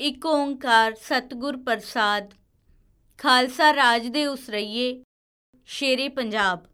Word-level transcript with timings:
ਇਕ 0.00 0.26
ਓੰਕਾਰ 0.26 0.94
ਸਤਿਗੁਰ 0.94 1.56
ਪ੍ਰਸਾਦ। 1.56 2.34
ਖਾਲਸਾ 3.18 3.74
ਰਾਜ 3.74 4.06
ਦੇ 4.06 4.26
ਉਸਰਈਏ, 4.26 5.04
ਸ਼ੇਰੇ 5.66 6.08
ਪੰਜਾਬ। 6.08 6.64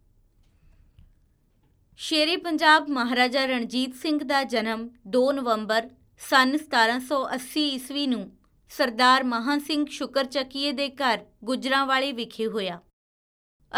ਸ਼ੇਰੇ 1.97 2.37
ਪੰਜਾਬ 2.37 2.89
ਮਹਾਰਾਜਾ 2.89 3.45
ਰਣਜੀਤ 3.45 3.95
ਸਿੰਘ 3.95 4.25
ਦਾ 4.25 4.45
ਜਨਮ 4.45 4.91
2 5.09 5.33
ਨਵੰਬਰ 5.33 5.91
ਸਨ 6.19 6.57
1780 6.59 7.61
ਈਸਵੀ 7.61 8.07
ਨੂੰ 8.07 8.37
ਸਰਦਾਰ 8.69 9.25
ਮਹਾਂ 9.25 9.59
ਸਿੰਘ 9.59 9.87
ਸ਼ੁਕਰਚਕੀਏ 9.87 10.73
ਦੇ 10.73 10.89
ਘਰ 10.89 11.25
ਗੁਜਰਾਂਵਾਲੇ 11.45 12.13
ਵਿਖੇ 12.13 12.47
ਹੋਇਆ। 12.47 12.81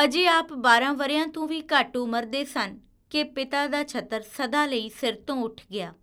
ਅਜੇ 0.04 0.26
ਆਪ 0.28 0.52
12 0.52 0.94
ਵਰਿਆਂ 0.94 1.26
ਤੋਂ 1.26 1.48
ਵੀ 1.48 1.62
ਘੱਟ 1.62 1.96
ਉਮਰ 1.96 2.22
ਦੇ 2.22 2.44
ਸਨ 2.44 2.80
ਕਿ 3.10 3.24
ਪਿਤਾ 3.24 3.66
ਦਾ 3.66 3.84
ਛਤਰ 3.84 4.20
ਸਦਾ 4.20 4.66
ਲਈ 4.66 4.88
ਸਿਰ 4.88 5.14
ਤੋਂ 5.14 5.36
ਉੱਠ 5.36 5.62
ਗਿਆ। 5.72 5.94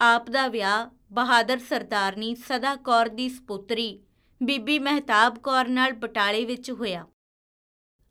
ਆਪ 0.00 0.30
ਦਾ 0.30 0.48
ਵਿਆਹ 0.48 0.86
ਬਹਾਦਰ 1.14 1.58
ਸਰਦਾਰਨੀ 1.58 2.34
ਸਦਾ 2.34 2.76
ਕੌਰ 2.76 3.08
ਦੀ 3.08 3.28
ਸੁਪੁੱਤਰੀ, 3.28 4.02
ਬੀਬੀ 4.42 4.78
ਮਹਿਤਾਬ 4.78 5.38
ਕੌਰ 5.38 5.68
ਨਾਲ 5.68 5.92
ਬਟਾਲੇ 5.92 6.44
ਵਿੱਚ 6.44 6.70
ਹੋਇਆ। 6.70 7.06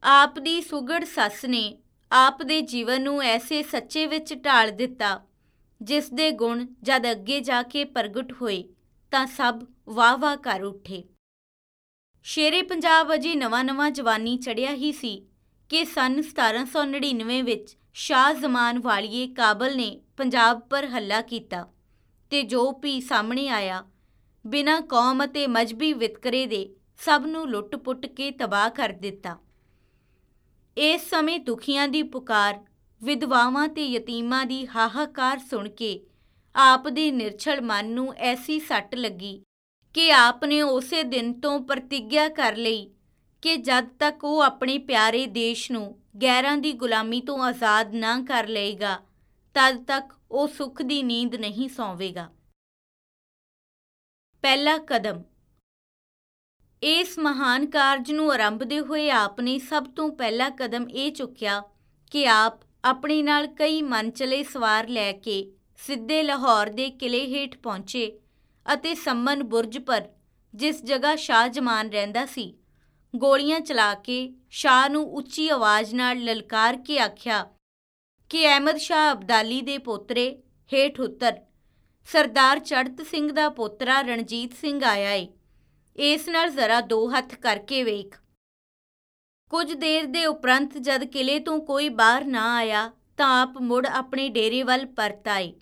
ਆਪ 0.04 0.40
ਦੀ 0.40 0.62
ਸੁਗੜ 0.62 1.04
ਸੱਸ 1.04 1.46
ਨੇ 1.46 1.82
ਆਪ 2.12 2.44
ਦੇ 2.44 2.62
ਜੀਵਨ 2.62 3.02
ਨੂੰ 3.02 3.22
ਐਸੇ 3.22 3.64
ਸੱਚੇ 3.64 4.06
ਵਿੱਚ 4.08 4.34
ਢਾਲ 4.46 4.72
ਦਿੱਤਾ, 4.72 5.22
ਜਿਸ 5.82 6.10
ਦੇ 6.10 6.32
ਗੁਣ 6.32 6.68
ਜਦ 6.84 7.12
ਅੱਗੇ 7.12 7.40
ਜਾ 7.40 7.64
ਕੇ 7.64 7.86
ਪ੍ਰਗਟ 7.86 8.34
ਹੋਏ, 8.42 8.64
ਤਾਂ 9.12 9.28
ਸਭ 9.28 9.64
ਵਾਹ-ਵਾਹ 9.90 10.38
ਕਰ 10.38 10.64
ਉੱਠੇ। 10.64 11.04
ਸ਼ੇਰੇ 12.24 12.62
ਪੰਜਾਬ 12.62 13.14
ਅਜੀ 13.14 13.36
ਨਵਾਂ-ਨਵਾਂ 13.36 13.92
ਜਵਾਨੀ 13.92 14.38
ਚੜਿਆ 14.38 14.72
ਹੀ 14.72 14.92
ਸੀ 14.92 15.28
ਕਿ 15.70 15.86
ਸਨ 15.86 16.22
1799 16.22 17.42
ਵਿੱਚ 17.42 17.78
ਸ਼ਾਹ 17.94 18.34
ਜ਼ਮਾਨ 18.34 18.80
ਵਾਲੀਏ 18.80 19.28
ਕਾਬਲ 19.28 19.78
ਨੇ 19.78 20.02
ਪੰਜਾਬ 20.18 20.60
ਪਰ 20.60 20.86
ਹੱਲਾ 20.86 21.22
ਕੀਤਾ। 21.22 21.68
ਤੇ 22.34 22.42
ਜੋ 22.44 22.72
ਵੀ 22.72 23.02
ਸਾਹਮਣੇ 23.02 23.48
ਆਇਆ, 23.50 23.84
ਬਿਨਾਂ 24.46 24.82
ਕੌਮ 24.82 25.26
ਅਤੇ 25.26 25.48
ਮਜਬੀ 25.48 25.94
ਵਿਤਕਰੇ 25.94 26.46
ਦੇ 26.46 26.76
ਸਭ 26.98 27.24
ਨੂੰ 27.28 27.50
ਲੁੱਟ-ਪੁੱਟ 27.50 28.06
ਕੇ 28.06 28.32
ਤਬਾਹ 28.32 28.70
ਕਰ 28.70 28.90
ਦਿੱਤਾ। 28.92 29.38
ਇਸ 30.78 31.10
ਸਮੇਂ 31.10 31.40
ਦੁਖੀਆਂ 31.40 31.88
ਦੀ 31.88 32.04
ਪੁਕਾਰ, 32.04 32.60
ਵਿਧਵਾਵਾਂ 33.02 33.68
ਤੇ 33.68 33.86
ਯਤੀਮਾਂ 33.86 34.46
ਦੀ 34.46 34.68
ਹਾਹਾਕਾਰ 34.68 35.40
ਸੁਣ 35.40 35.70
ਕੇ 35.70 36.06
ਆਪ 36.56 36.88
ਦੇ 36.90 37.12
ਨਿਰਛਲ 37.12 37.62
ਮਨ 37.62 37.90
ਨੂੰ 37.90 38.14
ਐਸੀ 38.14 38.60
ਸੱਟ 38.60 38.96
ਲੱਗੀ 38.96 39.42
ਕਿ 39.94 40.12
ਆਪ 40.12 40.46
ਨੇ 40.46 40.62
ਉਸੇ 40.62 41.04
ਦਿਨ 41.04 41.34
ਤੋਂ 41.34 41.60
ਪ੍ਰਤੀਗਿਆ 41.60 42.28
ਕਰ 42.30 42.56
ਲਈ 42.56 42.92
ਕਿ 43.42 43.58
ਜਦ 43.58 43.88
ਤੱਕ 44.00 44.24
ਉਹ 44.24 44.42
ਆਪਣੇ 44.42 44.78
ਪਿਆਰੇ 44.78 45.26
ਦੇਸ਼ 45.28 45.72
ਨੂੰ 45.72 46.00
ਗੈਰਾਂ 46.22 46.58
ਦੀ 46.58 46.74
ਗੁਲਾਮੀ 46.74 47.22
ਤੋਂ 47.22 47.44
ਆਜ਼ਾਦ 47.44 47.94
ਨਾ 47.94 48.22
ਕਰ 48.22 48.48
ਲਏਗਾ, 48.48 49.00
ਤਦ 49.56 49.84
ਤੱਕ 49.84 50.14
ਉਹ 50.34 50.48
ਸੁੱਖ 50.48 50.82
ਦੀ 50.82 51.04
ਨੀਂਦ 51.04 51.36
ਨਹੀਂ 51.36 51.70
ਸੌਵੇਗਾ। 51.70 52.30
ਪਹਿਲਾ 54.44 54.78
ਕਦਮ। 54.78 55.24
ਇਸ 56.84 57.20
ਮਹਾਨ 57.20 57.66
ਕਾਰਜ 57.66 58.12
ਨੂੰ 58.12 58.32
ਆਰੰਭਦੇ 58.32 58.80
ਹੋਏ 58.80 59.10
ਆਪ 59.10 59.42
ਨੇ 59.42 59.60
ਸਭ 59.60 59.84
ਤੋਂ 59.96 60.10
ਪਹਿਲਾ 60.10 60.50
ਕਦਮ 60.50 60.90
ਇਹ 60.90 61.12
ਚੁੱਕਿਆ 61.12 61.62
ਕਿ 62.12 62.28
ਆਪ 62.28 62.60
ਆਪਣੇ 62.86 63.22
ਨਾਲ 63.24 63.48
ਕਈ 63.48 63.82
ਮਨਚਲੇ 63.82 64.44
ਸਵਾਰ 64.44 64.88
ਲੈ 64.88 65.12
ਕੇ 65.12 65.54
ਸਿੱਧੇ 65.78 66.24
ਲਾਹੌਰ 66.24 66.68
ਦੇ 66.68 66.90
ਕਿਲੇ 66.90 67.26
ਹੇਠ 67.28 67.58
ਪਹੁੰਚੇ 67.58 68.20
ਅਤੇ 68.74 68.96
ਸੰਮਨ 68.96 69.44
ਬੁਰਜ 69.44 69.78
ਪਰ, 69.78 70.10
ਜਿਸ 70.56 70.84
ਜਗ੍ਹਾ 70.84 71.16
ਸ਼ਾਹ 71.16 71.48
ਜਮਾਨ 71.48 71.90
ਰਹਿੰਦਾ 71.90 72.26
ਸੀ, 72.26 72.54
ਗੋਲੀਆਂ 73.16 73.60
ਚਲਾ 73.60 73.94
ਕੇ 73.94 74.34
ਸ਼ਾਹ 74.50 74.90
ਨੂੰ 74.90 75.06
ਉੱਚੀ 75.14 75.50
ਆਵਾਜ਼ 75.50 75.96
ਨਾਲ 75.96 76.18
ਲਲਕਾਰ 76.18 76.78
ਕੇ 76.78 77.00
ਆਖਿਆ 77.00 77.46
ਕਿ 78.30 78.48
ਅਹਿਮਦ 78.48 78.78
ਸ਼ਾਹ 78.78 79.12
ਅਬਦਾਲੀ 79.12 79.62
ਦੇ 79.62 79.78
ਪੋਤਰੇ 79.78 80.44
ਹੇਠ 80.74 81.00
ਉਤਰ, 81.00 81.38
ਸਰਦਾਰ 82.12 82.60
ਚੜਤ 82.60 83.02
ਸਿੰਘ 83.02 83.32
ਦਾ 83.32 83.50
ਪੋਤਰਾ 83.50 84.02
ਰਣਜੀਤ 84.02 84.54
ਸਿੰਘ 84.54 84.84
ਆਇਆ 84.84 85.12
ਏ। 85.12 85.28
ਇਸ 85.96 86.30
ਨਾਲ 86.30 86.50
ਜ਼ਰਾ 86.50 86.82
ਦੋ 86.82 87.12
ਹੱਥ 87.18 87.36
ਕਰਕੇ 87.36 87.84
ਵੇਖ। 87.84 88.22
ਕੁਝ 89.50 89.74
ਦੇਰ 89.74 90.06
ਦੇ 90.06 90.26
ਉਪਰੰਤ 90.26 90.78
ਜਦ 90.78 91.04
ਕਿਲੇ 91.04 91.40
ਤੋਂ 91.40 91.60
ਕੋਈ 91.60 91.90
ਬਾਹਰ 91.90 92.26
ਨਾ 92.26 92.56
ਆਇਆ, 92.56 92.92
ਤਾਂ 93.18 93.42
ਆਪ 93.42 93.58
ਮੁੜ 93.62 93.88
ਆਪਣੇ 93.88 94.30
ਡੇਰੇ 94.30 94.64
ਵੱਲ 94.64 94.86
ਪਰਤ 94.86 95.28
ਆਏ। 95.28 95.54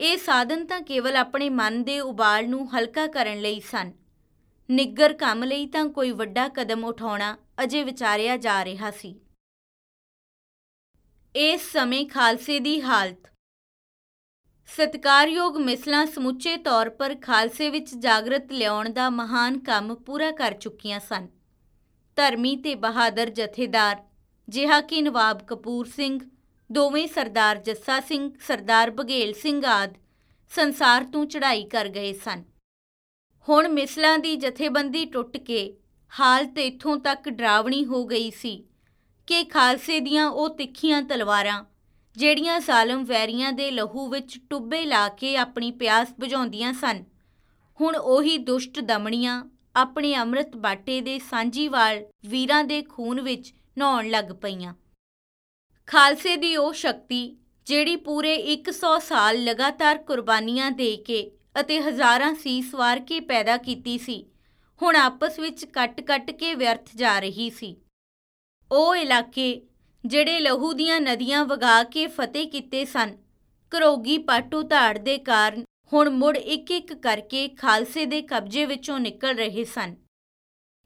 ਇਹ 0.00 0.18
ਸਾਧਨ 0.18 0.66
ਤਾਂ 0.66 0.80
ਕੇਵਲ 0.80 1.16
ਆਪਣੇ 1.16 1.48
ਮਨ 1.48 1.84
ਦੇ 1.84 2.00
ਉਬਾਲ 2.00 2.48
ਨੂੰ 2.48 2.78
ਹਲਕਾ 2.78 3.06
ਕਰਨ 3.06 3.40
ਲਈ 3.40 3.60
ਸਨ। 3.60 3.92
ਨਿੱਗਰ 4.70 5.12
ਕੰਮ 5.12 5.44
ਲਈ 5.44 5.66
ਤਾਂ 5.66 5.86
ਕੋਈ 5.86 6.10
ਵੱਡਾ 6.10 6.48
ਕਦਮ 6.48 6.84
ਉਠਾਉਣਾ 6.84 7.36
ਅਜੇ 7.62 7.84
ਵਿਚਾਰਿਆ 7.84 8.36
ਜਾ 8.36 8.64
ਰਿਹਾ 8.64 8.90
ਸੀ। 8.90 9.20
ਇਸ 11.40 11.72
ਸਮੇਂ 11.72 12.06
ਖਾਲਸੇ 12.06 12.58
ਦੀ 12.60 12.80
ਹਾਲਤ। 12.80 13.26
ਸਤਕਾਰਯੋਗ 14.66 15.56
ਮਿਸਲਾਂ 15.56 16.06
ਸਮੁੱਚੇ 16.06 16.56
ਤੌਰ 16.56 16.88
ਪਰ 16.90 17.14
ਖਾਲਸੇ 17.22 17.70
ਵਿੱਚ 17.70 17.94
ਜਾਗਰਤ 17.94 18.52
ਲਿਆਉਣ 18.52 18.88
ਦਾ 18.88 19.10
ਮਹਾਨ 19.10 19.58
ਕੰਮ 19.58 19.94
ਪੂਰਾ 19.94 20.30
ਕਰ 20.30 20.54
ਚੁੱਕੀਆਂ 20.54 21.00
ਸਨ। 21.00 21.28
ਧਰਮੀ 22.16 22.56
ਤੇ 22.56 22.74
ਬਹਾਦਰ 22.74 23.30
ਜਥੇਦਾਰ, 23.30 24.02
ਜਿਹਾ 24.48 24.80
ਕਿ 24.80 25.02
ਨਵਾਬ 25.02 25.42
ਕਪੂਰ 25.46 25.86
ਸਿੰਘ, 25.86 26.18
ਦੋਵੇਂ 26.72 27.08
ਸਰਦਾਰ 27.08 27.56
ਜੱਸਾ 27.56 28.00
ਸਿੰਘ, 28.00 28.30
ਸਰਦਾਰ 28.40 28.90
ਬਘੇਲ 28.90 29.32
ਸਿੰਘ 29.32 29.64
ਆਦ 29.66 29.94
ਸੰਸਾਰ 30.50 31.04
ਤੋਂ 31.04 31.26
ਚੜ੍ਹਾਈ 31.26 31.64
ਕਰ 31.64 31.88
ਗਏ 31.88 32.12
ਸਨ। 32.12 32.44
ਹੁਣ 33.48 33.68
ਮਿਸਲਾਂ 33.68 34.18
ਦੀ 34.18 34.36
ਜਥੇਬੰਦੀ 34.36 35.04
ਟੁੱਟ 35.04 35.36
ਕੇ 35.36 35.76
ਹਾਲਤ 36.20 36.58
ਇਥੋਂ 36.58 36.96
ਤੱਕ 36.96 37.28
ਡਰਾਵਣੀ 37.28 37.84
ਹੋ 37.84 38.06
ਗਈ 38.06 38.30
ਸੀ। 38.30 38.67
ਕਿ 39.28 39.44
ਖਾਲਸੇ 39.44 40.00
ਦੀਆਂ 40.00 40.28
ਉਹ 40.30 40.48
ਤਿੱਖੀਆਂ 40.48 41.02
ਤਲਵਾਰਾਂ, 41.02 41.64
ਜਿਹੜੀਆਂ 42.16 42.60
ਜ਼ਾਲਮ 42.60 43.04
ਵੈਰੀਆਂ 43.04 43.52
ਦੇ 43.52 43.70
ਲਹੂ 43.70 44.08
ਵਿੱਚ 44.08 44.38
ਟੁੱਬੇ 44.50 44.84
ਲਾ 44.84 45.08
ਕੇ 45.08 45.36
ਆਪਣੀ 45.36 45.70
ਪਿਆਸ 45.70 46.12
ਬੁਝਾਉਂਦੀਆਂ 46.20 46.72
ਸਨ। 46.72 47.04
ਹੁਣ 47.80 47.96
ਉਹੀ 47.96 48.38
ਦੁਸ਼ਟ 48.38 48.80
ਦਮਣੀਆਂ 48.80 49.44
ਆਪਣੇ 49.76 50.14
ਅੰਮ੍ਰਿਤ 50.14 50.56
ਬਾਟੇ 50.56 51.00
ਦੇ 51.00 51.18
ਸਾਂਝੀਵਾਲ 51.18 52.04
ਵੀਰਾਂ 52.26 52.64
ਦੇ 52.64 52.82
ਖੂਨ 52.82 53.20
ਵਿੱਚ 53.20 53.52
ਨਹਾਉਣ 53.78 54.08
ਲੱਗ 54.10 54.24
ਪਈਆਂ। 54.24 54.74
ਖਾਲਸੇ 55.86 56.36
ਦੀ 56.36 56.56
ਉਹ 56.56 56.72
ਸ਼ਕਤੀ, 56.72 57.36
ਜਿਹੜੀ 57.66 57.96
ਪੂਰੇ 57.96 58.34
100 58.34 58.98
ਸਾਲ 58.98 59.44
ਲਗਾਤਾਰ 59.44 59.98
ਕੁਰਬਾਨੀਆਂ 59.98 60.70
ਦੇ 60.70 60.96
ਕੇ 60.96 61.30
ਅਤੇ 61.60 61.80
ਹਜ਼ਾਰਾਂ 61.80 62.34
ਸੀਸ 62.34 62.74
ਵਾਰ 62.74 63.00
ਕੇ 63.00 63.20
ਪੈਦਾ 63.20 63.56
ਕੀਤੀ 63.56 63.98
ਸੀ, 63.98 64.26
ਹੁਣ 64.82 64.96
ਆਪਸ 64.96 65.38
ਵਿੱਚ 65.38 65.64
ਕੱਟ-ਕੱਟ 65.64 66.30
ਕੇ 66.30 66.54
ਵਿਅਰਥ 66.54 66.96
ਜਾ 66.96 67.18
ਰਹੀ 67.20 67.50
ਸੀ। 67.50 67.76
ਉਹ 68.70 68.94
ਇਲਾਕੇ 68.96 69.62
ਜਿਹੜੇ 70.04 70.38
ਲਹੂ 70.38 70.72
ਦੀਆਂ 70.72 71.00
ਨਦੀਆਂ 71.00 71.44
ਵਗਾ 71.44 71.82
ਕੇ 71.84 72.06
ਫਤਿਹ 72.06 72.46
ਕੀਤੇ 72.50 72.84
ਸਨ 72.84 73.16
ਕਰੋਗੀ 73.70 74.18
ਪਾਟੂ 74.18 74.62
ਧਾੜ 74.62 74.98
ਦੇ 74.98 75.18
ਕਾਰਨ 75.18 75.64
ਹੁਣ 75.92 76.10
ਮੁੜ 76.10 76.36
ਇੱਕ-ਇੱਕ 76.36 76.92
ਕਰਕੇ 76.92 77.48
ਖਾਲਸੇ 77.48 78.04
ਦੇ 78.06 78.22
ਕਬਜ਼ੇ 78.22 78.64
ਵਿੱਚੋਂ 78.66 78.98
ਨਿਕਲ 78.98 79.34
ਰਹੇ 79.34 79.64
ਸਨ। 79.64 79.94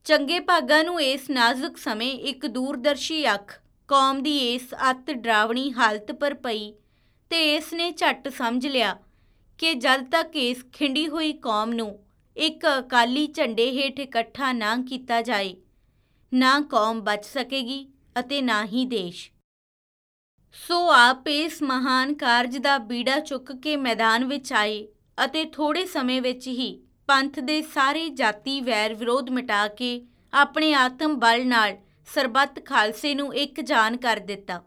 ਚੰਗੇ 0.05 0.41
ਭਾਗਾਂ 0.41 0.85
ਨੂੰ 0.85 1.01
ਇਸ 1.01 1.31
ਨਾਜ਼ੁਕ 1.31 1.77
ਸਮੇਂ 1.77 2.13
ਇੱਕ 2.13 2.47
ਦੂਰਦਰਸ਼ੀ 2.47 3.25
ਅੱਖ, 3.35 3.53
ਕੌਮ 3.89 4.23
ਦੀ 4.23 4.37
ਇਸ 4.55 4.75
ਅਤ 4.91 5.11
ਡਰਾਵਣੀ 5.11 5.73
ਹਾਲਤ 5.73 6.13
ਪਰ 6.13 6.35
ਪਈ 6.35 6.73
ਤੇ 7.31 7.57
ਇਸ 7.57 7.73
ਨੇ 7.73 7.91
ਝੱਟ 7.91 8.29
ਸਮਝ 8.29 8.67
ਲਿਆ 8.67 8.97
ਕਿ 9.59 9.75
ਜਦ 9.75 10.11
ਤੱਕ 10.11 10.37
ਇਸ 10.37 10.65
ਖਿੰਡੀ 10.73 11.09
ਹੋਈ 11.09 11.33
ਕੌਮ 11.33 11.73
ਨੂੰ 11.73 11.99
ਇੱਕ 12.37 12.67
ਅਕਾਲੀ 12.79 13.27
ਝੰਡੇ 13.27 13.71
ਹੇਠ 13.71 14.01
ਇਕੱਠਾ 14.01 14.53
ਨਾ 14.53 14.77
ਕੀਤਾ 14.89 15.23
ਜਾਏ 15.23 15.57
ਨਾ 16.33 16.61
ਕੌਮ 16.61 17.01
ਬਚ 17.01 17.25
ਸਕੇਗੀ 17.25 17.87
ਅਤੇ 18.19 18.41
ਨਾ 18.43 18.65
ਹੀ 18.65 18.85
ਦੇਸ਼। 18.87 19.31
ਸੋ 20.57 20.77
ਆਪ 20.91 21.29
ਇਸ 21.29 21.63
ਮਹਾਨ 21.63 22.15
ਕਾਰਜ 22.15 22.57
ਦਾ 22.59 22.77
ਬੀੜਾ 22.79 23.19
ਚੁੱਕ 23.21 23.53
ਕੇ 23.53 23.77
ਮੈਦਾਨ 23.77 24.25
ਵਿੱਚ 24.25 24.53
ਆਏ 24.53 24.87
ਅਤੇ 25.25 25.45
ਥੋੜੇ 25.45 25.85
ਸਮੇਂ 25.87 26.21
ਵਿੱਚ 26.23 26.47
ਹੀ 26.49 26.73
ਪੰਥ 27.09 27.39
ਦੇ 27.41 27.61
ਸਾਰੇ 27.75 28.09
ਜਾਤੀ 28.11 28.61
ਵੈਰ 28.61 28.95
ਵਿਰੋਧ 28.95 29.29
ਮਿਟਾ 29.31 29.67
ਕੇ 29.69 29.91
ਆਪਣੇ 30.33 30.73
ਆਤਮ 30.75 31.15
ਬਲ 31.17 31.47
ਨਾਲ 31.47 31.77
ਸਰਬੱਤ 32.09 32.65
ਖਾਲਸੇ 32.67 33.15
ਨੂੰ 33.15 33.35
ਇੱਕ 33.35 33.61
ਜਾਨ 33.61 33.97
ਕਰ 33.97 34.19
ਦਿੱਤਾ, 34.19 34.63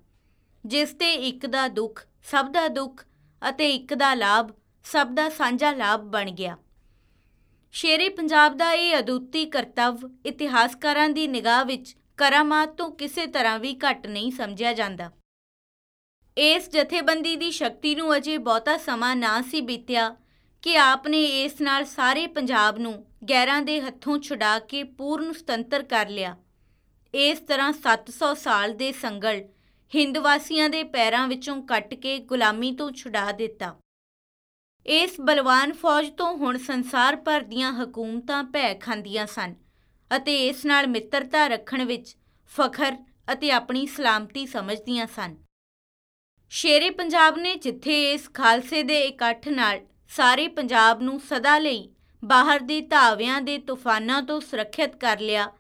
ਜਿਸ 0.64 0.94
ਤੇ 0.94 1.14
ਇੱਕ 1.14 1.46
ਦਾ 1.46 1.68
ਦੁੱਖ, 1.70 2.06
ਸਭ 2.24 2.52
ਦਾ 2.52 2.68
ਦੁੱਖ 2.68 3.04
ਅਤੇ 3.42 3.70
ਇੱਕ 3.72 3.94
ਦਾ 3.94 4.14
ਲਾਭ, 4.14 4.52
ਸਭ 4.86 5.08
ਦਾ 5.08 5.30
ਸਾਂਝਾ 5.30 5.72
ਲਾਭ 5.72 6.02
ਬਣ 6.12 6.32
ਗਿਆ। 6.32 6.58
ਸ਼ੇਰੇ 7.76 8.08
ਪੰਜਾਬ 8.10 8.54
ਦਾ 8.58 8.72
ਇਹ 8.72 8.98
ਅਦੁੱਤੀ 9.00 9.46
ਕਰਤੱਵ 9.46 10.10
ਇਤਿਹਾਸਕਾਰਾਂ 10.26 11.08
ਦੀ 11.10 11.28
ਨਿਗਾਹ 11.28 11.64
ਵਿੱਚ 11.66 11.96
ਕਰਾਮਾਤ 12.18 12.70
ਤੋਂ 12.70 12.90
ਕਿਸੇ 12.92 13.26
ਤਰ੍ਹਾਂ 13.28 13.58
ਵੀ 13.60 13.74
ਘੱਟ 13.76 14.08
ਨਹੀਂ 14.08 14.32
ਸਮਝਿਆ 14.32 14.72
ਜਾਂਦਾ। 14.74 15.10
ਇਸ 16.38 16.70
ਜਥੇਬੰਦੀ 16.70 17.36
ਦੀ 17.36 17.52
ਸ਼ਕਤੀ 17.52 17.94
ਨੂੰ 17.96 18.16
ਅਜੇ 18.18 18.38
ਬਹੁਤਾ 18.38 18.78
ਸਮਾਂ 18.78 19.16
ਨਾ 19.16 19.42
ਸੀ 19.42 19.62
ਬੀਤਿਆ 19.62 20.10
ਕਿ 20.64 20.78
ਆਪ 20.78 21.08
ਨੇ 21.08 21.24
ਇਸ 21.44 21.62
ਨਾਲ 21.62 21.86
ਸਾਰੇ 21.86 22.26
ਪੰਜਾਬ 22.28 22.78
ਨੂੰ 22.78 22.94
ਗੈਰਾਂ 23.30 23.62
ਦੇ 23.62 23.80
ਹੱਥੋਂ 23.82 24.20
ਛੁਡਾ 24.20 24.58
ਕੇ 24.60 24.84
ਪੂਰਨ 24.84 25.34
ਸੁਤੰਤਰ 25.34 25.84
ਕਰ 25.84 26.10
ਲਿਆ। 26.10 26.36
ਇਸ 27.14 27.40
ਤਰ੍ਹਾਂ 27.40 27.72
700 27.74 28.34
ਸਾਲ 28.36 28.74
ਦੇ 28.74 28.92
ਸੰਗਲ 28.92 29.44
ਹਿੰਦ 29.92 30.18
ਵਾਸੀਆਂ 30.18 30.70
ਦੇ 30.70 30.84
ਪੈਰਾਂ 30.84 31.28
ਵਿੱਚੋਂ 31.28 31.62
ਕੱਟ 31.64 31.94
ਕੇ 31.94 32.18
ਗੁਲਾਮੀ 32.20 32.72
ਤੋਂ 32.72 32.92
ਛੁਡਾ 32.92 33.32
ਦਿੱਤਾ। 33.32 33.76
ਇਸ 34.86 35.20
ਬਲਵਾਨ 35.20 35.72
ਫੌਜ 35.74 36.10
ਤੋਂ 36.10 36.36
ਹੁਣ 36.38 36.58
ਸੰਸਾਰ 36.58 37.16
ਭਰ 37.16 37.42
ਦੀਆਂ 37.42 37.72
ਹਕੂਮਤਾਂ 37.74 38.44
ਭੈ 38.44 38.74
ਖਾਂਦੀਆਂ 38.74 39.26
ਸਨ 39.28 39.54
ਅਤੇ 40.12 40.36
ਇਸ 40.48 40.66
ਨਾਲ 40.66 40.88
ਮਿੱਤਰਤਾ 40.88 41.46
ਰੱਖਣ 41.48 41.84
ਵਿੱਚ 41.86 42.16
ਫਖਰ 42.52 42.98
ਅਤੇ 43.34 43.52
ਆਪਣੀ 43.52 43.86
ਸਲਾਮਤੀ 43.88 44.46
ਸਮਝਦੀਆਂ 44.46 45.08
ਸਨ। 45.08 45.36
ਸ਼ੇਰੇ 46.52 46.90
ਪੰਜਾਬ 46.90 47.38
ਨੇ 47.38 47.56
ਜਿੱਥੇ 47.56 48.14
ਇਸ 48.14 48.30
ਖਾਲਸੇ 48.34 48.82
ਦੇ 48.84 49.00
ਇਕੱਠ 49.02 49.48
ਨਾਲ 49.48 49.80
ਸਾਰੇ 50.10 50.48
ਪੰਜਾਬ 50.48 51.02
ਨੂੰ 51.02 51.20
ਸਦਾ 51.20 51.58
ਲਈ 51.58 51.88
ਬਾਹਰ 52.24 52.60
ਦੇ 52.60 52.80
ਧਾਵਿਆਂ 52.82 53.42
ਦੇ 53.42 53.58
ਤੂਫਾਨਾਂ 53.58 54.22
ਤੋਂ 54.22 54.40
ਸੁਰੱਖਿਅਤ 54.42 54.96
ਕਰ 54.96 55.20
ਲਿਆ, 55.20 55.52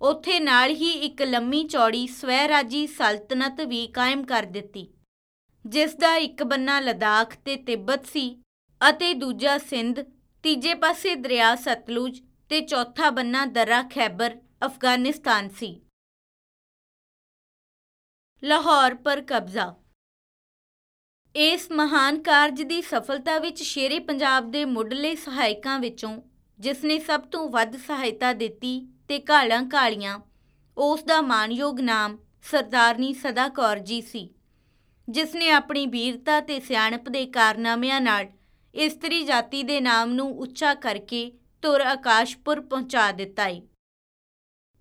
ਉੱਥੇ 0.00 0.38
ਨਾਲ 0.40 0.70
ਹੀ 0.70 0.90
ਇੱਕ 1.00 1.22
ਲੰਮੀ 1.22 1.62
ਚੌੜੀ 1.64 2.06
ਸਵੈਰਾਜੀ 2.06 2.86
ਸਲਤਨਤ 2.86 3.60
ਵੀ 3.60 3.86
ਕਾਇਮ 3.86 4.24
ਕਰ 4.24 4.46
ਦਿੱਤੀ, 4.46 4.86
ਜਿਸ 5.64 5.94
ਦਾ 5.94 6.14
ਇੱਕ 6.16 6.42
ਬੰਨਾ 6.42 6.78
ਲਦਾਖ 6.80 7.36
ਤੇ 7.44 7.56
ਤਿੱਬਤ 7.56 8.06
ਸੀ 8.06 8.24
ਅਤੇ 8.88 9.12
ਦੂਜਾ 9.14 9.56
ਸਿੰਧ, 9.58 10.00
ਤੀਜੇ 10.44 10.74
ਪਾਸੇ 10.74 11.14
ਦਰਿਆ 11.14 11.54
ਸਤਲੁਜ 11.56 12.20
ਤੇ 12.50 12.60
ਚੌਥਾ 12.60 13.10
ਬੰਨਾ 13.10 13.44
ਦਰਾ 13.46 13.82
ਖੈਬਰ, 13.82 14.36
ਅਫਗਾਨਿਸਤਾਨ 14.66 15.48
ਸੀ। 15.48 15.80
ਲਾਹੌਰ 18.42 18.94
ਪਰ 18.94 19.20
ਕਬਜ਼ਾ। 19.20 19.74
ਇਸ 21.34 21.70
ਮਹਾਨ 21.72 22.22
ਕਾਰਜ 22.22 22.62
ਦੀ 22.62 22.80
ਸਫਲਤਾ 22.82 23.38
ਵਿੱਚ 23.38 23.62
ਸ਼ੇਰੇ 23.62 23.98
ਪੰਜਾਬ 24.00 24.50
ਦੇ 24.50 24.64
ਮੁੱਢਲੇ 24.64 25.14
ਸਹਾਇਕਾਂ 25.16 25.78
ਵਿੱਚੋਂ 25.78 26.20
ਜਿਸ 26.58 26.84
ਨੇ 26.84 26.98
ਸਭ 26.98 27.20
ਤੋਂ 27.22 27.48
ਵੱਧ 27.50 27.76
ਸਹਾਇਤਾ 27.76 28.32
ਦਿੱਤੀ 28.32 28.78
ਤੇ 29.08 29.22
ਘਾਲਾਂ 29.30 29.62
ਘਾਲੀਆਂ, 29.74 30.18
ਉਸ 30.76 31.02
ਦਾ 31.04 31.20
ਮਾਨਯੋਗ 31.22 31.80
ਨਾਮ 31.80 32.18
ਸਰਦਾਰਨੀ 32.42 33.12
ਸਦਾ 33.14 33.48
ਕੌਰ 33.48 33.78
ਜੀ 33.78 34.00
ਸੀ, 34.02 34.28
ਜਿਸ 35.08 35.34
ਨੇ 35.34 35.50
ਆਪਣੀ 35.50 35.86
ਵੀਰਤਾ 35.86 36.40
ਤੇ 36.40 36.60
ਸਿਆਣਪ 36.60 37.08
ਦੇ 37.08 37.26
ਕਾਰਨਾਮਿਆਂ 37.26 38.00
ਨਾਲ 38.00 38.26
ਇਸਤਰੀ 38.74 39.24
ਜਾਤੀ 39.24 39.62
ਦੇ 39.62 39.80
ਨਾਮ 39.80 40.12
ਨੂੰ 40.12 40.38
ਉੱਚਾ 40.38 40.74
ਕਰਕੇ 40.74 41.32
ਤੁਰ 41.62 41.80
ਆਕਾਸ਼ਪੁਰ 41.80 42.60
ਪਹੁੰਚਾ 42.60 43.12
ਦਿੱਤਾ 43.12 43.46
ਏ 43.46 43.62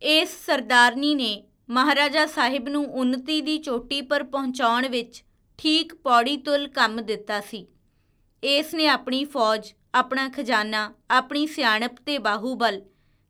ਇਸ 0.02 0.46
ਸਰਦਾਰਨੀ 0.46 1.16
ਨੇ 1.16 1.44
ਮਹਾਰਾਜਾ 1.70 2.26
ਸਾਹਿਬ 2.26 2.70
ਨੂੰ 2.70 2.94
ਉન્નਤੀ 2.94 3.42
ਦੀ 3.42 3.58
ਚੋਟੀ 3.58 4.02
ਪਰ 4.02 4.24
ਪਹੁੰਚਾਉਣ 4.24 4.88
ਵਿੱਚ 4.88 5.24
ਠੀਕ 5.58 5.96
ਪੌੜੀ 5.96 6.38
ਤੁਲ 6.38 6.68
ਕੰਮ 6.68 7.02
ਦਿੱਤਾ 7.02 7.42
ਸੀ। 7.42 7.68
ਇਸ 8.44 8.74
ਨੇ 8.74 8.88
ਆਪਣੀ 8.88 9.26
ਫੌਜ, 9.26 9.74
ਆਪਣਾ 9.96 10.30
ਖਜ਼ਾਨਾ, 10.30 10.94
ਆਪਣੀ 11.12 11.48
ਸਿਆਣਪ 11.48 11.98
ਤੇ 12.06 12.18
ਬਾਹੂਬਲ 12.18 12.82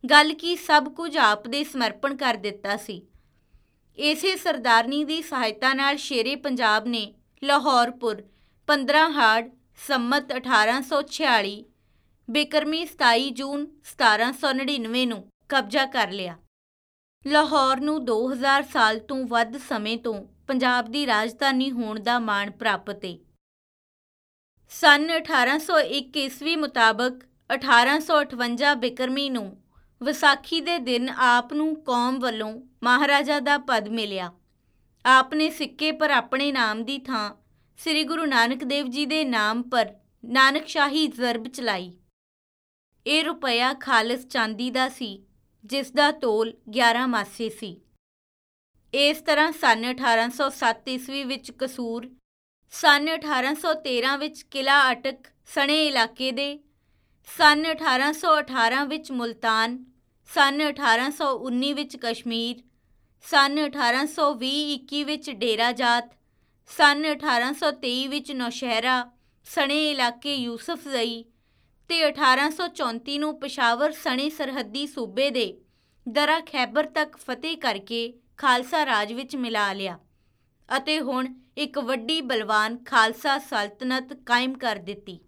ਗੱਲ 0.10 0.34
ਕੀ 0.34 0.56
ਸਭ 0.56 0.94
ਕੁਝ 0.94 1.18
ਆਪ 1.18 1.48
ਦੇ 1.48 1.64
ਸਮਰਪਣ 1.64 2.16
ਕਰ 2.16 2.34
ਦਿੱਤਾ 2.34 2.78
ਸੀ। 2.78 3.08
ਇਸੇ 3.98 4.36
ਸਰਦਾਰਨੀ 4.36 5.04
ਦੀ 5.04 5.22
ਸਹਾਇਤਾ 5.22 5.74
ਨਾਲ 5.74 5.98
ਸ਼ੇਰੇ 5.98 6.36
ਪੰਜਾਬ 6.36 6.88
ਨੇ 6.88 7.14
ਲਾਹੌਰਪੁਰ 7.44 8.24
15 8.68 9.10
ਹਾੜ 9.10 9.50
ਸੰਮਤ 9.80 10.32
1846 10.32 11.54
ਬਿਕਰਮੀ 12.30 12.82
27 12.84 13.30
ਜੂਨ 13.32 13.66
1799 13.88 15.06
ਨੂੰ 15.06 15.20
ਕਬਜ਼ਾ 15.50 15.86
ਕਰ 15.86 16.12
ਲਿਆ। 16.12 16.38
ਲਾਹੌਰ 17.26 17.80
ਨੂੰ 17.80 18.06
2000 18.06 18.64
ਸਾਲ 18.64 19.00
ਤੋਂ 19.00 19.18
ਵੱਧ 19.28 19.58
ਸਮੇਂ 19.58 19.98
ਤੋਂ 19.98 20.14
ਪੰਜਾਬ 20.48 20.92
ਦੀ 20.92 21.06
ਰਾਜਧਾਨੀ 21.08 21.72
ਹੋਣ 21.72 22.00
ਦਾ 22.00 22.20
ਮਾਣ 22.20 22.52
ਪ੍ਰਾਪਤ 22.52 23.06
ਹੈ 23.06 23.18
ਸਨ 24.72 25.10
1801 25.10 26.18
ਈਸਵੀ 26.18 26.56
ਮੁਤਾਬਕ 26.56 27.20
1858 27.56 28.74
ਬਿਕਰਮੀ 28.78 29.30
ਨੂੰ 29.30 29.46
ਵਿਸਾਖੀ 30.02 30.62
ਦੇ 30.62 30.78
ਦਿਨ 30.78 31.10
ਆਪ 31.10 31.54
ਨੂੰ 31.54 31.76
ਕੌਮ 31.84 32.20
ਵੱਲੋਂ 32.20 32.54
ਮਹਾਰਾਜਾ 32.84 33.40
ਦਾ 33.40 33.58
ਪਦ 33.58 33.88
ਮਿਲਿਆ। 33.90 34.32
ਆਪ 35.06 35.34
ਨੇ 35.34 35.50
ਸਿੱਕੇ 35.50 35.92
ਪਰ 35.92 36.12
ਆਪਣੇ 36.12 36.52
ਨਾਮ 36.52 36.84
ਦੀ 36.84 36.98
ਥਾਂ 36.98 37.30
ਸ੍ਰੀ 37.80 38.04
ਗੁਰੂ 38.04 38.26
ਨਾਨਕ 38.26 38.64
ਦੇਵ 38.64 38.88
ਜੀ 38.88 39.06
ਦੇ 39.06 39.24
ਨਾਮ 39.24 39.62
ਪਰ 39.64 39.94
ਨਾਨਕ 40.26 40.68
ਸ਼ਾਹੀ 40.68 41.08
ਜ਼ਰਬ 41.08 41.48
ਚਲਾਈ। 41.48 41.92
ਇਹ 43.06 43.24
ਰੁਪਇਆ 43.24 43.74
ਖਾਲਸ 43.74 44.26
ਚਾਂਦੀ 44.28 44.70
ਦਾ 44.72 44.88
ਸੀ, 44.90 45.26
ਜਿਸ 45.66 45.92
ਦਾ 45.92 46.12
ਤੋਲ 46.12 46.54
11 46.70 47.08
ਮਾਸੇ 47.08 47.50
ਸੀ। 47.50 47.82
ਇਸ 48.94 49.22
ਤਰ੍ਹਾਂ 49.22 49.52
ਸਨ 49.52 49.84
1807 49.86 50.90
ਈਸਵੀ 50.90 51.24
ਵਿੱਚ 51.24 51.52
ਕਸੂਰ, 51.52 52.10
ਸਨ 52.74 53.10
1813 53.10 54.18
ਵਿੱਚ 54.18 54.42
ਕਿਲਾ 54.42 54.80
ਅਟਕ 54.92 55.28
ਸਣੇ 55.56 55.86
ਇਲਾਕੇ 55.88 56.32
ਦੇ, 56.32 56.60
ਸਨ 57.38 57.66
1818 57.66 58.86
ਵਿੱਚ 58.88 59.12
ਮੁਲਤਾਨ, 59.12 59.78
ਸਨ 60.30 60.62
1819 60.62 61.74
ਵਿੱਚ 61.74 61.98
ਕਸ਼ਮੀਰ, 62.02 62.64
ਸਨ 63.26 63.60
1820-21 63.60 65.04
ਵਿੱਚ 65.04 65.32
ਡੇਰਾ 65.32 65.72
ਜਾਤ 65.72 66.12
ਸਨ 66.70 67.06
1823 67.06 68.08
ਵਿੱਚ 68.08 68.32
ਨੌਸ਼ਹਿਰਾ 68.32 69.12
ਸਣੇ 69.48 69.92
ਇਲਾਕੇ 69.92 70.36
ਯੂਸਫ 70.36 70.88
ਜ਼ਈ 70.88 71.24
ਤੇ 71.90 72.00
1834 72.08 73.18
ਨੂੰ 73.18 73.40
ਪਸ਼ਾਵਰ 73.40 73.92
ਸਣੇ 73.92 74.30
ਸਰਹੱਦੀ 74.30 74.86
ਸੂਬੇ 74.88 75.30
ਦੇ 75.30 75.46
ਦਰਾ 76.10 76.40
ਖੈਬਰ 76.40 76.90
ਤੱਕ 76.90 77.18
ਫਤਿਹ 77.18 77.58
ਕਰਕੇ 77.58 78.02
ਖਾਲਸਾ 78.38 78.86
ਰਾਜ 78.86 79.14
ਵਿੱਚ 79.14 79.36
ਮਿਲਾ 79.36 79.72
ਲਿਆ 79.74 80.00
ਅਤੇ 80.78 81.00
ਹੁਣ 81.00 81.28
ਇੱਕ 81.58 81.78
ਵੱਡੀ 81.80 82.22
ਬਲਵਾਨ 82.22 82.78
ਖਾਲਸਾ 82.84 83.38
ਸਲਤਨਤ 83.40 84.14
ਕਾਇਮ 84.14 84.58
ਕਰ 84.58 84.76
ਦਿੱਤੀ। 84.76 85.20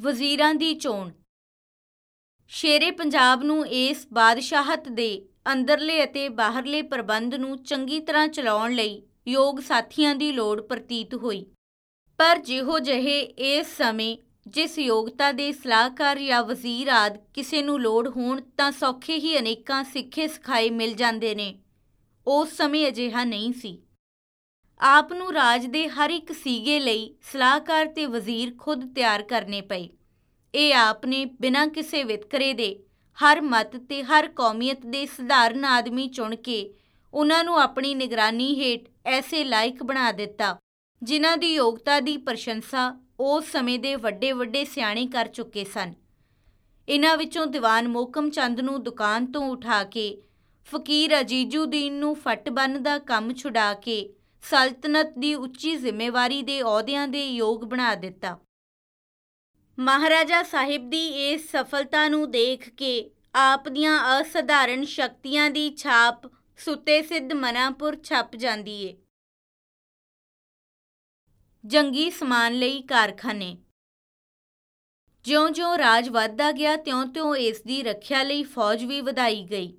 ਵਜ਼ੀਰਾਂ 0.00 0.54
ਦੀ 0.54 0.74
ਚੋਣ। 0.74 1.10
ਸ਼ੇਰੇ 2.50 2.90
ਪੰਜਾਬ 2.90 3.42
ਨੂੰ 3.42 3.66
ਇਸ 3.66 4.06
ਬਾਦਸ਼ਾਹਤ 4.12 4.88
ਦੇ 4.88 5.28
ਅੰਦਰਲੇ 5.52 6.04
ਅਤੇ 6.04 6.28
ਬਾਹਰਲੇ 6.28 6.82
ਪ੍ਰਬੰਧ 6.82 7.34
ਨੂੰ 7.34 7.62
ਚੰਗੀ 7.62 8.00
ਤਰ੍ਹਾਂ 8.00 8.28
ਚਲਾਉਣ 8.28 8.72
ਲਈ 8.72 9.02
ਯੋਗ 9.28 9.60
ਸਾਥੀਆਂ 9.60 10.14
ਦੀ 10.14 10.32
ਲੋੜ 10.32 10.60
ਪ੍ਰਤੀਤ 10.60 11.14
ਹੋਈ। 11.14 11.46
ਪਰ 12.18 12.38
ਜਿਹੋ 12.38 12.78
ਜਿਹੇ 12.78 13.20
ਇਸ 13.20 13.76
ਸਮੇਂ 13.76 14.16
ਜਿਸ 14.46 14.78
ਯੋਗਤਾ 14.78 15.32
ਦੇ 15.32 15.52
ਸਲਾਹਕਾਰ 15.52 16.18
ਜਾਂ 16.18 16.42
ਵਜ਼ੀਰ 16.42 16.88
ਆਦ 16.88 17.18
ਕਿਸੇ 17.34 17.62
ਨੂੰ 17.62 17.80
ਲੋੜ 17.80 18.08
ਹੋਣ 18.08 18.40
ਤਾਂ 18.56 18.72
ਸੌਖੇ 18.72 19.18
ਹੀ 19.18 19.38
ਅਨੇਕਾਂ 19.38 19.84
ਸਿੱਖੇ 19.84 20.28
ਸਿਖਾਏ 20.28 20.70
ਮਿਲ 20.70 20.94
ਜਾਂਦੇ 20.94 21.34
ਨੇ। 21.34 21.58
ਉਸ 22.26 22.52
ਸਮੇਂ 22.52 22.88
ਅਜਿਹਾ 22.88 23.24
ਨਹੀਂ 23.24 23.52
ਸੀ। 23.52 23.82
ਆਪ 24.80 25.12
ਨੂੰ 25.12 25.32
ਰਾਜ 25.32 25.66
ਦੇ 25.66 25.88
ਹਰ 25.88 26.10
ਇੱਕ 26.10 26.32
ਸੀਗੇ 26.32 26.80
ਲਈ 26.80 27.14
ਸਲਾਹਕਾਰ 27.32 27.86
ਤੇ 27.86 28.06
ਵਜ਼ੀਰ 28.06 28.52
ਖੁਦ 28.58 28.94
ਤਿਆਰ 28.94 29.22
ਕਰਨੇ 29.22 29.60
ਪਏ। 29.60 29.88
ਇਹ 30.54 30.74
ਆਪ 30.74 31.06
ਨੇ 31.06 31.24
ਬਿਨਾਂ 31.24 31.66
ਕਿਸੇ 31.66 32.04
ਵਿਤਕਰੇ 32.04 32.52
ਦੇ 32.52 32.84
ਹਰ 33.18 33.40
ਮਤ 33.40 33.76
ਤੇ 33.88 34.02
ਹਰ 34.02 34.28
ਕੌਮੀਅਤ 34.28 34.84
ਦੇ 34.86 35.04
ਸਧਾਰਨ 35.06 35.64
ਆਦਮੀ 35.64 36.06
ਚੁਣ 36.08 36.34
ਕੇ 36.36 36.58
ਉਹਨਾਂ 37.14 37.42
ਨੂੰ 37.44 37.58
ਆਪਣੀ 37.60 37.94
ਨਿਗਰਾਨੀ 37.94 38.54
ਹੇਠ 38.60 38.88
ਐਸੇ 39.06 39.42
ਲਾਇਕ 39.44 39.82
ਬਣਾ 39.82 40.10
ਦਿੱਤਾ, 40.12 40.56
ਜਿਨ੍ਹਾਂ 41.02 41.36
ਦੀ 41.36 41.52
ਯੋਗਤਾ 41.54 41.98
ਦੀ 42.00 42.16
ਪ੍ਰਸ਼ੰਸਾ 42.18 42.92
ਉਸ 43.20 43.50
ਸਮੇਂ 43.52 43.78
ਦੇ 43.78 43.94
ਵੱਡੇ 43.96 44.32
ਵੱਡੇ 44.32 44.64
ਸਿਆਣੇ 44.64 45.06
ਕਰ 45.06 45.28
ਚੁੱਕੇ 45.28 45.64
ਸਨ। 45.64 45.94
ਇਹਨਾਂ 46.88 47.16
ਵਿੱਚੋਂ 47.16 47.46
ਦੀਵਾਨ 47.46 47.88
ਮੋਕਮ 47.88 48.30
ਚੰਦ 48.30 48.60
ਨੂੰ 48.60 48.82
ਦੁਕਾਨ 48.82 49.26
ਤੋਂ 49.26 49.42
ਉਠਾ 49.50 49.82
ਕੇ, 49.84 50.22
ਫਕੀਰ 50.68 51.20
ਅਜੀਜੂਦੀਨ 51.20 51.94
ਨੂੰ 51.94 52.14
ਫੱਟ 52.16 52.48
ਬੰਨ 52.50 52.82
ਦਾ 52.82 52.98
ਕੰਮ 52.98 53.34
ਛੁਡਾ 53.34 53.72
ਕੇ, 53.74 54.08
ਸਲਤਨਤ 54.44 55.18
ਦੀ 55.18 55.34
ਉੱਚੀ 55.34 55.76
ਜ਼ਿੰਮੇਵਾਰੀ 55.76 56.42
ਦੇ 56.42 56.60
ਅਹੁਦਿਆਂ 56.62 57.08
ਦੇ 57.08 57.26
ਯੋਗ 57.26 57.64
ਬਣਾ 57.64 57.94
ਦਿੱਤਾ। 57.96 58.38
ਮਹਾਰਾਜਾ 59.78 60.42
ਸਾਹਿਬ 60.42 60.88
ਦੀ 60.90 61.06
ਇਸ 61.24 61.50
ਸਫਲਤਾ 61.50 62.08
ਨੂੰ 62.08 62.30
ਦੇਖ 62.30 62.68
ਕੇ 62.68 63.10
ਆਪ 63.34 63.68
ਦੀਆਂ 63.68 64.20
ਅਸਧਾਰਨ 64.20 64.84
ਸ਼ਕਤੀਆਂ 64.84 65.50
ਦੀ 65.50 65.70
ਛਾਪ 65.76 66.26
ਸੁੱਤੇ 66.56 67.02
ਸਿੱਧ 67.02 67.32
ਮਨਾਪੁਰ 67.32 67.96
ਛਪ 67.96 68.36
ਜਾਂਦੀ 68.36 68.84
ਏ। 68.84 68.96
ਜੰਗੀ 71.66 72.10
ਸਮਾਨ 72.10 72.54
ਲਈ 72.54 72.82
ਕਾਰਖਾਨੇ। 72.82 73.58
ਜਿਉਂ-ਜਿਉਂ 75.24 75.78
ਰਾਜ 75.78 76.08
ਵੱਧਦਾ 76.08 76.52
ਗਿਆ, 76.52 76.76
ਤਿਉਂ-ਤਿਉਂ 76.76 77.36
ਇਸ 77.36 77.62
ਦੀ 77.62 77.82
ਰੱਖਿਆ 77.82 78.22
ਲਈ 78.22 78.42
ਫੌਜ 78.42 78.84
ਵੀ 78.84 79.00
ਵਧਾਈ 79.00 79.42
ਗਈ। 79.50 79.78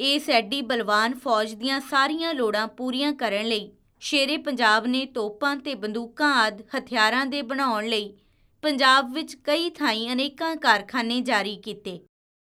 ਇਸ 0.00 0.30
ਐਡੀ 0.30 0.62
ਬਲਵਾਨ 0.62 1.14
ਫੌਜ 1.14 1.54
ਦੀਆਂ 1.54 1.80
ਸਾਰੀਆਂ 1.80 2.34
ਲੋੜਾਂ 2.34 2.68
ਪੂਰੀਆਂ 2.68 3.12
ਕਰਨ 3.12 3.46
ਲਈ 3.46 3.72
ਸ਼ੇਰੇ 4.00 4.36
ਪੰਜਾਬ 4.36 4.86
ਨੇ 4.86 5.06
ਤੋਪਾਂ 5.06 5.56
ਤੇ 5.56 5.74
ਬੰਦੂਕਾਂ 5.74 6.34
ਆਦ 6.34 6.62
ਹਥਿਆਰਾਂ 6.78 7.26
ਦੇ 7.26 7.42
ਬਣਾਉਣ 7.42 7.86
ਲਈ 7.86 8.18
ਪੰਜਾਬ 8.62 9.12
ਵਿੱਚ 9.12 9.34
ਕਈ 9.34 9.70
ਥਾਈਂ 9.70 10.12
ਅਨੇਕਾਂ 10.12 10.56
ਕਾਰਖਾਨੇ 10.56 11.20
ਜਾਰੀ 11.20 11.56
ਕੀਤੇ। 11.56 12.00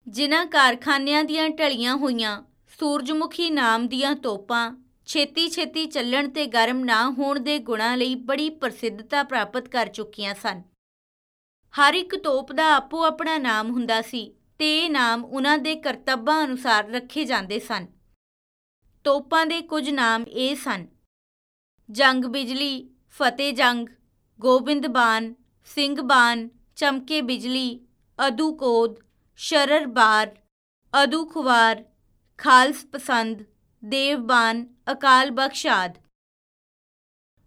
ਜਿਨ੍ਹਾਂ 0.08 0.46
ਕਾਰਖਾਨਿਆਂ 0.46 1.24
ਦੀਆਂ 1.24 1.48
ਢਲੀਆਂ 1.48 1.96
ਹੋਈਆਂ, 1.96 2.42
ਸੂਰਜਮੁਖੀ 2.80 3.50
ਨਾਮ 3.50 3.88
ਦੀਆਂ 3.88 4.16
ਤੋਪਾਂ 4.16 4.84
ਛੇਤੀ-ਛੇਤੀ 5.06 5.86
ਚੱਲਣ 5.86 6.28
ਤੇ 6.28 6.46
ਗਰਮ 6.46 6.84
ਨਾ 6.84 7.10
ਹੋਣ 7.10 7.40
ਦੇ 7.40 7.58
ਗੁਣਾਂ 7.58 7.96
ਲਈ 7.96 8.14
ਬੜੀ 8.14 8.50
ਪ੍ਰਸਿੱਧਤਾ 8.50 9.22
ਪ੍ਰਾਪਤ 9.22 9.68
ਕਰ 9.68 9.86
ਚੁੱਕੀਆਂ 9.86 10.34
ਸਨ। 10.34 10.62
ਹਰ 11.74 11.94
ਇੱਕ 11.94 12.16
ਤੋਪ 12.16 12.52
ਦਾ 12.52 12.76
ਆਪੋ 12.76 13.04
ਆਪਣਾ 13.04 13.38
ਨਾਮ 13.38 13.70
ਹੁੰਦਾ 13.70 14.02
ਸੀ 14.02 14.34
ਤੇ 14.58 14.84
ਇਹ 14.84 14.90
ਨਾਮ 14.90 15.24
ਉਹਨਾਂ 15.24 15.58
ਦੇ 15.58 15.74
ਕਰਤੱਵਾਂ 15.74 16.44
ਅਨੁਸਾਰ 16.44 16.90
ਰੱਖੇ 16.90 17.24
ਜਾਂਦੇ 17.24 17.58
ਸਨ। 17.58 17.86
ਤੋਪਾਂ 19.04 19.46
ਦੇ 19.46 19.60
ਕੁਝ 19.60 19.90
ਨਾਮ 19.90 20.22
ਇਹ 20.22 20.56
ਸਨ। 20.56 20.86
ਜੰਗ 21.90 22.24
ਬਿਜਲੀ, 22.24 22.90
ਫਤਿਹ 23.10 23.52
ਜੰਗ, 23.52 23.86
ਗੋਬਿੰਦ 24.40 24.86
ਬਾਨ, 24.86 25.34
ਸਿੰਘ 25.64 26.02
ਬਾਨ, 26.02 26.48
ਚਮਕੇ 26.76 27.20
ਬਿਜਲੀ 27.20 27.86
ਅਦੂ 28.28 28.56
ਕੋਦ 28.56 28.96
ਸ਼ਰਰ 29.36 29.86
ਬਾਰ, 29.86 30.36
ਅਦੂ 31.02 31.26
ਖੁਵਾਰ, 31.26 31.84
ਖਾਲਸ 32.38 32.84
ਪਸੰਦ, 32.84 33.44
ਦੇਵਬਾਨ, 33.84 34.74
ਅਕਾਲ 34.92 35.30
ਬਖਸ਼ਾਦ 35.30 35.98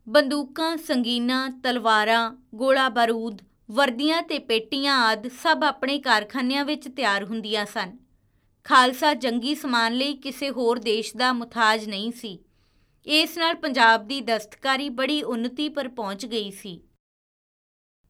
ਬੰਦੂਕਾਂ, 0.09 0.77
ਸੰਗੀਨਾਂ, 0.77 1.49
ਤਲਵਾਰਾਂ, 1.49 2.37
ਗੋਲਾ 2.55 2.89
ਬਾਰੂਦ, 2.89 3.41
ਵਰਦੀਆਂ 3.71 4.23
ਤੇ 4.23 4.39
ਪੇਟੀਆਂ 4.39 4.95
ਆਦ 4.95 5.27
ਸਭ 5.27 5.63
ਆਪਣੇ 5.67 5.99
ਕਾਰਖਾਨਿਆਂ 5.99 6.65
ਵਿੱਚ 6.65 6.87
ਤਿਆਰ 6.95 7.23
ਹੁੰਦੀਆਂ 7.23 7.65
ਸਨ। 7.65 7.97
ਖਾਲਸਾ 8.63 9.13
ਜੰਗੀ 9.13 9.55
ਸਮਾਨ 9.55 9.93
ਲਈ 9.93 10.13
ਕਿਸੇ 10.13 10.49
ਹੋਰ 10.49 10.79
ਦੇਸ਼ 10.79 11.15
ਦਾ 11.17 11.33
ਮੁਤਾਜ 11.33 11.85
ਨਹੀਂ 11.85 12.11
ਸੀ। 12.11 12.43
ਇਸ 13.05 13.37
ਨਾਲ 13.37 13.55
ਪੰਜਾਬ 13.55 14.07
ਦੀ 14.07 14.21
ਦਸਤਕਾਰੀ 14.21 14.89
ਬੜੀ 14.89 15.23
ਉન્નਤੀ 15.23 15.69
ਪਰ 15.69 15.87
ਪਹੁੰਚ 15.87 16.25
ਗਈ 16.25 16.51
ਸੀ। 16.51 16.83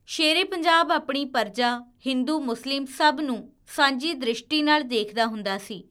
ਸ਼ੇਰੇ 0.06 0.44
ਪੰਜਾਬ 0.44 0.92
ਆਪਣੀ 0.92 1.26
ਪਰਜਾ, 1.26 1.80
ਹਿੰਦੂ, 2.08 2.40
ਮੁਸਲਿਮ 2.40 2.86
ਸਭ 2.86 3.18
ਨੂੰ 3.22 3.54
ਸਾਂਝੀ 3.68 4.14
ਦ੍ਰਿਸ਼ਟੀ 4.14 4.62
ਨਾਲ 4.62 4.84
ਦੇਖਦਾ 4.84 5.26
ਹੁੰਦਾ 5.26 5.58
ਸੀ। 5.58 5.84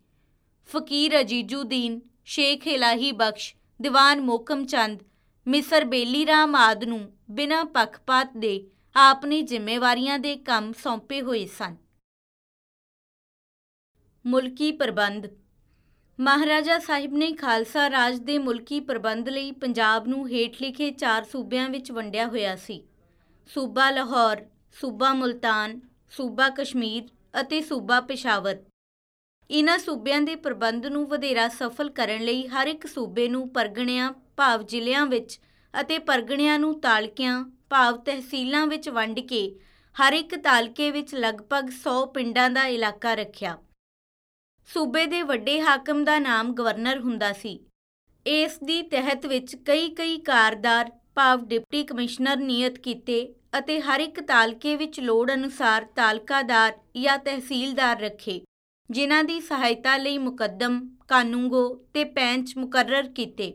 ਫਕੀਰ 0.66 1.20
ਅਜੀਜੂਦੀਨ, 1.20 2.00
ਸ਼ੇਖ 2.24 2.66
ਇਲਾਹੀ 2.66 3.12
ਬਖਸ਼, 3.12 3.54
ਦੀਵਾਨ 3.82 4.20
ਮੋਕਮ 4.20 4.66
ਚੰਦ, 4.66 5.00
ਮਿਸਰ 5.46 5.84
ਬੇਲੀ 5.84 6.26
ਰਾਮ 6.26 6.54
ਆਦ 6.54 6.84
ਨੂੰ 6.84 7.12
ਬਿਨਾਂ 7.30 7.64
ਪੱਖਪਾਤ 7.64 8.30
ਦੇ 8.36 8.70
ਆਪਣੀ 8.96 9.42
ਜ਼ਿੰਮੇਵਾਰੀਆਂ 9.42 10.18
ਦੇ 10.18 10.36
ਕੰਮ 10.36 10.72
ਸੌਂਪੇ 10.72 11.22
ਹੋਏ 11.22 11.46
ਸਨ। 11.46 11.76
ਮੁਲਕੀ 14.26 14.72
ਪ੍ਰਬੰਧ। 14.72 15.26
ਮਹਾਰਾਜਾ 16.20 16.78
ਸਾਹਿਬ 16.78 17.12
ਨੇ 17.12 17.32
ਖਾਲਸਾ 17.32 17.90
ਰਾਜ 17.90 18.18
ਦੇ 18.18 18.38
ਮੁਲਕੀ 18.38 18.80
ਪ੍ਰਬੰਧ 18.80 19.28
ਲਈ 19.28 19.52
ਪੰਜਾਬ 19.52 20.08
ਨੂੰ 20.08 20.28
ਹੇਠ 20.28 20.62
ਲਿਖੇ 20.62 20.90
ਚਾਰ 20.90 21.24
ਸੂਬਿਆਂ 21.24 21.68
ਵਿੱਚ 21.68 21.92
ਵੰਡਿਆ 21.92 22.26
ਹੋਇਆ 22.26 22.56
ਸੀ। 22.56 22.82
ਸੂਬਾ 23.54 23.90
ਲਾਹੌਰ, 23.90 24.46
ਸੂਬਾ 24.80 25.14
ਮੁਲਤਾਨ, 25.14 25.80
ਸੂਬਾ 26.10 26.48
ਕਸ਼ਮੀਰ 26.48 27.08
ਅਤੇ 27.40 27.60
ਸੂਬਾ 27.62 28.00
ਪਿਸ਼ਾਵਰ। 28.00 28.62
ਇਨ੍ਹਾਂ 29.50 29.78
ਸੂਬਿਆਂ 29.78 30.20
ਦੇ 30.20 30.36
ਪ੍ਰਬੰਧ 30.36 30.86
ਨੂੰ 30.86 31.06
ਵਧੇਰਾ 31.06 31.48
ਸਫਲ 31.48 31.90
ਕਰਨ 31.90 32.24
ਲਈ 32.24 32.46
ਹਰ 32.46 32.66
ਇੱਕ 32.66 32.86
ਸੂਬੇ 32.86 33.28
ਨੂੰ 33.28 33.48
ਪਰਗਣਿਆਂ, 33.48 34.12
ਭਾਵ 34.36 34.62
ਜ਼ਿਲ੍ਹਿਆਂ 34.62 35.06
ਵਿੱਚ 35.06 35.40
ਅਤੇ 35.80 35.98
ਪਰਗਣਿਆਂ 35.98 36.58
ਨੂੰ 36.58 36.80
ਤਾਲਕਿਆਂ, 36.80 37.44
ਭਾਵ 37.70 37.96
ਤਹਿਸੀਲਾਂ 37.96 38.66
ਵਿੱਚ 38.66 38.88
ਵੰਡ 38.88 39.20
ਕੇ 39.20 39.58
ਹਰ 39.96 40.12
ਇੱਕ 40.12 40.34
ਤਾਲਕੇ 40.36 40.90
ਵਿੱਚ 40.90 41.14
ਲਗਭਗ 41.14 41.70
100 41.70 42.06
ਪਿੰਡਾਂ 42.06 42.50
ਦਾ 42.50 42.66
ਇਲਾਕਾ 42.66 43.14
ਰੱਖਿਆ। 43.14 43.58
ਸੂਬੇ 44.66 45.06
ਦੇ 45.06 45.22
ਵੱਡੇ 45.22 45.60
ਹਾਕਮ 45.60 46.04
ਦਾ 46.04 46.18
ਨਾਮ 46.18 46.54
ਗਵਰਨਰ 46.54 47.00
ਹੁੰਦਾ 47.00 47.32
ਸੀ। 47.32 47.58
ਇਸ 48.26 48.58
ਦੀ 48.64 48.82
ਤਹਿਤ 48.82 49.26
ਵਿੱਚ 49.26 49.56
ਕਈ 49.56 49.88
ਕਈ 49.88 50.18
ਕਾਰਦਾਰ, 50.18 50.90
ਭਾਵ 51.14 51.44
ਡਿਪਟੀ 51.44 51.84
ਕਮਿਸ਼ਨਰ 51.84 52.36
ਨਿਯਤ 52.36 52.78
ਕੀਤੇ 52.78 53.34
ਅਤੇ 53.58 53.80
ਹਰ 53.80 54.00
ਇੱਕ 54.00 54.20
ਤਾਲਕੇ 54.20 54.76
ਵਿੱਚ 54.76 55.00
ਲੋੜ 55.00 55.30
ਅਨੁਸਾਰ 55.32 55.84
ਤਾਲਕਾਦਾਰ 55.96 56.72
ਜਾਂ 56.96 57.18
ਤਹਿਸੀਲਦਾਰ 57.18 58.00
ਰੱਖੇ, 58.00 58.40
ਜਿਨ੍ਹਾਂ 58.90 59.22
ਦੀ 59.24 59.40
ਸਹਾਇਤਾ 59.40 59.96
ਲਈ 59.96 60.18
ਮੁਕੱਦਮ, 60.18 60.80
ਕਾਨੂੰਗੋ 61.08 61.68
ਤੇ 61.94 62.04
ਪੈਂਚ 62.04 62.56
ਮੁਕਰਰ 62.56 63.08
ਕੀਤੇ। 63.08 63.52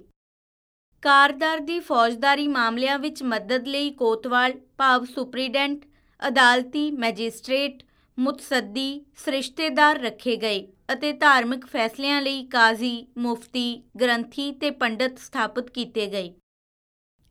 ਕਾਰਦਾਰ 1.03 1.59
ਦੀ 1.59 1.79
ਫੌਜਦਾਰੀ 1.79 2.47
ਮਾਮਲਿਆਂ 2.47 2.97
ਵਿੱਚ 2.99 3.23
ਮਦਦ 3.23 3.67
ਲਈ 3.67 3.89
ਕੋਤਵਾਲ, 3.91 4.53
ਭਾਵ 4.77 5.05
ਸੁਪਰੀਡੈਂਟ, 5.05 5.85
ਅਦਾਲਤੀ, 6.27 6.91
ਮੈਜਿਸਟ੍ਰੇਟ, 6.91 7.83
ਮੁਤਸੱਦੀ, 8.17 9.05
ਸ੍ਰਿਸ਼ਤੇਦਾਰ 9.15 9.99
ਰੱਖੇ 9.99 10.35
ਗਏ 10.35 10.67
ਅਤੇ 10.93 11.11
ਧਾਰਮਿਕ 11.13 11.65
ਫੈਸਲਿਆਂ 11.65 12.21
ਲਈ 12.21 12.43
ਕਾਜ਼ੀ, 12.45 13.07
ਮੁਫਤੀ, 13.17 13.83
ਗ੍ਰੰਥੀ 14.01 14.51
ਤੇ 14.51 14.71
ਪੰਡਤ 14.71 15.19
ਸਥਾਪਿਤ 15.19 15.69
ਕੀਤੇ 15.69 16.07
ਗਏ। 16.07 16.33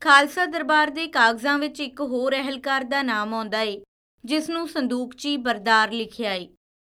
ਖਾਲਸਾ 0.01 0.47
ਦਰਬਾਰ 0.47 0.91
ਦੇ 0.91 1.07
ਕਾਗਜ਼ਾਂ 1.07 1.59
ਵਿੱਚ 1.59 1.81
ਇੱਕ 1.81 2.01
ਹੋਰ 2.01 2.37
ਅਹਿਲਕਾਰ 2.37 2.85
ਦਾ 2.85 3.03
ਨਾਮ 3.03 3.35
ਆਉਂਦਾ 3.35 3.61
ਏ, 3.61 3.81
ਜਿਸ 4.25 4.51
ਨੂੰ 4.51 4.69
ਸੰਦੂਕਚੀ 4.69 5.37
ਬਰਦਾਰ 5.37 5.93
ਲਿਖਿਆ 5.93 6.33
ਏ। 6.33 6.49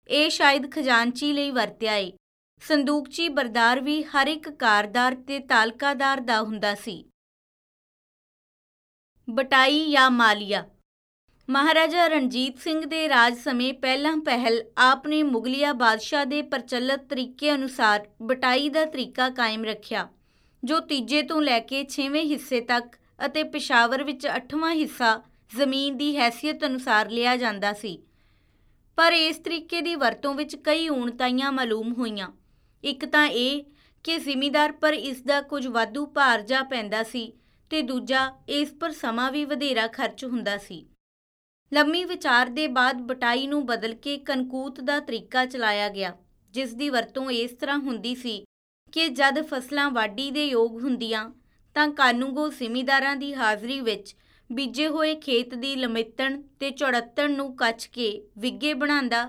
ਇਹ 0.09 0.31
ਸ਼ਾਇਦ 0.31 0.71
ਖਜ਼ਾਨਚੀ 0.71 1.33
ਲਈ 1.33 1.51
ਵਰਤਿਆ 1.51 1.95
ਏ। 1.95 2.13
ਸੰਦੂਕਚੀ 2.61 3.29
ਬਰਦਾਰ 3.29 3.81
ਵੀ 3.81 4.03
ਹਰ 4.03 4.27
ਇੱਕ 4.27 4.51
ਕਾਰਦਾਰ 4.51 5.15
ਤੇ 5.15 5.39
ਤਾਲਕਾਦਾਰ 5.39 6.21
ਦਾ 6.21 6.43
ਹੁੰਦਾ 6.43 6.75
ਸੀ। 6.75 7.11
ਬਟਾਈ 9.31 9.91
ਜਾਂ 9.91 10.11
ਮਾਲੀਆ। 10.11 10.69
ਮਹਾਰਾਜਾ 11.51 12.09
ਰਣਜੀਤ 12.09 12.59
ਸਿੰਘ 12.59 12.87
ਦੇ 12.87 13.09
ਰਾਜ 13.09 13.37
ਸਮੇਂ 13.37 13.75
ਪਹਿਲਾਂ 13.75 14.17
ਪਹਿਲ 14.17 14.63
ਆਪ 14.79 15.07
ਨੇ 15.07 15.23
ਮੁਗਲਿਆ 15.23 15.73
ਬਾਦਸ਼ਾਹ 15.73 16.25
ਦੇ 16.25 16.43
ਪ੍ਰਚਲਿਤ 16.43 17.01
ਤਰੀਕੇ 17.01 17.55
ਅਨੁਸਾਰ 17.55 18.09
ਬਟਾਈ 18.23 18.69
ਦਾ 18.69 18.85
ਤਰੀਕਾ 18.85 19.31
ਕਾਇਮ 19.31 19.65
ਰੱਖਿਆ। 19.65 20.09
ਜੋ 20.65 20.81
ਤੀਜੇ 20.81 21.23
ਤੋਂ 21.23 21.43
ਲੈ 21.43 21.61
ਕੇ 21.61 21.85
6ਵੇਂ 21.89 22.25
ਹਿੱਸੇ 22.25 22.61
ਤੱਕ 22.61 22.97
ਅਤੇ 23.27 23.43
ਪਿਸ਼ਾਵਰ 23.43 24.05
ਵਿੱਚ 24.05 24.27
8ਵਾਂ 24.27 24.75
ਹਿੱਸਾ 24.75 25.23
ਜ਼ਮੀਨ 25.57 25.97
ਦੀ 25.97 26.19
ਹیثیت 26.19 26.67
ਅਨੁਸਾਰ 26.67 27.11
ਲਿਆ 27.11 27.37
ਜਾਂਦਾ 27.37 27.73
ਸੀ। 27.73 27.99
ਪਰ 28.97 29.13
ਇਸ 29.13 29.37
ਤਰੀਕੇ 29.37 29.81
ਦੀ 29.81 29.95
ਵਰਤੋਂ 29.95 30.35
ਵਿੱਚ 30.35 30.57
ਕਈ 30.57 30.89
ਊਣਤਾਈਆਂ 30.89 31.53
ਮਾਲੂਮ 31.53 31.93
ਹੋਈਆਂ। 31.93 32.29
ਇੱਕ 32.85 33.05
ਤਾਂ 33.05 33.27
ਇਹ 33.27 33.65
ਕਿ 34.05 34.19
ਜ਼ਿਮੀਦਾਰ 34.19 34.73
ਪਰ 34.73 34.93
ਇਸ 34.93 35.23
ਦਾ 35.23 35.41
ਕੁਝ 35.41 35.67
ਵਾਧੂ 35.67 36.07
ਭਾਰ 36.07 36.43
ਜਾ 36.43 36.63
ਪੈਂਦਾ 36.63 37.03
ਸੀ 37.03 37.33
ਤੇ 37.71 37.83
ਦੂਜਾ 37.83 38.33
ਇਸ 38.49 38.73
ਪਰ 38.73 38.91
ਸਮਾਂ 38.91 39.33
ਵੀ 39.33 39.45
ਵਧੇਰਾ 39.45 39.87
ਖਰਚ 39.87 40.25
ਹੁੰਦਾ 40.25 40.57
ਸੀ। 40.59 40.87
ਲੰਮੀ 41.73 42.05
ਵਿਚਾਰ 42.05 42.47
ਦੇ 42.47 42.67
ਬਾਅਦ 42.67 43.03
ਬਟਾਈ 43.03 43.47
ਨੂੰ 43.47 43.67
ਬਦਲ 43.67 43.95
ਕੇ 43.95 44.19
ਕਨਕੂਤ 44.19 44.81
ਦਾ 44.81 45.01
ਤਰੀਕਾ 45.01 45.47
ਚਲਾਇਆ 45.47 45.89
ਗਿਆ, 45.89 46.17
ਜਿਸ 46.51 46.75
ਦੀ 46.75 46.89
ਵਰਤੋਂ 46.89 47.31
ਇਸ 47.31 47.51
ਤਰ੍ਹਾਂ 47.51 47.79
ਹੁੰਦੀ 47.79 48.15
ਸੀ 48.15 48.45
ਕਿ 48.94 49.08
ਜਦ 49.10 49.42
ਫਸਲਾਂ 49.42 49.90
ਵਾਢੀ 49.92 50.30
ਦੇ 50.32 50.46
ਯੋਗ 50.46 50.82
ਹੁੰਦੀਆਂ 50.82 51.30
ਤਾਂ 51.76 51.88
ਕਾਨੂੰਗੋ 51.88 52.50
ਜ਼ਿਮੀਦਾਰਾਂ 52.50 53.16
ਦੀ 53.16 53.34
ਹਾਜ਼ਰੀ 53.34 53.80
ਵਿੱਚ 53.82 54.16
ਬੀਜੇ 54.50 54.88
ਹੋਏ 54.88 55.16
ਖੇਤ 55.16 55.54
ਦੀ 55.56 55.76
ਲਮਿੱਤਣ 55.76 56.42
ਤੇ 56.60 56.70
ਚੜੱਤਣ 56.72 57.32
ਨੂੰ 57.32 57.56
ਕੱਚ 57.56 57.86
ਕੇ 57.86 58.10
ਵਿੱਗੇ 58.38 58.74
ਬਣਾਉਂਦਾ 58.74 59.24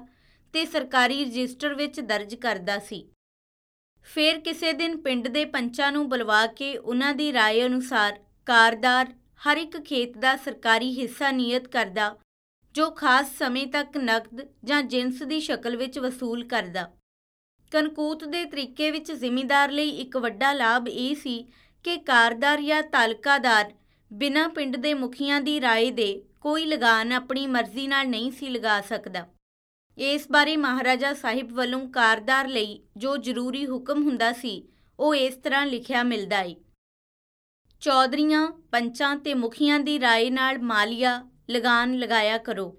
ਤੇ 0.54 0.64
ਸਰਕਾਰੀ 0.64 1.24
ਰਜਿਸਟਰ 1.24 1.74
ਵਿੱਚ 1.74 2.00
ਦਰਜ 2.00 2.34
ਕਰਦਾ 2.34 2.78
ਸੀ 2.78 3.04
ਫਿਰ 4.06 4.40
ਕਿਸੇ 4.40 4.72
ਦਿਨ 4.72 4.96
ਪਿੰਡ 4.96 5.28
ਦੇ 5.28 5.44
ਪੰਚਾਂ 5.44 5.90
ਨੂੰ 5.92 6.08
ਬੁਲਵਾ 6.08 6.46
ਕੇ 6.46 6.76
ਉਹਨਾਂ 6.76 7.14
ਦੀ 7.14 7.30
رائے 7.32 7.66
ਅਨੁਸਾਰ 7.66 8.18
ਕਾਰਦਾਰ 8.46 9.12
ਹਰ 9.46 9.56
ਇੱਕ 9.56 9.78
ਖੇਤ 9.84 10.18
ਦਾ 10.18 10.36
ਸਰਕਾਰੀ 10.36 10.90
ਹਿੱਸਾ 10.98 11.30
ਨਿਯਤ 11.30 11.68
ਕਰਦਾ 11.68 12.14
ਜੋ 12.74 12.90
ਖਾਸ 12.90 13.38
ਸਮੇਂ 13.38 13.66
ਤੱਕ 13.66 13.96
ਨਕਦ 13.96 14.46
ਜਾਂ 14.64 14.82
ਜਿੰਸ 14.82 15.22
ਦੀ 15.22 15.40
ਸ਼ਕਲ 15.40 15.76
ਵਿੱਚ 15.76 15.98
ਵਸੂਲ 15.98 16.44
ਕਰਦਾ 16.48 16.90
ਕਨਕੂਤ 17.72 18.24
ਦੇ 18.24 18.44
ਤਰੀਕੇ 18.44 18.90
ਵਿੱਚ 18.90 19.12
ਜ਼ਿਮੀਂਦਾਰ 19.12 19.70
ਲਈ 19.70 19.88
ਇੱਕ 19.88 20.16
ਵੱਡਾ 20.16 20.52
ਲਾਭ 20.52 20.88
ਇਹ 20.88 21.14
ਸੀ 21.14 21.44
ਕਿ 21.84 21.96
ਕਾਰਦਾਰ 21.96 22.60
ਜਾਂ 22.60 22.82
ਤਾਲਕਾਦਾਰ 22.82 23.72
ਬਿਨਾਂ 24.12 24.48
ਪਿੰਡ 24.48 24.76
ਦੇ 24.76 24.94
ਮੁਖੀਆਂ 24.94 25.40
ਦੀ 25.40 25.60
رائے 25.60 25.94
ਦੇ 25.94 26.22
ਕੋਈ 26.40 26.64
ਲਗਾਨ 26.66 27.12
ਆਪਣੀ 27.12 27.46
ਮਰਜ਼ੀ 27.46 27.86
ਨਾਲ 27.86 28.08
ਨਹੀਂ 28.08 28.32
ਸੀ 28.32 28.48
ਲਗਾ 28.48 28.80
ਸਕਦਾ 28.80 29.26
ਇਸ 29.98 30.26
ਬਾਰੇ 30.30 30.56
ਮਹਾਰਾਜਾ 30.56 31.12
ਸਾਹਿਬ 31.14 31.52
ਵੱਲੋਂ 31.52 31.88
ਕਾਰਦਾਰ 31.88 32.48
ਲਈ 32.48 32.80
ਜੋ 32.96 33.16
ਜ਼ਰੂਰੀ 33.16 33.66
ਹੁਕਮ 33.66 34.02
ਹੁੰਦਾ 34.02 34.32
ਸੀ 34.32 34.62
ਉਹ 34.98 35.14
ਇਸ 35.14 35.34
ਤਰ੍ਹਾਂ 35.34 35.66
ਲਿਖਿਆ 35.66 36.02
ਮਿਲਦਾ 36.02 36.42
ਏ 36.42 36.56
ਚੌਧਰੀਆਂ 37.82 38.48
ਪੰਚਾਂ 38.72 39.16
ਤੇ 39.16 39.34
ਮੁਖੀਆਂ 39.34 39.80
ਦੀ 39.80 39.98
رائے 39.98 40.30
ਨਾਲ 40.32 40.58
ਮਾਲੀਆ 40.62 41.22
ਲਗਾਨ 41.50 41.94
ਲਗਾਇਆ 41.94 42.38
ਕਰੋ 42.38 42.76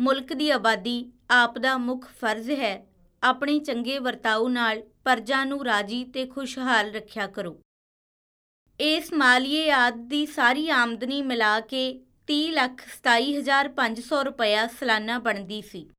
ਮੁਲਕ 0.00 0.32
ਦੀ 0.32 0.50
ਆਬਾਦੀ 0.50 1.12
ਆਪ 1.30 1.58
ਦਾ 1.58 1.76
ਮੁੱਖ 1.78 2.08
ਫਰਜ਼ 2.20 2.50
ਹੈ 2.50 2.89
ਆਪਣੇ 3.23 3.59
ਚੰਗੇ 3.59 3.99
ਵਰਤਾਓ 3.99 4.47
ਨਾਲ 4.47 4.81
ਪਰਜਾ 5.03 5.43
ਨੂੰ 5.45 5.65
ਰਾਜੀ 5.65 6.03
ਤੇ 6.05 6.25
ਖੁਸ਼ਹਾਲ 6.25 6.91
ਰੱਖਿਆ 6.91 7.27
ਕਰੋ। 7.27 7.61
ਇਸ 8.79 9.13
ਮਾਲੀਏ 9.13 9.71
ਆਦ 9.71 9.93
ਦੀ 10.07 10.25
ਸਾਰੀ 10.25 10.69
ਆਮਦਨੀ 10.69 11.21
ਮਿਲਾ 11.21 11.59
ਕੇ 11.59 12.05
30,27,500 12.27 14.23
ਰੁਪਇਆ 14.23 14.67
ਸਾਲਾਨਾ 14.67 15.19
ਬਣਦੀ 15.19 15.61
ਸੀ। 15.61 15.89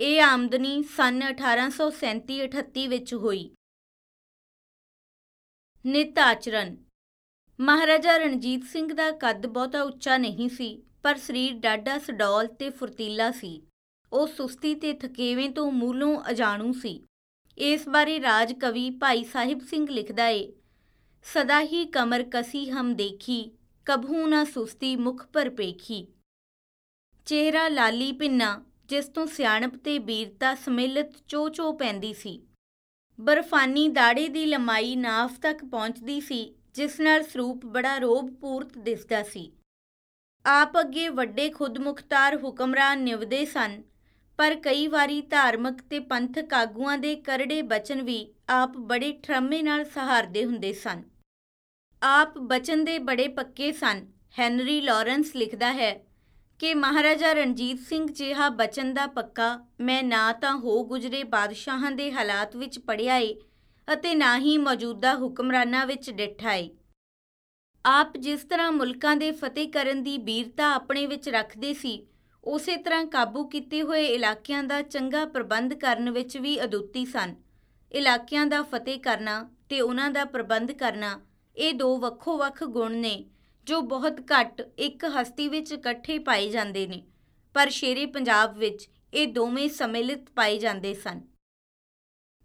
ਇਹ 0.00 0.22
ਆਮਦਨੀ 0.22 0.82
ਸਨ 0.82 1.22
1837-38 1.22 2.86
ਵਿੱਚ 2.86 3.14
ਹੋਈ। 3.14 3.54
ਨਿਤ 5.86 6.18
ਆਚਰਣ। 6.18 6.76
ਮਹਾਰਾਜਾ 7.60 8.16
ਰਣਜੀਤ 8.16 8.64
ਸਿੰਘ 8.64 8.92
ਦਾ 8.92 9.10
ਕੱਦ 9.10 9.46
ਬਹੁਤਾ 9.46 9.82
ਉੱਚਾ 9.82 10.16
ਨਹੀਂ 10.16 10.48
ਸੀ 10.48 10.82
ਪਰ 11.02 11.16
ਸਰੀਰ 11.16 11.52
ਡਾਢਾ 11.54 11.98
ਸਡੌਲ 11.98 12.46
ਤੇ 12.46 12.70
ਫੁਰਤੀਲਾ 12.70 13.30
ਸੀ। 13.30 13.65
ਉਹ 14.12 14.26
ਸੁਸਤੀ 14.26 14.74
ਤੇ 14.74 14.92
ਥਕੇਵੇਂ 14.92 15.48
ਤੋਂ 15.50 15.70
ਮੂਲੋਂ 15.72 16.18
ਅਜਾਣੂ 16.30 16.72
ਸੀ। 16.72 17.00
ਇਸ 17.58 17.88
ਬਾਰੇ 17.88 18.20
ਰਾਜ 18.20 18.52
ਕਵੀ 18.52 18.90
ਭਾਈ 18.90 19.24
ਸਾਹਿਬ 19.24 19.60
ਸਿੰਘ 19.60 19.86
ਲਿਖਦਾ 19.90 20.26
ਏ, 20.28 20.52
ਸਦਾ 21.26 21.60
ਹੀ 21.60 21.84
ਕਮਰ 21.86 22.24
ਕਸੀ 22.30 22.68
ਹਮ 22.70 22.94
ਦੇਖੀ, 22.94 23.50
ਕਭੂ 23.86 24.26
ਨਾ 24.26 24.44
ਸੁਸਤੀ 24.44 24.94
ਮੁਖ 24.96 25.26
ਪਰ 25.26 25.50
ਪੇਖੀ। 25.50 26.06
ਚਿਹਰਾ 27.26 27.68
ਲਾਲੀ 27.68 28.12
ਪਿੰਨਾ 28.12 28.64
ਜਿਸ 28.88 29.08
ਤੋਂ 29.08 29.26
ਸਿਆਣਪ 29.26 29.76
ਤੇ 29.76 29.98
ਬੀਰਤਾ 29.98 30.54
ਸਮਿਲਿਤ 30.54 31.12
ਚੋ 31.28 31.48
ਚੋ 31.48 31.72
ਪੈਂਦੀ 31.72 32.12
ਸੀ। 32.14 32.40
ਬਰਫਾਨੀ 33.18 33.88
ਦਾੜੇ 33.88 34.28
ਦੀ 34.28 34.44
ਲੰਮਾਈ 34.46 34.94
ਨਾਫ 34.96 35.38
ਤੱਕ 35.38 35.64
ਪਹੁੰਚਦੀ 35.64 36.20
ਸੀ, 36.20 36.54
ਜਿਸ 36.74 37.00
ਨਾਲ 37.00 37.22
ਸਰੂਪ 37.22 37.66
ਬੜਾ 37.66 37.96
ਰੋਬਪੂਰਤ 37.98 38.78
ਦਿਸਦਾ 38.78 39.22
ਸੀ। 39.22 39.50
ਆਪ 40.44 40.80
ਅੱਗੇ 40.80 41.08
ਵੱਡੇ 41.08 41.48
ਖੁਦਮੁਖਤਾਰ 41.50 42.36
ਹੁਕਮਰਾਨ 42.36 43.02
ਨਿਵਦੇ 43.02 43.44
ਸਨ 43.44 43.82
ਪਰ 44.38 44.54
ਕਈ 44.54 44.86
ਵਾਰੀ 44.86 45.20
ਧਾਰਮਿਕ 45.20 45.82
ਤੇ 45.82 45.98
ਪੰਥਕ 45.98 46.54
ਆਗੂਆਂ 46.54 46.98
ਦੇ 46.98 47.14
ਕਰੜੇ 47.16 47.62
ਬਚਨ 47.62 48.02
ਵੀ 48.02 48.34
ਆਪ 48.48 48.76
ਬੜੇ 48.76 49.12
ਠਰਮੇ 49.22 49.62
ਨਾਲ 49.62 49.84
ਸਹਾਰਦੇ 49.84 50.44
ਹੁੰਦੇ 50.44 50.72
ਸਨ। 50.72 51.02
ਆਪ 52.02 52.38
ਬਚਨ 52.38 52.84
ਦੇ 52.84 52.98
ਬੜੇ 52.98 53.28
ਪੱਕੇ 53.28 53.72
ਸਨ, 53.72 54.06
ਹੈਨਰੀ 54.38 54.80
ਲਾਰੈਂਸ 54.80 55.36
ਲਿਖਦਾ 55.36 55.72
ਹੈ, 55.72 55.94
ਕਿ 56.58 56.74
ਮਹਾਰਾਜਾ 56.74 57.32
ਰਣਜੀਤ 57.32 57.80
ਸਿੰਘ 57.80 58.06
ਜਿਹਾ 58.12 58.48
ਬਚਨ 58.48 58.94
ਦਾ 58.94 59.06
ਪੱਕਾ, 59.06 59.66
ਮੈਂ 59.80 60.02
ਨਾ 60.02 60.32
ਤਾਂ 60.32 60.56
ਹੋ 60.56 60.84
ਗੁਜਰੇ 60.84 61.24
ਬਾਦਸ਼ਾਹਾਂ 61.24 61.90
ਦੇ 61.90 62.12
ਹਾਲਾਤ 62.12 62.56
ਵਿੱਚ 62.56 62.78
ਪੜਿਆ 62.78 63.16
ਏ 63.16 63.34
ਅਤੇ 63.92 64.14
ਨਾ 64.14 64.38
ਹੀ 64.38 64.58
ਮੌਜੂਦਾ 64.58 65.14
ਹੁਕਮਰਾਨਾਂ 65.14 65.86
ਵਿੱਚ 65.86 66.10
ਡਿੱਠਾ 66.10 66.52
ਏ। 66.52 66.70
ਆਪ 67.84 68.16
ਜਿਸ 68.16 68.44
ਤਰ੍ਹਾਂ 68.44 68.72
ਮੁਲਕਾਂ 68.72 69.16
ਦੇ 69.16 69.30
ਫਤਿਹ 69.30 69.68
ਕਰਨ 69.68 70.02
ਦੀ 70.02 70.18
ਬੀਰਤਾ 70.18 70.72
ਆਪਣੇ 70.74 71.06
ਵਿੱਚ 71.06 71.28
ਰੱਖਦੇ 71.28 71.74
ਸੀ 71.74 72.06
ਉਸੇ 72.46 72.76
ਤਰ੍ਹਾਂ 72.76 73.04
ਕਾਬੂ 73.04 73.44
ਕੀਤੇ 73.44 73.82
ਹੋਏ 73.82 74.06
ਇਲਾਕਿਆਂ 74.06 74.64
ਦਾ 74.64 74.82
ਚੰਗਾ 74.82 75.24
ਪ੍ਰਬੰਧ 75.24 75.74
ਕਰਨ 75.74 76.10
ਵਿੱਚ 76.10 76.36
ਵੀ 76.36 76.64
ਅਦੁੱਤੀ 76.64 77.06
ਸਨ। 77.06 77.34
ਇਲਾਕਿਆਂ 77.92 78.46
ਦਾ 78.46 78.62
ਫਤਿਹ 78.62 79.00
ਕਰਨਾ 79.00 79.50
ਤੇ 79.68 79.80
ਉਹਨਾਂ 79.80 80.10
ਦਾ 80.10 80.24
ਪ੍ਰਬੰਧ 80.24 80.72
ਕਰਨਾ, 80.72 81.20
ਇਹ 81.56 81.74
ਦੋ 81.74 81.98
ਵੱਖੋ-ਵੱਖ 81.98 82.64
ਗੁਣ 82.64 82.92
ਨੇ, 82.92 83.30
ਜੋ 83.64 83.80
ਬਹੁਤ 83.80 84.20
ਘੱਟ 84.20 84.62
ਇੱਕ 84.78 85.04
ਹਸਤੀ 85.04 85.48
ਵਿੱਚ 85.48 85.72
ਇਕੱਠੇ 85.72 86.18
ਪਾਏ 86.18 86.50
ਜਾਂਦੇ 86.50 86.86
ਨੇ, 86.86 87.02
ਪਰ 87.54 87.70
ਸ਼ੇਰੇ 87.70 88.06
ਪੰਜਾਬ 88.06 88.58
ਵਿੱਚ 88.58 88.88
ਇਹ 89.14 89.28
ਦੋਵੇਂ 89.28 89.68
ਸਮਿਲਿਤ 89.68 90.30
ਪਾਏ 90.30 90.58
ਜਾਂਦੇ 90.58 90.94
ਸਨ। 90.94 91.20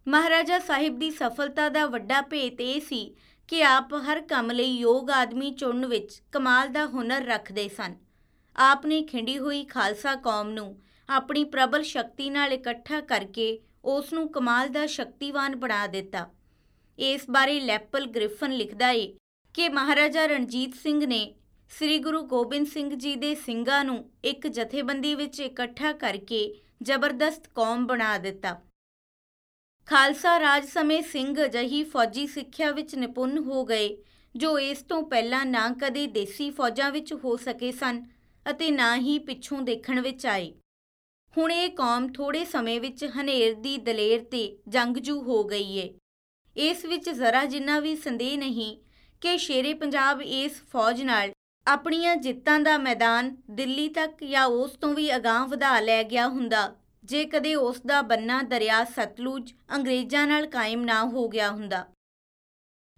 ਮਹਾਰਾਜਾ 0.08 0.58
ਸਾਹਿਬ 0.58 0.98
ਦੀ 0.98 1.10
ਸਫਲਤਾ 1.10 1.68
ਦਾ 1.68 1.86
ਵੱਡਾ 1.86 2.20
ਭੇਤ 2.20 2.60
ਇਹ 2.60 2.80
ਸੀ 2.80 3.16
ਕਿ 3.48 3.64
ਆਪ 3.64 3.94
ਹਰ 3.94 4.20
ਕੰਮ 4.20 4.50
ਲਈ 4.50 4.78
ਯੋਗ 4.78 5.10
ਆਦਮੀ 5.10 5.50
ਚੁਣਨ 5.50 5.86
ਵਿੱਚ 5.86 6.22
ਕਮਾਲ 6.32 6.68
ਦਾ 6.68 6.86
ਹੁਨਰ 6.86 7.24
ਰੱਖਦੇ 7.24 7.68
ਸਨ। 7.68 8.11
ਆਪ 8.56 8.86
ਨੇ 8.86 9.02
ਖਿੰਡੀ 9.02 9.38
ਹੋਈ 9.38 9.64
ਖਾਲਸਾ 9.64 10.14
ਕੌਮ 10.16 10.50
ਨੂੰ 10.50 10.80
ਆਪਣੀ 11.08 11.44
ਪ੍ਰਬਲ 11.44 11.82
ਸ਼ਕਤੀ 11.82 12.30
ਨਾਲ 12.30 12.52
ਇਕੱਠਾ 12.52 13.00
ਕਰਕੇ 13.00 13.58
ਉਸ 13.84 14.12
ਨੂੰ 14.12 14.28
ਕਮਾਲ 14.32 14.68
ਦਾ 14.68 14.86
ਸ਼ਕਤੀਵਾਨ 14.86 15.56
ਬਣਾ 15.56 15.86
ਦਿੱਤਾ। 15.86 16.28
ਇਸ 16.98 17.22
ਬਾਰੇ 17.30 17.60
ਲੈਪਲ 17.60 18.06
ਗ੍ਰਿਫਨ 18.06 18.52
ਲਿਖਦਾ 18.52 18.90
ਏ 18.90 19.14
ਕਿ 19.54 19.68
ਮਹਾਰਾਜਾ 19.68 20.26
ਰਣਜੀਤ 20.26 20.74
ਸਿੰਘ 20.74 21.04
ਨੇ 21.06 21.34
ਸ੍ਰੀ 21.70 21.98
ਗੁਰੂ 21.98 22.22
ਗੋਬਿੰਦ 22.22 22.66
ਸਿੰਘ 22.66 22.94
ਜੀ 22.94 23.14
ਦੇ 23.16 23.34
ਸਿੰਘਾਂ 23.34 23.84
ਨੂੰ 23.84 24.04
ਇੱਕ 24.24 24.46
ਜਥੇਬੰਦੀ 24.46 25.14
ਵਿੱਚ 25.14 25.40
ਇਕੱਠਾ 25.40 25.92
ਕਰਕੇ 25.92 26.60
ਜ਼ਬਰਦਸਤ 26.82 27.48
ਕੌਮ 27.48 27.86
ਬਣਾ 27.86 28.16
ਦਿੱਤਾ। 28.18 28.60
ਖਾਲਸਾ 29.88 30.38
ਰਾਜ 30.40 30.66
ਸਮੇਂ 30.66 31.02
ਸਿੰਘ 31.02 31.44
ਅਜਹੀ 31.44 31.82
ਫੌਜੀ 31.84 32.26
ਸਿੱਖਿਆ 32.26 32.70
ਵਿੱਚ 32.70 32.94
ਨਿਪੁੰਨ 32.94 33.38
ਹੋ 33.38 33.64
ਗਏ, 33.64 33.96
ਜੋ 34.36 34.58
ਇਸ 34.58 34.82
ਤੋਂ 34.82 35.02
ਪਹਿਲਾਂ 35.02 35.44
ਨਾ 35.46 35.68
ਕਦੇ 35.80 36.06
ਦੇਸੀ 36.06 36.50
ਫੌਜਾਂ 36.50 36.90
ਵਿੱਚ 36.90 37.12
ਹੋ 37.14 37.36
ਸਕੇ 37.36 37.72
ਸਨ। 37.72 38.02
ਅਤੇ 38.46 38.70
ਨਾ 38.70 38.96
ਹੀ 38.96 39.18
ਪਿੱਛੋਂ 39.18 39.60
ਦੇਖਣ 39.62 40.00
ਵਿੱਚ 40.00 40.26
ਆਏ। 40.26 40.52
ਹੁਣ 41.34 41.52
ਇਹ 41.52 41.70
ਕੌਮ 41.70 42.12
ਥੋੜੇ 42.12 42.44
ਸਮੇਂ 42.44 42.80
ਵਿੱਚ 42.80 43.04
ਹਨੇਰ 43.20 43.54
ਦੀ 43.54 43.76
ਦਲੇਰ 43.78 44.24
ਤੇ 44.24 44.58
ਜੰਗਜੂ 44.68 45.20
ਹੋ 45.22 45.44
ਗਈ 45.44 45.78
ਏ। 45.78 45.92
ਇਸ 46.56 46.84
ਵਿੱਚ 46.84 47.08
ਜ਼ਰਾ 47.10 47.44
ਜਿੰਨਾ 47.44 47.78
ਵੀ 47.80 47.94
ਸੰਦੇਹ 47.96 48.38
ਨਹੀਂ 48.38 48.76
ਕਿ 49.22 49.36
ਸ਼ੇਰੇ 49.38 49.74
ਪੰਜਾਬ 49.74 50.22
ਇਸ 50.22 50.62
ਫੌਜ 50.72 51.02
ਨਾਲ 51.02 51.32
ਆਪਣੀਆਂ 51.66 52.16
ਜਿੱਤਾਂ 52.16 52.58
ਦਾ 52.60 52.76
ਮੈਦਾਨ 52.78 53.36
ਦਿੱਲੀ 53.50 53.88
ਤੱਕ 53.88 54.24
ਜਾਂ 54.24 54.44
ਉਸ 54.46 54.70
ਤੋਂ 54.70 54.94
ਵੀ 54.94 55.16
ਅਗਾਂਹ 55.16 55.46
ਵਧਾ 55.46 55.80
ਲੈ 55.80 56.02
ਗਿਆ 56.04 56.28
ਹੁੰਦਾ, 56.28 56.74
ਜੇ 57.04 57.24
ਕਦੇ 57.24 57.54
ਉਸ 57.54 57.80
ਦਾ 57.86 58.02
ਬੰਨਾ 58.02 58.42
ਦਰਿਆ 58.42 58.84
ਸਤਲੁਜ 58.84 59.52
ਅੰਗਰੇਜ਼ਾਂ 59.74 60.26
ਨਾਲ 60.26 60.46
ਕਾਇਮ 60.46 60.84
ਨਾ 60.84 61.04
ਹੋ 61.04 61.28
ਗਿਆ 61.28 61.50
ਹੁੰਦਾ। 61.50 61.84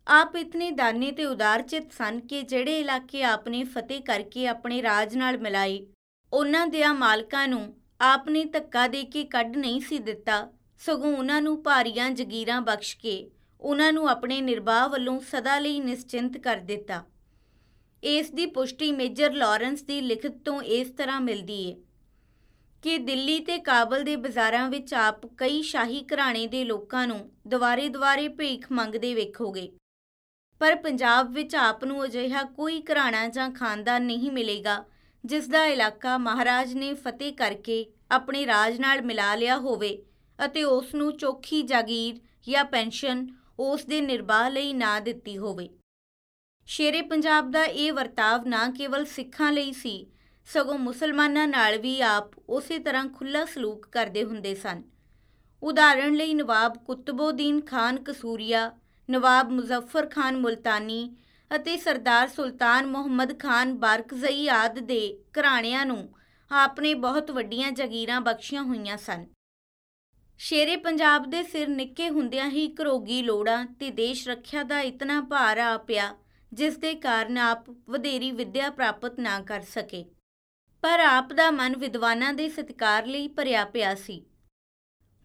ਆਪ 0.08 0.36
ਇਤਨੇ 0.36 0.70
ਦਾਨੇ 0.70 1.10
ਤੇ 1.10 1.24
ਉਦਾਰਚਿਤ 1.24 1.92
ਸਨ 1.92 2.20
ਕਿ 2.20 2.42
ਜਿਹੜੇ 2.42 2.80
ਇਲਾਕੇ 2.80 3.22
ਆਪਨੇ 3.24 3.64
ਫਤਿਹ 3.64 4.00
ਕਰਕੇ 4.00 4.46
ਆਪਣੇ 4.46 4.82
ਰਾਜ 4.82 5.16
ਨਾਲ 5.16 5.38
ਮਿਲਾਏ, 5.38 5.86
ਉਹਨਾਂ 6.32 6.66
ਦੇ 6.66 6.86
ਮਾਲਕਾਂ 6.86 7.48
ਨੂੰ 7.48 7.76
ਆਪਨੇ 8.00 8.44
ਧੱਕਾ 8.44 8.88
ਦੇ 8.88 9.04
ਕੇ 9.04 9.24
ਕੱਢ 9.24 9.56
ਨਹੀਂ 9.56 9.80
ਸੀ 9.80 9.98
ਦਿੱਤਾ, 9.98 10.52
ਸਗੋਂ 10.78 11.16
ਉਹਨਾਂ 11.16 11.42
ਨੂੰ 11.42 11.62
ਭਾਰੀਆਂ 11.62 12.10
ਜ਼ਗੀਰਾਂ 12.10 12.60
ਬਖਸ਼ 12.60 12.96
ਕੇ 12.96 13.30
ਉਹਨਾਂ 13.60 13.92
ਨੂੰ 13.92 14.08
ਆਪਣੇ 14.08 14.40
ਨਿਰਵਾਹ 14.40 14.88
ਵੱਲੋਂ 14.88 15.20
ਸਦਾ 15.20 15.58
ਲਈ 15.58 15.80
ਨਿਸ਼ਚਿੰਤ 15.80 16.38
ਕਰ 16.38 16.56
ਦਿੱਤਾ। 16.56 17.04
ਇਸ 18.04 18.30
ਦੀ 18.30 18.46
ਪੁਸ਼ਟੀ 18.46 18.92
ਮੇਜਰ 18.92 19.32
ਲਾਰੈਂਸ 19.32 19.82
ਦੀ 19.82 20.00
ਲਿਖਤ 20.00 20.32
ਤੋਂ 20.44 20.62
ਇਸ 20.62 20.90
ਤਰ੍ਹਾਂ 20.90 21.20
ਮਿਲਦੀ 21.20 21.72
ਹੈ 21.72 21.76
ਕਿ 22.82 22.98
ਦਿੱਲੀ 22.98 23.40
ਤੇ 23.40 23.58
ਕਾਬਲ 23.58 24.04
ਦੇ 24.04 24.16
ਬਾਜ਼ਾਰਾਂ 24.16 24.70
ਵਿੱਚ 24.70 24.94
ਆਪ 24.94 25.26
ਕਈ 25.26 25.62
ਸ਼ਾਹੀ 25.62 26.04
ਘਰਾਣੇ 26.14 26.46
ਦੇ 26.46 26.64
ਲੋਕਾਂ 26.64 27.06
ਨੂੰ 27.06 27.32
ਦੁਆਰੇ-ਦੁਆਰੇ 27.46 28.28
ਭੀਖ 28.28 28.66
ਮੰਗਦੇ 28.72 29.14
ਵੇਖੋਗੇ। 29.14 29.72
ਪਰ 30.58 30.74
ਪੰਜਾਬ 30.74 31.32
ਵਿੱਚ 31.32 31.54
ਆਪ 31.54 31.84
ਨੂੰ 31.84 32.04
ਅਜਿਹਾ 32.04 32.42
ਕੋਈ 32.42 32.82
ਘਰਾਣਾ 32.82 33.28
ਜਾਂ 33.28 33.50
ਖਾਨਦਾਨ 33.50 34.02
ਨਹੀਂ 34.02 34.30
ਮਿਲੇਗਾ, 34.32 34.84
ਜਿਸ 35.24 35.48
ਦਾ 35.48 35.64
ਇਲਾਕਾ 35.66 36.18
ਮਹਾਰਾਜ 36.18 36.74
ਨੇ 36.74 36.94
ਫਤਿਹ 36.94 37.32
ਕਰਕੇ 37.32 37.86
ਆਪਣੇ 38.10 38.46
ਰਾਜ 38.46 38.78
ਨਾਲ 38.80 39.02
ਮਿਲਾ 39.02 39.34
ਲਿਆ 39.34 39.56
ਹੋਵੇ 39.56 40.02
ਅਤੇ 40.44 40.64
ਉਸ 40.64 40.94
ਨੂੰ 40.94 41.16
ਚੋਖੀ 41.16 41.62
ਜਾਗੀਰ 41.62 42.20
ਜਾਂ 42.48 42.64
ਪੈਨਸ਼ਨ 42.64 43.26
ਉਸ 43.58 43.84
ਦੇ 43.84 44.00
ਨਿਰਵਾਹ 44.00 44.50
ਲਈ 44.50 44.72
ਨਾ 44.72 45.00
ਦਿੱਤੀ 45.00 45.38
ਹੋਵੇ। 45.38 45.68
ਸ਼ੇਰੇ 46.66 47.02
ਪੰਜਾਬ 47.02 47.50
ਦਾ 47.50 47.64
ਇਹ 47.64 47.92
ਵਰਤਾਵ 47.92 48.46
ਨਾ 48.46 48.68
ਕੇਵਲ 48.68 49.04
ਸਿੱਖਾਂ 49.04 49.52
ਲਈ 49.52 49.72
ਸੀ, 49.72 50.06
ਸਗੋਂ 50.46 50.78
ਮੁਸਲਮਾਨਾਂ 50.78 51.48
ਨਾਲ 51.48 51.78
ਵੀ 51.78 52.00
ਆਪ 52.00 52.30
ਉਸੇ 52.48 52.78
ਤਰ੍ਹਾਂ 52.78 53.08
ਖੁੱਲਾ 53.08 53.44
ਸਲੂਕ 53.44 53.86
ਕਰਦੇ 53.86 54.24
ਹੁੰਦੇ 54.24 54.54
ਸਨ। 54.54 54.82
ਉਦਾਹਰਣ 55.62 56.14
ਲਈ 56.14 56.34
ਨਵਾਬ 56.34 56.76
ਕੁਤਬਉਦੀਨ 56.76 57.60
ਖਾਨ 57.60 58.02
ਕਸੂਰੀਆ 58.02 58.70
ਨਵਾਬ 59.10 59.50
ਮੁਜ਼ੱਫਰ 59.50 60.06
ਖਾਨ 60.06 60.36
ਮੁਲਤਾਨੀ 60.36 61.16
ਅਤੇ 61.56 61.76
ਸਰਦਾਰ 61.76 62.28
ਸੁਲਤਾਨ 62.28 62.86
ਮੁਹੰਮਦ 62.86 63.38
ਖਾਨ 63.38 63.76
ਬਾਰਕਜ਼ਈ 63.78 64.48
ਆਦ 64.48 64.78
ਦੇ 64.78 65.18
ਘਰਾਣਿਆਂ 65.32 65.86
ਨੂੰ 65.86 66.14
ਆਪਨੇ 66.50 66.94
ਬਹੁਤ 66.94 67.30
ਵੱਡੀਆਂ 67.30 67.72
ਜ਼ਗੀਰਾਂ 67.72 68.20
ਬਖਸ਼ੀਆਂ 68.20 68.62
ਹੋਈਆਂ 68.62 68.96
ਸਨ। 68.96 69.26
ਸ਼ੇਰੇ 70.38 70.76
ਪੰਜਾਬ 70.76 71.30
ਦੇ 71.30 71.42
ਸਿਰ 71.42 71.68
ਨਿੱਕੇ 71.68 72.08
ਹੁੰਦਿਆਂ 72.08 72.48
ਹੀ 72.50 72.66
ਕਰੋਗੀ 72.68 73.22
ਲੋੜਾਂ 73.22 73.64
ਤੇ 73.66 73.90
ਦੇਸ਼ 73.90 74.28
ਰੱਖਿਆ 74.28 74.62
ਦਾ 74.62 74.80
ਇਤਨਾ 74.80 75.20
ਭਾਰ 75.20 75.58
ਆ 75.58 75.76
ਪਿਆ, 75.78 76.14
ਜਿਸ 76.52 76.76
ਦੇ 76.76 76.94
ਕਾਰਨ 76.94 77.38
ਆਪ 77.38 77.70
ਵਧੇਰੀ 77.70 78.30
ਵਿੱਦਿਆ 78.30 78.70
ਪ੍ਰਾਪਤ 78.70 79.20
ਨਾ 79.20 79.40
ਕਰ 79.40 79.60
ਸਕੇ। 79.60 80.04
ਪਰ 80.82 81.00
ਆਪ 81.00 81.32
ਦਾ 81.32 81.50
ਮਨ 81.50 81.76
ਵਿਦਵਾਨਾਂ 81.76 82.32
ਦੇ 82.32 82.48
ਸਤਿਕਾਰ 82.48 83.06
ਲਈ 83.06 83.28
ਭਰਿਆ 83.28 83.64
ਪਿਆ 83.64 83.94
ਸੀ। 83.94 84.24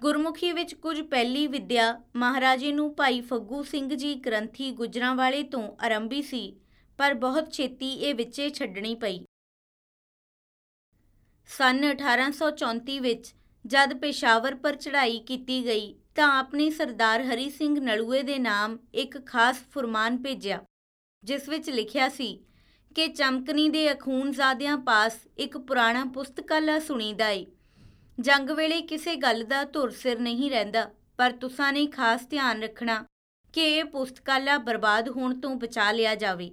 ਗੁਰਮੁਖੀ 0.02 0.52
ਵਿੱਚ 0.52 0.74
ਕੁਝ 0.74 1.02
ਪਹਿਲੀ 1.02 1.48
ਵਿੱਦਿਆ 1.48 2.02
ਮਹਾਰਾਜੇ 2.16 2.72
ਨੂੰ 2.72 2.94
ਭਾਈ 2.96 3.20
ਫੱਗੂ 3.22 3.64
ਸਿੰਘ 3.64 3.96
ਜੀ 3.96 4.14
ਗ੍ਰੰਥੀ 4.16 4.72
ਗੁਜਰਾਂਵਾਲੇ 4.72 5.44
ਤੋਂ 5.44 5.64
ਆਰੰਭੀ 5.82 6.22
ਸੀ, 6.22 6.56
ਪਰ 7.00 7.14
ਬਹੁਤ 7.14 7.52
ਛੇਤੀ 7.52 7.92
ਇਹ 7.94 8.16
ਵਿੱਚੇ 8.16 8.50
ਛੱਡਣੀ 8.50 8.96
ਪਈ। 8.96 9.20
ਸਨ 11.50 11.84
1834 11.84 13.00
ਵਿੱਚ 13.00 13.34
ਜਦ 13.66 13.94
ਪੇਸ਼ਾਵਰ 13.94 14.56
ਪਰ 14.56 14.76
ਚੜ੍ਹਾਈ 14.76 15.20
ਕੀਤੀ 15.20 15.64
ਗਈ, 15.66 15.94
ਤਾਂ 16.16 16.28
ਆਪਣੀ 16.40 16.70
ਸਰਦਾਰ 16.72 17.24
ਹਰੀ 17.24 17.50
ਸਿੰਘ 17.50 17.80
ਨਲੂਏ 17.80 18.24
ਦੇ 18.24 18.40
ਨਾਮ 18.40 18.78
ਇੱਕ 18.94 19.26
ਖਾਸ 19.26 19.62
ਫਰਮਾਨ 19.72 20.18
ਭੇਜਿਆ, 20.18 20.64
ਜਿਸ 21.24 21.50
ਵਿੱਚ 21.50 21.70
ਲਿਖਿਆ 21.70 22.10
ਸੀ 22.10 22.34
ਕਿ 22.96 23.08
ਚਮਕਨੀ 23.08 23.70
ਦੇ 23.70 23.92
ਅਖੂਨਜ਼ਾਦਿਆਂ 23.94 24.78
ਪਾਸ 24.78 25.20
ਇੱਕ 25.38 25.58
ਪੁਰਾਣਾ 25.58 26.06
ਪੁਸਤਕਾਲਾ 26.06 26.80
ਸੁਣੀਦਾ 26.80 27.30
ਏ। 27.30 27.46
ਜੰਗ 28.20 28.50
ਵੇਲੇ 28.50 28.82
ਕਿਸੇ 28.82 29.16
ਗੱਲ 29.16 29.44
ਦਾ 29.44 29.64
ਧੁਰ 29.64 29.90
ਸਿਰ 29.90 30.20
ਨਹੀਂ 30.20 30.50
ਰਹਿੰਦਾ, 30.52 30.90
ਪਰ 31.18 31.32
ਤੁਸਾਂ 31.32 31.74
ਨੇ 31.74 31.86
ਖਾਸ 31.88 32.28
ਧਿਆਨ 32.28 32.64
ਰੱਖਣਾ 32.64 33.04
ਕਿ 33.54 33.64
ਇਹ 33.64 33.86
ਪੁਸਤਕਾਲਾ 33.86 34.58
ਬਰਬਾਦ 34.58 35.10
ਹੋਣ 35.10 35.40
ਤੋਂ 35.40 35.56
ਬਚਾ 35.56 35.92
ਲਿਆ 35.92 36.16
ਜਾਵੇ। 36.16 36.52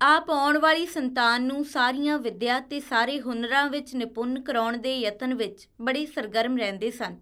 ਆਪ 0.00 0.30
ਆਉਣ 0.30 0.58
ਵਾਲੀ 0.58 0.86
ਸੰਤਾਨ 0.86 1.42
ਨੂੰ 1.42 1.64
ਸਾਰੀਆਂ 1.64 2.18
ਵਿਦਿਆ 2.18 2.58
ਤੇ 2.60 2.80
ਸਾਰੇ 2.80 3.20
ਹੁਨਰਾਂ 3.20 3.66
ਵਿੱਚ 3.70 3.94
ਨਿਪੁੰਨ 3.94 4.40
ਕਰਾਉਣ 4.42 4.76
ਦੇ 4.76 4.98
ਯਤਨ 4.98 5.34
ਵਿੱਚ 5.34 5.68
ਬੜੀ 5.80 6.06
ਸਰਗਰਮ 6.06 6.58
ਰਹਿੰਦੇ 6.58 6.90
ਸਨ। 6.90 7.20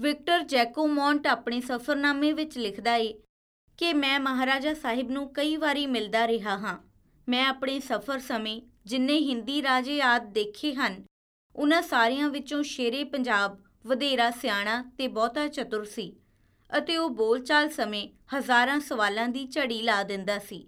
ਵਿਕਟਰ 0.00 0.42
ਜੈਕੋਮੌਂਟ 0.44 1.26
ਆਪਣੇ 1.26 1.60
ਸਫ਼ਰਨਾਮੇ 1.60 2.32
ਵਿੱਚ 2.32 2.58
ਲਿਖਦਾ 2.58 2.96
ਏ 2.96 3.14
ਕਿ 3.78 3.92
ਮੈਂ 3.92 4.18
ਮਹਾਰਾਜਾ 4.20 4.74
ਸਾਹਿਬ 4.74 5.10
ਨੂੰ 5.10 5.32
ਕਈ 5.34 5.56
ਵਾਰੀ 5.56 5.86
ਮਿਲਦਾ 5.86 6.26
ਰਿਹਾ 6.26 6.58
ਹਾਂ। 6.58 6.78
ਮੈਂ 7.28 7.46
ਆਪਣੇ 7.46 7.80
ਸਫ਼ਰ 7.80 8.18
ਸਮੇਂ 8.18 8.60
ਜਿੰਨੇ 8.86 9.18
ਹਿੰਦੀ 9.18 9.62
ਰਾਜੇ 9.62 10.00
ਆਦ 10.02 10.32
ਦੇਖੇ 10.32 10.74
ਹਨ 10.74 11.04
ਉਹਨਾਂ 11.56 11.82
ਸਾਰਿਆਂ 11.82 12.28
ਵਿੱਚੋਂ 12.30 12.62
ਸ਼ੇਰੇ 12.62 13.04
ਪੰਜਾਬ 13.04 13.58
ਵਧੇਰਾ 13.86 14.30
ਸਿਆਣਾ 14.30 14.82
ਤੇ 14.98 15.08
ਬਹੁਤਾ 15.08 15.46
ਚਤੁਰ 15.48 15.84
ਸੀ 15.84 16.12
ਅਤੇ 16.70 16.96
ਉਹ 16.96 17.10
ਬੋਲਚਾਲ 17.10 17.68
ਸਮੇਂ 17.68 18.08
ਹਜ਼ਾਰਾਂ 18.36 18.78
ਸਵਾਲਾਂ 18.80 19.28
ਦੀ 19.28 19.46
ਝੜੀ 19.46 19.82
ਲਾ 19.82 20.02
ਦਿੰਦਾ 20.02 20.38
ਸੀ। 20.38 20.66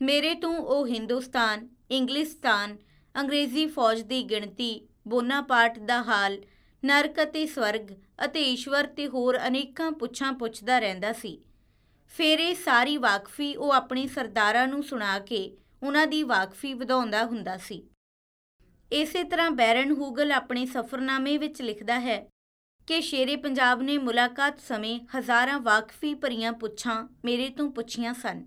ਮੇਰੇ 0.00 0.34
ਤੋਂ 0.34 0.54
ਉਹ 0.54 0.86
ਹਿੰਦੁਸਤਾਨ, 0.86 1.68
ਇੰਗਲਿਸਤਾਨ, 1.90 2.76
ਅੰਗਰੇਜ਼ੀ 3.14 3.66
ਫੌਜ 3.66 4.00
ਦੀ 4.02 4.22
ਗਿਣਤੀ, 4.22 4.88
ਬੋਨਾਪਾਰਟ 5.08 5.78
ਦਾ 5.78 6.02
ਹਾਲ, 6.02 6.38
ਨਰਕ 6.82 7.22
ਅਤੇ 7.22 7.46
ਸਵਰਗ 7.46 7.90
ਅਤੇ 8.24 8.42
ਈਸ਼ਵਰ 8.42 8.86
ਤੇ 8.86 9.06
ਹੋਰ 9.08 9.38
ਅਨੇਕਾਂ 9.46 9.90
ਪੁੱਛਾਂ 9.92 10.32
ਪੁੱਛਦਾ 10.32 10.78
ਰਹਿੰਦਾ 10.78 11.12
ਸੀ। 11.12 11.38
ਫਿਰ 12.12 12.38
ਇਹ 12.38 12.54
ਸਾਰੀ 12.54 12.96
ਵਾਕਫੀ 12.96 13.54
ਉਹ 13.56 13.72
ਆਪਣੀ 13.72 14.06
ਸਰਦਾਰਾਂ 14.08 14.66
ਨੂੰ 14.68 14.82
ਸੁਣਾ 14.82 15.18
ਕੇ 15.18 15.56
ਉਹਨਾਂ 15.82 16.06
ਦੀ 16.06 16.22
ਵਾਕਫੀ 16.22 16.74
ਵਧਾਉਂਦਾ 16.74 17.24
ਹੁੰਦਾ 17.24 17.56
ਸੀ। 17.56 17.86
ਇਸੇ 18.92 19.22
ਤਰ੍ਹਾਂ 19.24 19.50
ਬੈਰਨ 19.50 19.90
ਹੂਗਲ 19.92 20.32
ਆਪਣੇ 20.32 20.64
ਸਫ਼ਰਨਾਮੇ 20.66 21.36
ਵਿੱਚ 21.38 21.60
ਲਿਖਦਾ 21.62 21.98
ਹੈ 22.00 22.18
ਕਿ 22.88 23.00
ਸ਼ੇਰੇ 23.00 23.34
ਪੰਜਾਬ 23.36 23.82
ਨੇ 23.82 23.96
ਮੁਲਾਕਾਤ 23.98 24.60
ਸਮੇਂ 24.60 25.00
ਹਜ਼ਾਰਾਂ 25.18 25.58
ਵਾਕਫੀ 25.60 26.14
ਭਰੀਆਂ 26.14 26.52
ਪੁੱਛਾਂ 26.52 27.02
ਮੇਰੇ 27.24 27.48
ਤੋਂ 27.48 27.70
ਪੁੱਛੀਆਂ 27.70 28.14
ਸਨ। 28.14 28.44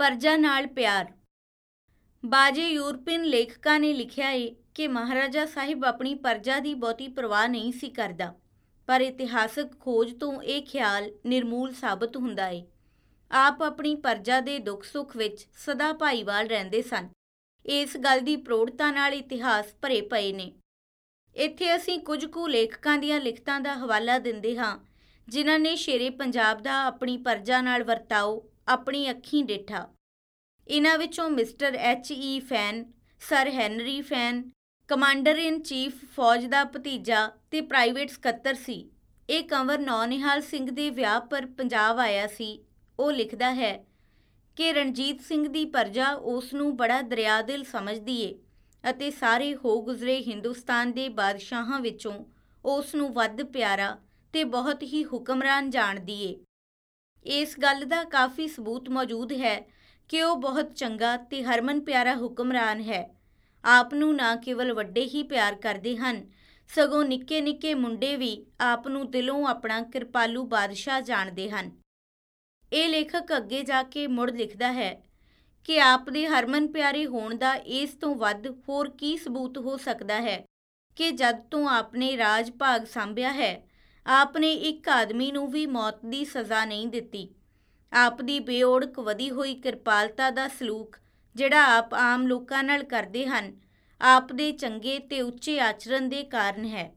ਪਰਜਾ 0.00 0.36
ਨਾਲ 0.36 0.66
ਪਿਆਰ। 0.66 1.12
ਬਾਜੇ 2.24 2.68
ਯੂਰਪੀਅਨ 2.68 3.24
ਲੇਖਕਾਂ 3.24 3.78
ਨੇ 3.80 3.92
ਲਿਖਿਆ 3.92 4.30
ਹੈ 4.30 4.48
ਕਿ 4.74 4.88
ਮਹਾਰਾਜਾ 4.88 5.46
ਸਾਹਿਬ 5.46 5.84
ਆਪਣੀ 5.84 6.14
ਪਰਜਾ 6.14 6.58
ਦੀ 6.60 6.74
ਬਹੁਤੀ 6.74 7.08
ਪਰਵਾਹ 7.08 7.48
ਨਹੀਂ 7.48 7.72
ਸੀ 7.72 7.90
ਕਰਦਾ, 7.90 8.32
ਪਰ 8.88 9.00
ਇਤਿਹਾਸਕ 9.00 9.78
ਖੋਜ 9.80 10.14
ਤੋਂ 10.14 10.42
ਇਹ 10.42 10.62
ਖਿਆਲ 10.62 11.10
ਨਿਰਮੂਲ 11.26 11.72
ਸਾਬਤ 11.72 12.16
ਹੁੰਦਾ 12.16 12.46
ਹੈ 12.46 12.64
ਆਪ 13.30 13.62
ਆਪਣੀ 13.62 13.94
ਪਰਜਾ 13.94 14.40
ਦੇ 14.40 14.58
ਦੁੱਖ 14.58 14.84
ਸੁੱਖ 14.84 15.16
ਵਿੱਚ 15.16 15.46
ਸਦਾ 15.56 15.92
ਭਾਈਵਾਲ 15.92 16.46
ਰਹਿੰਦੇ 16.46 16.82
ਸਨ। 16.82 17.08
ਇਸ 17.66 17.96
ਗੱਲ 17.96 18.20
ਦੀ 18.20 18.36
ਪ੍ਰੋੜਤਾ 18.36 18.90
ਨਾਲ 18.90 19.14
ਇਤਿਹਾਸ 19.14 19.74
ਭਰੇ 19.82 20.00
ਪਏ 20.00 20.32
ਨੇ। 20.32 20.52
ਇੱਥੇ 21.36 21.74
ਅਸੀਂ 21.76 21.98
ਕੁਝ 22.00 22.24
ਕੁ 22.26 22.46
ਲੇਖਕਾਂ 22.48 22.96
ਦੀਆਂ 22.98 23.20
ਲਿਖਤਾਂ 23.20 23.60
ਦਾ 23.60 23.74
ਹਵਾਲਾ 23.74 24.18
ਦਿੰਦੇ 24.18 24.56
ਹਾਂ, 24.56 24.78
ਜਿਨ੍ਹਾਂ 25.28 25.58
ਨੇ 25.58 25.74
ਸ਼ੇਰੇ 25.76 26.10
ਪੰਜਾਬ 26.10 26.60
ਦਾ 26.62 26.74
ਆਪਣੀ 26.84 27.16
ਪਰਜਾ 27.16 27.60
ਨਾਲ 27.60 27.84
ਵਰਤਾਓ, 27.84 28.42
ਆਪਣੀ 28.68 29.10
ਅੱਖੀਂ 29.10 29.44
ਡਿਠਾ। 29.44 29.86
ਇਹਨਾਂ 30.66 30.96
ਵਿੱਚੋਂ 30.98 31.28
mister 31.30 31.74
H 31.74 32.12
E 32.12 32.38
Fane, 32.40 32.84
sir 33.22 33.50
Henry 33.50 34.00
Fane, 34.02 34.42
commander 34.88 35.38
in 35.38 35.60
chief 35.62 36.04
ਫੌਜ 36.14 36.46
ਦਾ 36.46 36.64
ਭਤੀਜਾ 36.64 37.26
ਤੇ 37.50 37.60
ਪ੍ਰਾਈਵੇਟ 37.60 38.10
ਸਕੱਤਰ 38.10 38.54
ਸੀ। 38.54 38.84
ਇਹ 39.28 39.42
ਕੰਵਰ 39.44 39.78
ਨੌਨਿਹਾਲ 39.78 40.40
ਸਿੰਘ 40.42 40.70
ਦੇ 40.70 40.88
ਵਿਆਹ 40.90 41.20
ਪਰ 41.20 41.46
ਪੰਜਾਬ 41.58 41.98
ਆਇਆ 41.98 42.26
ਸੀ। 42.26 42.58
ਉਹ 42.98 43.12
ਲਿਖਦਾ 43.12 43.52
ਹੈ 43.54 43.74
ਕਿ 44.56 44.72
ਰਣਜੀਤ 44.72 45.20
ਸਿੰਘ 45.20 45.48
ਦੀ 45.48 45.64
ਪਰਜਾ 45.64 46.12
ਉਸ 46.12 46.52
ਨੂੰ 46.54 46.76
ਬੜਾ 46.76 47.02
ਦਰਿਆਦਿਲ 47.02 47.64
ਸਮਝਦੀ 47.64 48.20
ਏ 48.22 48.34
ਅਤੇ 48.90 49.10
ਸਾਰੇ 49.10 49.54
ਹੋ 49.54 49.82
ਗੁਜ਼ਰੇ 49.82 50.22
ਹਿੰਦੁਸਤਾਨ 50.22 50.92
ਦੇ 50.92 51.08
ਬਾਦਸ਼ਾਹਾਂ 51.08 51.80
ਵਿੱਚੋਂ 51.80 52.24
ਉਸ 52.64 52.94
ਨੂੰ 52.94 53.12
ਵੱਧ 53.12 53.42
ਪਿਆਰਾ 53.42 53.96
ਤੇ 54.32 54.44
ਬਹੁਤ 54.44 54.82
ਹੀ 54.82 55.04
ਹੁਕਮਰਾਨ 55.04 55.70
ਜਾਣਦੀ 55.70 56.22
ਏ। 56.24 56.36
ਇਸ 57.26 57.58
ਗੱਲ 57.60 57.84
ਦਾ 57.84 58.04
ਕਾਫੀ 58.04 58.48
ਸਬੂਤ 58.48 58.88
ਮੌਜੂਦ 58.88 59.32
ਹੈ 59.32 59.60
ਕਿ 60.08 60.22
ਉਹ 60.22 60.36
ਬਹੁਤ 60.36 60.74
ਚੰਗਾ 60.74 61.16
ਤੇ 61.16 61.42
ਹਰਮਨ 61.42 61.80
ਪਿਆਰਾ 61.80 62.14
ਹੁਕਮਰਾਨ 62.16 62.80
ਹੈ। 62.80 63.16
ਆਪ 63.64 63.94
ਨੂੰ 63.94 64.14
ਨਾ 64.16 64.36
ਕੇਵਲ 64.36 64.72
ਵੱਡੇ 64.72 65.06
ਹੀ 65.06 65.22
ਪਿਆਰ 65.22 65.54
ਕਰਦੇ 65.54 65.96
ਹਨ, 65.96 66.30
ਸਗੋਂ 66.68 67.04
ਨਿੱਕੇ 67.04 67.40
ਨਿੱਕੇ 67.40 67.74
ਮੁੰਡੇ 67.74 68.16
ਵੀ 68.16 68.46
ਆਪ 68.60 68.88
ਨੂੰ 68.88 69.10
ਦਿਲੋਂ 69.10 69.46
ਆਪਣਾ 69.46 69.80
ਕਿਰਪਾਲੂ 69.82 70.46
ਬਾਦਸ਼ਾਹ 70.46 71.00
ਜਾਣਦੇ 71.00 71.50
ਹਨ। 71.50 71.85
ਇਹ 72.72 72.88
ਲੇਖਕ 72.88 73.36
ਅੱਗੇ 73.36 73.62
ਜਾ 73.62 73.82
ਕੇ 73.82 74.06
ਮੁੜ 74.06 74.30
ਲਿਖਦਾ 74.30 74.72
ਹੈ 74.72 74.94
ਕਿ 75.64 75.80
ਆਪ 75.80 76.10
ਦੇ 76.10 76.26
ਹਰਮਨ 76.26 76.66
ਪਿਆਰੇ 76.66 77.06
ਹੋਣ 77.06 77.34
ਦਾ 77.34 77.54
ਇਸ 77.54 77.94
ਤੋਂ 77.94 78.14
ਵੱਧ 78.14 78.46
ਹੋਰ 78.68 78.90
ਕੀ 78.90 79.16
ਸਬੂਤ 79.16 79.58
ਹੋ 79.58 79.76
ਸਕਦਾ 79.76 80.20
ਹੈ 80.20 80.44
ਕਿ 80.96 81.10
ਜਦ 81.10 81.40
ਤੋਂ 81.42 81.68
ਆਪਨੇ 81.68 82.16
ਰਾਜ 82.16 82.50
ਭਾਗ 82.50 82.84
ਸੰਭਿਆ 82.84 83.32
ਹੈ, 83.32 83.62
ਆਪਨੇ 84.06 84.52
ਇੱਕ 84.52 84.88
ਆਦਮੀ 84.88 85.30
ਨੂੰ 85.32 85.50
ਵੀ 85.50 85.66
ਮੌਤ 85.66 86.04
ਦੀ 86.04 86.24
ਸਜ਼ਾ 86.24 86.64
ਨਹੀਂ 86.64 86.86
ਦਿੱਤੀ। 86.86 87.28
ਆਪ 87.92 88.22
ਦੀ 88.22 88.40
ਬੇਓੜਕ 88.40 88.98
ਵਧੀ 88.98 89.30
ਹੋਈ 89.30 89.54
ਕਿਰਪਾਲਤਾ 89.54 90.30
ਦਾ 90.30 90.48
ਸਲੂਕ 90.48 90.96
ਜਿਹੜਾ 91.36 91.64
ਆਪ 91.76 91.94
ਆਮ 91.94 92.26
ਲੋਕਾਂ 92.26 92.62
ਨਾਲ 92.64 92.82
ਕਰਦੇ 92.82 93.26
ਹਨ 93.26 93.60
ਆਪ 94.00 94.32
ਦੇ 94.32 94.52
ਚੰਗੇ 94.52 94.98
ਤੇ 94.98 95.20
ਉੱਚੇ 95.20 95.58
ਆਚਰਣ 95.60 96.08
ਦੇ 96.08 96.22
ਕਾਰਨ 96.22 96.64
ਹੈ। 96.64 96.92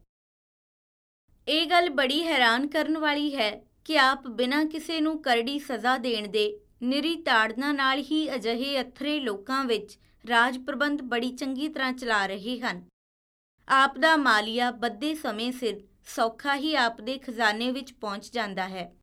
ਇਹ 1.47 1.65
ਗੱਲ 1.67 1.89
ਬੜੀ 1.89 2.23
ਹੈਰਾਨ 2.23 2.67
ਕਰਨ 2.67 2.97
ਵਾਲੀ 2.97 3.35
ਹੈ 3.35 3.51
ਕਿ 3.89 3.99
ਆਪ 3.99 4.27
ਬਿਨਾਂ 4.27 4.65
ਕਿਸੇ 4.65 5.01
ਨੂੰ 5.01 5.21
ਕਰੜੀ 5.21 5.59
ਸਜ਼ਾ 5.59 5.97
ਦੇਣ 5.97 6.27
ਦੇ 6.27 6.59
ਨਿਰੀ 6.81 7.15
ਤਾੜਨਾ 7.15 7.71
ਨਾਲ 7.71 7.99
ਹੀ 7.99 8.35
ਅਜਿਹੇ 8.35 8.81
ਅਥਰੇ 8.81 9.19
ਲੋਕਾਂ 9.19 9.65
ਵਿੱਚ 9.65 9.99
ਰਾਜ 10.29 10.57
ਪ੍ਰਬੰਧ 10.57 11.01
ਬੜੀ 11.01 11.31
ਚੰਗੀ 11.31 11.67
ਤਰ੍ਹਾਂ 11.67 11.93
ਚਲਾ 11.93 12.25
ਰਹੇ 12.25 12.59
ਹਨ। 12.59 12.89
ਆਪ 13.69 13.97
ਦਾ 13.97 14.17
ਮਾਲੀਆ 14.17 14.71
ਬੱਦੇ 14.71 15.15
ਸਮੇਂ 15.15 15.51
ਸਿਰ 15.51 15.87
ਸੌਖਾ 16.05 16.55
ਹੀ 16.55 16.75
ਆਪ 16.75 17.01
ਦੇ 17.01 17.17
ਖਜ਼ਾਨੇ 17.17 17.71
ਵਿੱਚ 17.71 17.93
ਪਹੁੰਚ 17.93 18.31
ਜਾਂਦਾ 18.31 18.67
ਹੈ। 18.67 18.95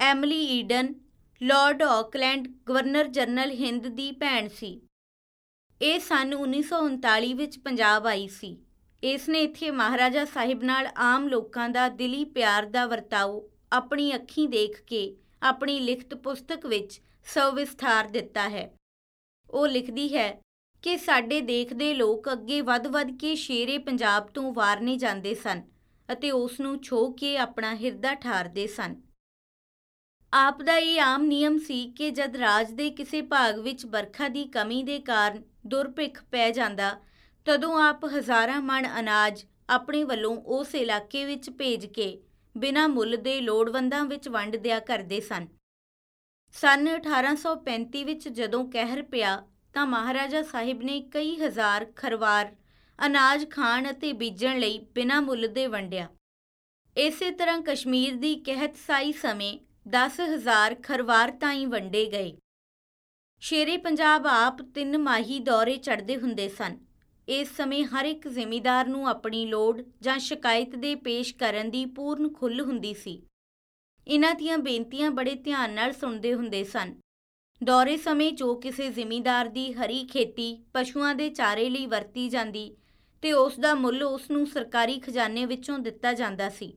Emily 0.00 0.44
Eden, 0.44 0.94
lord 1.42 1.82
Auckland 1.82 2.48
governor 2.68 3.06
general 3.06 3.50
Hind 3.50 3.86
ਦੀ 3.86 4.12
ਭੈਣ 4.12 4.48
ਸੀ। 4.48 4.80
ਇਹ 5.82 6.00
ਸਨ 6.00 6.34
1939 6.34 7.34
ਵਿੱਚ 7.34 7.58
ਪੰਜਾਬ 7.58 8.06
ਆਈ 8.06 8.28
ਸੀ। 8.28 8.65
ਇਸ 9.02 9.28
ਨੇ 9.28 9.42
ਇੱਥੇ 9.42 9.70
ਮਹਾਰਾਜਾ 9.70 10.24
ਸਾਹਿਬ 10.24 10.62
ਨਾਲ 10.62 10.88
ਆਮ 10.96 11.28
ਲੋਕਾਂ 11.28 11.68
ਦਾ 11.68 11.88
ਦਿਲੀ 11.88 12.24
ਪਿਆਰ 12.24 12.66
ਦਾ 12.66 12.86
ਵਰਤਾਓ, 12.86 13.48
ਆਪਣੀ 13.72 14.14
ਅੱਖੀਂ 14.14 14.48
ਦੇਖ 14.48 14.82
ਕੇ 14.82 15.16
ਆਪਣੀ 15.42 15.78
ਲਿਖਤ 15.80 16.14
ਪੁਸਤਕ 16.14 16.66
ਵਿੱਚ 16.66 17.00
ਸਵਿਸਥਾਰ 17.24 18.08
ਦਿੱਤਾ 18.08 18.48
ਹੈ। 18.48 18.70
ਉਹ 19.50 19.66
ਲਿਖਦੀ 19.68 20.16
ਹੈ 20.16 20.40
ਕਿ 20.82 20.96
ਸਾਡੇ 20.96 21.40
ਦੇਖਦੇ 21.40 21.94
ਲੋਕ 21.94 22.32
ਅੱਗੇ 22.32 22.60
ਵੱਧ-ਵੱਧ 22.60 23.16
ਕੇ 23.18 23.34
ਸ਼ੇਰੇ 23.34 23.78
ਪੰਜਾਬ 23.78 24.26
ਤੋਂ 24.26 24.52
ਵਾਰਨੇ 24.54 24.96
ਜਾਂਦੇ 24.96 25.34
ਸਨ 25.34 25.62
ਅਤੇ 26.12 26.30
ਉਸ 26.30 26.60
ਨੂੰ 26.60 26.82
ਛੋ 26.82 27.10
ਕੇ 27.10 27.36
ਆਪਣਾ 27.38 27.74
ਹਿਰਦਾ 27.74 28.14
ਠਾਰਦੇ 28.14 28.66
ਸਨ। 28.66 28.96
ਆਪ 30.34 30.62
ਦਾ 30.62 30.76
ਇਹ 30.76 31.00
ਆਮ 31.00 31.22
ਨਿਯਮ 31.22 31.58
ਸੀ 31.58 31.90
ਕਿ 31.90 32.10
ਜਦ 32.10 32.36
ਰਾਜ 32.36 32.70
ਦੇ 32.70 32.90
ਕਿਸੇ 32.90 33.22
ਭਾਗ 33.22 33.58
ਵਿੱਚ 33.58 33.86
ਵਰਖਾ 33.86 34.28
ਦੀ 34.28 34.44
ਕਮੀ 34.44 34.82
ਦੇ 34.82 34.98
ਕਾਰਨ 34.98 35.42
ਦੁਰਭਿੱਖ 35.66 36.24
ਪੈ 36.24 36.50
ਜਾਂਦਾ 36.50 36.96
ਤਦੋਂ 37.46 37.82
ਆਪ 37.82 38.04
ਹਜ਼ਾਰਾਂ 38.04 38.60
ਮਣ 38.60 38.86
ਅਨਾਜ 39.00 39.44
ਆਪਣੇ 39.70 40.04
ਵੱਲੋਂ 40.04 40.36
ਉਸ 40.36 40.74
ਇਲਾਕੇ 40.74 41.24
ਵਿੱਚ 41.24 41.50
ਭੇਜ 41.50 41.86
ਕੇ 41.86 42.22
ਬਿਨਾਂ 42.56 42.88
ਮੁੱਲ 42.88 43.16
ਦੇ 43.16 43.40
ਲੋੜਵੰਦਾਂ 43.40 44.04
ਵਿੱਚ 44.04 44.28
ਵੰਡ 44.28 44.56
ਦਿਆ 44.56 44.78
ਕਰਦੇ 44.80 45.20
ਸਨ। 45.20 45.46
ਸਨ 46.54 46.88
1835 46.88 48.02
ਵਿੱਚ 48.04 48.28
ਜਦੋਂ 48.28 48.64
ਕਹਿਰ 48.70 49.02
ਪਿਆ 49.02 49.46
ਤਾਂ 49.74 49.86
ਮਹਾਰਾਜਾ 49.86 50.42
ਸਾਹਿਬ 50.42 50.82
ਨੇ 50.82 51.00
ਕਈ 51.00 51.36
ਹਜ਼ਾਰ 51.36 51.84
ਖਰਵਾਰ 51.96 52.56
ਅਨਾਜ 53.06 53.50
ਖਾਣ 53.50 53.90
ਅਤੇ 53.90 54.12
ਬੀਜਣ 54.12 54.58
ਲਈ 54.58 54.78
ਬਿਨਾਂ 54.94 55.22
ਮੁੱਲ 55.22 55.48
ਦੇ 55.48 55.66
ਵੰਡਿਆ। 55.66 56.08
ਇਸੇ 56.96 57.30
ਤਰ੍ਹਾਂ 57.30 57.60
ਕਸ਼ਮੀਰ 57.66 58.16
ਦੀ 58.16 58.34
ਕਹਿਤ 58.36 58.76
ਸਾਈ 58.76 59.12
ਸਮੇਂ 59.12 59.58
10000 59.88 60.74
ਖਰਵਾਰ 60.82 61.30
ਤਾਈਂ 61.30 61.66
ਵੰਡੇ 61.66 62.04
ਗਏ। 62.06 62.36
ਸ਼ੇਰੇ 63.40 63.76
ਪੰਜਾਬ 63.76 64.26
ਆਪ 64.26 64.62
ਤਿੰਨ 64.62 64.98
ਮਾਹੀ 64.98 65.38
ਦੌਰੇ 65.40 65.76
ਚੜਦੇ 65.76 66.16
ਹੁੰਦੇ 66.16 66.48
ਸਨ। 66.48 66.95
ਇਸ 67.28 67.56
ਸਮੇਂ 67.56 67.84
ਹਰ 67.84 68.04
ਇੱਕ 68.04 68.28
ਜ਼ਿਮੀਦਾਰ 68.28 68.86
ਨੂੰ 68.86 69.08
ਆਪਣੀ 69.08 69.46
ਲੋੜ 69.46 69.82
ਜਾਂ 70.00 70.18
ਸ਼ਿਕਾਇਤ 70.18 70.76
ਦੇ 70.76 70.94
ਪੇਸ਼ 70.94 71.34
ਕਰਨ 71.34 71.70
ਦੀ 71.70 71.84
ਪੂਰਨ 71.86 72.32
ਖੁੱਲ੍ਹ 72.32 72.62
ਹੁੰਦੀ 72.62 72.94
ਸੀ। 72.94 73.22
ਇਹਨਾਂ 74.06 74.34
ਦੀਆਂ 74.34 74.58
ਬੇਨਤੀਆਂ 74.58 75.10
ਬੜੇ 75.10 75.34
ਧਿਆਨ 75.34 75.70
ਨਾਲ 75.70 75.92
ਸੁਣਦੇ 75.92 76.34
ਹੁੰਦੇ 76.34 76.64
ਸਨ। 76.64 76.94
ਦੌਰੇ 77.64 77.96
ਸਮੇਂ 77.96 78.32
ਜੋ 78.32 78.54
ਕਿਸੇ 78.54 78.88
ਜ਼ਿਮੀਦਾਰ 78.90 79.48
ਦੀ 79.48 79.72
ਹਰੀ 79.72 80.04
ਖੇਤੀ 80.04 80.64
ਪਸ਼ੂਆਂ 80.74 81.14
ਦੇ 81.14 81.30
ਚਾਰੇ 81.30 81.68
ਲਈ 81.70 81.86
ਵਰਤੀ 81.86 82.28
ਜਾਂਦੀ 82.28 82.76
ਤੇ 83.22 83.32
ਉਸ 83.32 83.58
ਦਾ 83.60 83.74
ਮੁੱਲ 83.74 84.02
ਉਸ 84.02 84.30
ਨੂੰ 84.30 84.46
ਸਰਕਾਰੀ 84.46 84.98
ਖਜ਼ਾਨੇ 84.98 85.46
ਵਿੱਚੋਂ 85.46 85.78
ਦਿੱਤਾ 85.78 86.12
ਜਾਂਦਾ 86.12 86.48
ਸੀ। 86.48 86.76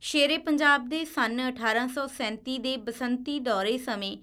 ਸ਼ੇਰੇ 0.00 0.38
ਪੰਜਾਬ 0.38 0.88
ਦੇ 0.88 1.04
ਸਨ 1.04 1.40
1837 1.40 2.58
ਦੇ 2.58 2.76
ਬਸੰਤੀ 2.76 3.38
ਦੌਰੇ 3.40 3.78
ਸਮੇਂ 3.78 4.16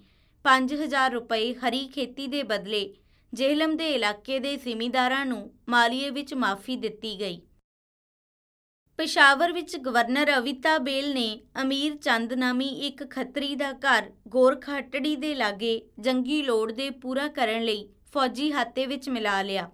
5000 0.44 1.10
ਰੁਪਏ 1.12 1.54
ਹਰੀ 1.54 1.86
ਖੇਤੀ 1.88 2.26
ਦੇ 2.26 2.42
ਬਦਲੇ 2.42 2.94
ਜੇਹਲਮ 3.32 3.76
ਦੇ 3.76 3.88
ਇਲਾਕੇ 3.90 4.38
ਦੇ 4.38 4.56
ਜ਼ਿਮੀਂਦਾਰਾਂ 4.56 5.24
ਨੂੰ 5.26 5.50
ਮਾਲੀਏ 5.68 6.10
ਵਿੱਚ 6.10 6.34
ਮਾਫੀ 6.34 6.76
ਦਿੱਤੀ 6.76 7.18
ਗਈ। 7.20 7.40
ਪਸ਼ਾਵਰ 8.98 9.52
ਵਿੱਚ 9.52 9.76
ਗਵਰਨਰ 9.76 10.32
ਅਵਿਤਾ 10.38 10.76
ਬੇਲ 10.78 11.12
ਨੇ 11.14 11.40
ਅਮੀਰ 11.62 11.96
ਚੰਦ 11.96 12.32
ਨਾਮੀ 12.32 12.66
ਇੱਕ 12.86 13.04
ਖੱਤਰੀ 13.10 13.54
ਦਾ 13.54 13.72
ਘਰ 13.72 14.10
ਗੋਰਖਾਟੜੀ 14.28 15.14
ਦੇ 15.16 15.34
ਲਾਗੇ 15.34 15.80
ਜੰਗੀ 16.00 16.42
ਲੋੜ 16.42 16.72
ਦੇ 16.72 16.88
ਪੂਰਾ 16.90 17.28
ਕਰਨ 17.28 17.64
ਲਈ 17.64 17.88
ਫੌਜੀ 18.12 18.52
ਹਾਤੇ 18.52 18.86
ਵਿੱਚ 18.86 19.08
ਮਿਲਾ 19.08 19.40
ਲਿਆ। 19.42 19.70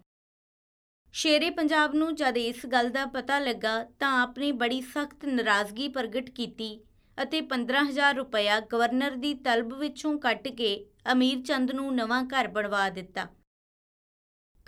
ਸ਼ੇਰੇ 1.15 1.51
ਪੰਜਾਬ 1.51 1.95
ਨੂੰ 1.95 2.15
ਜਦ 2.15 2.37
ਇਸ 2.37 2.67
ਗੱਲ 2.67 2.91
ਦਾ 2.91 3.07
ਪਤਾ 3.07 3.39
ਲੱਗਾ 3.39 3.83
ਤਾਂ 4.01 4.13
ਆਪਣੀ 4.23 4.53
ਬੜੀ 4.53 4.81
ਸਖਤ 4.81 5.25
ਨਾਰਾਜ਼ਗੀ 5.25 5.89
ਪ੍ਰਗਟ 5.89 6.31
ਕੀਤੀ 6.31 6.71
ਅਤੇ 7.19 7.41
15000 7.49 8.15
ਰੁਪਇਆ 8.17 8.61
ਗਵਰਨਰ 8.73 9.17
ਦੀ 9.17 9.35
ਤਲਬ 9.35 9.73
ਵਿੱਚੋਂ 9.75 10.19
ਕੱਟ 10.19 10.49
ਕੇ 10.49 10.71
ਅਮੀਰ 11.13 11.43
ਚੰਦ 11.43 11.71
ਨੂੰ 11.71 11.95
ਨਵਾਂ 11.95 12.23
ਘਰ 12.25 12.49
ਬਣਵਾ 12.49 12.89
ਦਿੱਤਾ। 12.91 13.27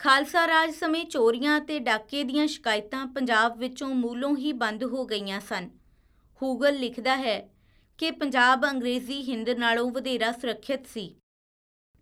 ਖਾਲਸਾ 0.01 0.47
ਰਾਜ 0.47 0.71
ਸਮੇਂ 0.71 1.05
ਚੋਰੀਆਂ 1.05 1.59
ਅਤੇ 1.61 1.79
ਡਾਕੇ 1.79 2.23
ਦੀਆਂ 2.25 2.47
ਸ਼ਿਕਾਇਤਾਂ 2.47 3.07
ਪੰਜਾਬ 3.07 3.59
ਵਿੱਚੋਂ 3.59 3.89
ਮੂਲੋਂ 3.89 4.37
ਹੀ 4.37 4.53
ਬੰਦ 4.53 4.85
ਹੋ 4.85 5.05
ਗਈਆਂ 5.07 5.41
ਸਨ। 5.41 5.69
ਹੂਗਲ 6.43 6.75
ਲਿਖਦਾ 6.75 7.17
ਹੈ 7.17 7.39
ਕਿ 7.99 8.11
ਪੰਜਾਬ 8.11 8.65
ਅੰਗਰੇਜ਼ੀ 8.71 9.21
ਹਿੰਦ 9.23 9.51
ਨਾਲੋਂ 9.51 9.91
ਵਧੇਰਾ 9.91 10.31
ਸੁਰੱਖਿਅਤ 10.33 10.87
ਸੀ। 10.87 11.15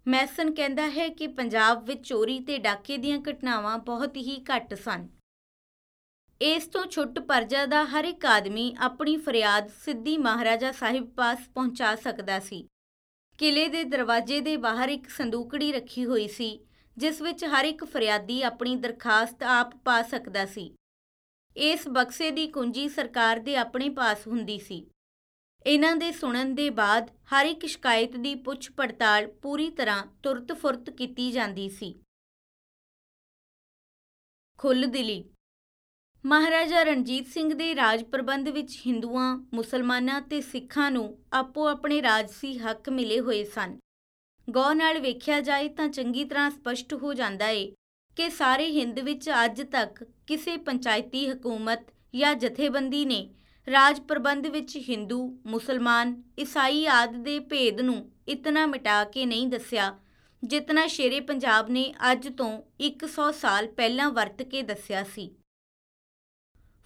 ਮੈਸਨ 0.06 0.54
ਕਹਿੰਦਾ 0.54 0.88
ਹੈ 0.90 1.08
ਕਿ 1.08 1.26
ਪੰਜਾਬ 1.26 1.84
ਵਿੱਚ 1.84 2.06
ਚੋਰੀ 2.08 2.38
ਤੇ 2.40 2.58
ਡਾਕੇ 2.58 2.96
ਦੀਆਂ 2.96 3.18
ਘਟਨਾਵਾਂ 3.30 3.78
ਬਹੁਤ 3.78 4.16
ਹੀ 4.16 4.44
ਘੱਟ 4.44 4.74
ਸਨ। 4.74 5.08
ਇਸ 6.40 6.66
ਤੋਂ 6.66 6.84
ਛੁੱਟ 6.87 7.18
ਪਰਜਾ 7.18 7.66
ਦਾ 7.66 7.84
ਹਰ 7.84 8.04
ਇੱਕ 8.04 8.26
ਆਦਮੀ 8.26 8.74
ਆਪਣੀ 8.78 9.16
ਫਰਿਆਦ 9.16 9.68
ਸਿੱਧੀ 9.84 10.16
ਮਹਾਰਾਜਾ 10.18 10.72
ਸਾਹਿਬ 10.72 11.11
ਪਾਸ 11.11 11.48
ਪਹੁੰਚਾ 11.54 11.94
ਸਕਦਾ 11.96 12.38
ਸੀ। 12.40 12.66
ਕਿਲੇ 13.38 13.68
ਦੇ 13.68 13.84
ਦਰਵਾਜ਼ੇ 13.84 14.40
ਦੇ 14.40 14.56
ਬਾਹਰ 14.56 14.88
ਇੱਕ 14.88 15.08
ਸੰਦੂਕੜੀ 15.08 15.72
ਰੱਖੀ 15.72 16.04
ਹੋਈ 16.04 16.28
ਸੀ। 16.28 16.67
ਜਿਸ 16.98 17.22
ਵਿੱਚ 17.22 17.44
ਹਰ 17.44 17.64
ਇੱਕ 17.64 17.84
ਫਰਿਆਦੀ 17.84 18.42
ਆਪਣੀ 18.42 18.76
ਦਰਖਾਸਤ 18.76 19.42
ਆਪ 19.42 19.76
ਪਾ 19.76 20.02
ਸਕਦਾ 20.02 20.46
ਸੀ। 20.46 20.74
ਇਸ 21.56 21.88
ਬਕਸੇ 21.88 22.30
ਦੀ 22.30 22.46
ਕੁੰਜੀ 22.46 22.88
ਸਰਕਾਰ 22.88 23.38
ਦੇ 23.38 23.56
ਆਪਣੇ 23.56 23.88
ਪਾਸ 23.88 24.26
ਹੁੰਦੀ 24.26 24.58
ਸੀ। 24.58 24.90
ਇਹਨਾਂ 25.66 25.96
ਦੇ 25.96 26.12
ਸੁਣਨ 26.12 26.54
ਦੇ 26.54 26.70
ਬਾਅਦ 26.70 27.11
ਹਰ 27.32 27.46
ਇੱਕ 27.46 27.66
ਸ਼ਿਕਾਇਤ 27.66 28.16
ਦੀ 28.16 28.34
ਪੁੱਛ 28.34 28.70
ਪੜਤਾਲ 28.70 29.26
ਪੂਰੀ 29.26 29.70
ਤਰ੍ਹਾਂ 29.70 30.06
ਤੁਰਤ 30.22 30.52
ਫੁਰਤ 30.52 30.90
ਕੀਤੀ 30.90 31.30
ਜਾਂਦੀ 31.32 31.68
ਸੀ। 31.68 31.94
ਖੁੱਲ 34.58 34.87
ਦਿਲੀ। 34.87 35.24
ਮਹਾਰਾਜਾ 36.26 36.82
ਰਣਜੀਤ 36.82 37.26
ਸਿੰਘ 37.26 37.54
ਦੇ 37.54 37.74
ਰਾਜ 37.74 38.04
ਪ੍ਰਬੰਧ 38.04 38.48
ਵਿੱਚ 38.48 38.82
ਹਿੰਦੂਆਂ, 38.87 39.37
ਮੁਸਲਮਾਨਾਂ 39.54 40.20
ਤੇ 40.20 40.40
ਸਿੱਖਾਂ 40.40 40.90
ਨੂੰ 40.90 41.18
ਆਪੋ 41.32 41.68
ਆਪਣੇ 41.68 42.02
ਰਾਜਸੀ 42.02 42.58
ਹੱਕ 42.58 42.88
ਮਿਲੇ 42.88 43.20
ਹੋਏ 43.20 43.44
ਸਨ। 43.44 43.78
ਗੌਰ 44.50 44.74
ਨਾਲ 44.74 44.98
ਵੇਖਿਆ 44.98 45.40
ਜਾਏ 45.40 45.68
ਤਾਂ 45.68 45.88
ਚੰਗੀ 45.88 46.24
ਤਰ੍ਹਾਂ 46.24 46.50
ਸਪਸ਼ਟ 46.50 46.94
ਹੋ 46.94 47.14
ਜਾਂਦਾ 47.14 47.48
ਏ 47.48 47.72
ਕਿ 48.16 48.30
ਸਾਰੇ 48.30 48.70
ਹਿੰਦ 48.70 48.98
ਵਿੱਚ 48.98 49.30
ਅੱਜ 49.44 49.62
ਤੱਕ 49.62 50.02
ਕਿਸੇ 50.26 50.56
ਪੰਚਾਇਤੀ 50.56 51.28
ਹਕੂਮਤ 51.30 51.80
ਜਾਂ 52.14 52.34
ਜਥੇਬੰਦੀ 52.34 53.04
ਨੇ 53.04 53.28
ਰਾਜ 53.66 54.00
ਪ੍ਰਬੰਧ 54.00 54.46
ਵਿੱਚ 54.46 54.76
ਹਿੰਦੂ, 54.76 55.38
ਮੁਸਲਮਾਨ, 55.46 56.22
ਈਸਾਈ 56.38 56.87
ਆਦ 56.87 57.16
ਦੇ 57.16 57.38
ਭੇਦ 57.40 57.80
ਨੂੰ 57.80 58.11
ਇਤਨਾ 58.28 58.66
ਮਿਟਾ 58.66 59.04
ਕੇ 59.04 59.26
ਨਹੀਂ 59.26 59.46
ਦੱਸਿਆ, 59.46 59.98
ਜਿਤਨਾ 60.42 60.87
ਸ਼ੇਰੇ 60.87 61.20
ਪੰਜਾਬ 61.20 61.68
ਨੇ 61.70 61.94
ਅੱਜ 62.12 62.28
ਤੋਂ 62.28 62.62
100 62.80 63.30
ਸਾਲ 63.32 63.66
ਪਹਿਲਾਂ 63.66 64.11
ਵਰਤ 64.11 64.42
ਕੇ 64.42 64.62
ਦੱਸਿਆ 64.62 65.04
ਸੀ। 65.04 65.30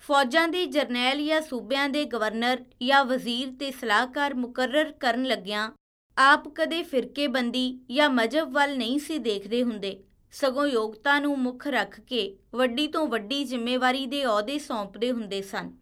ਫੌਜਾਂ 0.03 0.49
ਦੇ 0.49 0.65
ਜਰਨੈਲ 0.67 1.25
ਜਾਂ 1.27 1.41
ਸੂਬਿਆਂ 1.41 1.89
ਦੇ 1.89 2.05
ਗਵਰਨਰ 2.05 2.65
ਜਾਂ 2.83 3.05
ਵਜ਼ੀਰ 3.05 3.53
ਤੇ 3.61 3.71
ਸਲਾਹਕਾਰ 3.71 4.35
ਮੁਕਰਰ 4.35 4.93
ਕਰਨ 4.93 5.25
ਲੱਗਿਆਂ 5.25 5.71
ਆਪ 6.19 6.49
ਕਦੇ 6.49 6.83
ਫਿਰਕੇਬੰਦੀ 6.83 7.81
ਜਾਂ 7.91 8.11
ਮਜਬ 8.11 8.53
ਵੱਲ 8.53 8.77
ਨਹੀਂ 8.79 8.99
ਸੀ 8.99 9.19
ਦੇਖਦੇ 9.19 9.63
ਹੁੰਦੇ। 9.63 10.05
ਸਗੋਂ 10.33 10.67
ਯੋਗਤਾ 10.67 11.19
ਨੂੰ 11.21 11.39
ਮੁੱਖ 11.39 11.67
ਰੱਖ 11.67 12.01
ਕੇ 12.01 12.39
ਵੱਡੀ 12.53 12.87
ਤੋਂ 12.87 13.07
ਵੱਡੀ 13.07 13.45
ਜ਼ਿੰਮੇਵਾਰੀ 13.45 14.07
ਦੇ 14.07 14.25
ਅਹੁਦੇ 14.25 14.59
ਸੌਂਪਦੇ 14.59 15.13
ਹੁੰਦੇ 15.13 15.43
ਸਨ। 15.43 15.73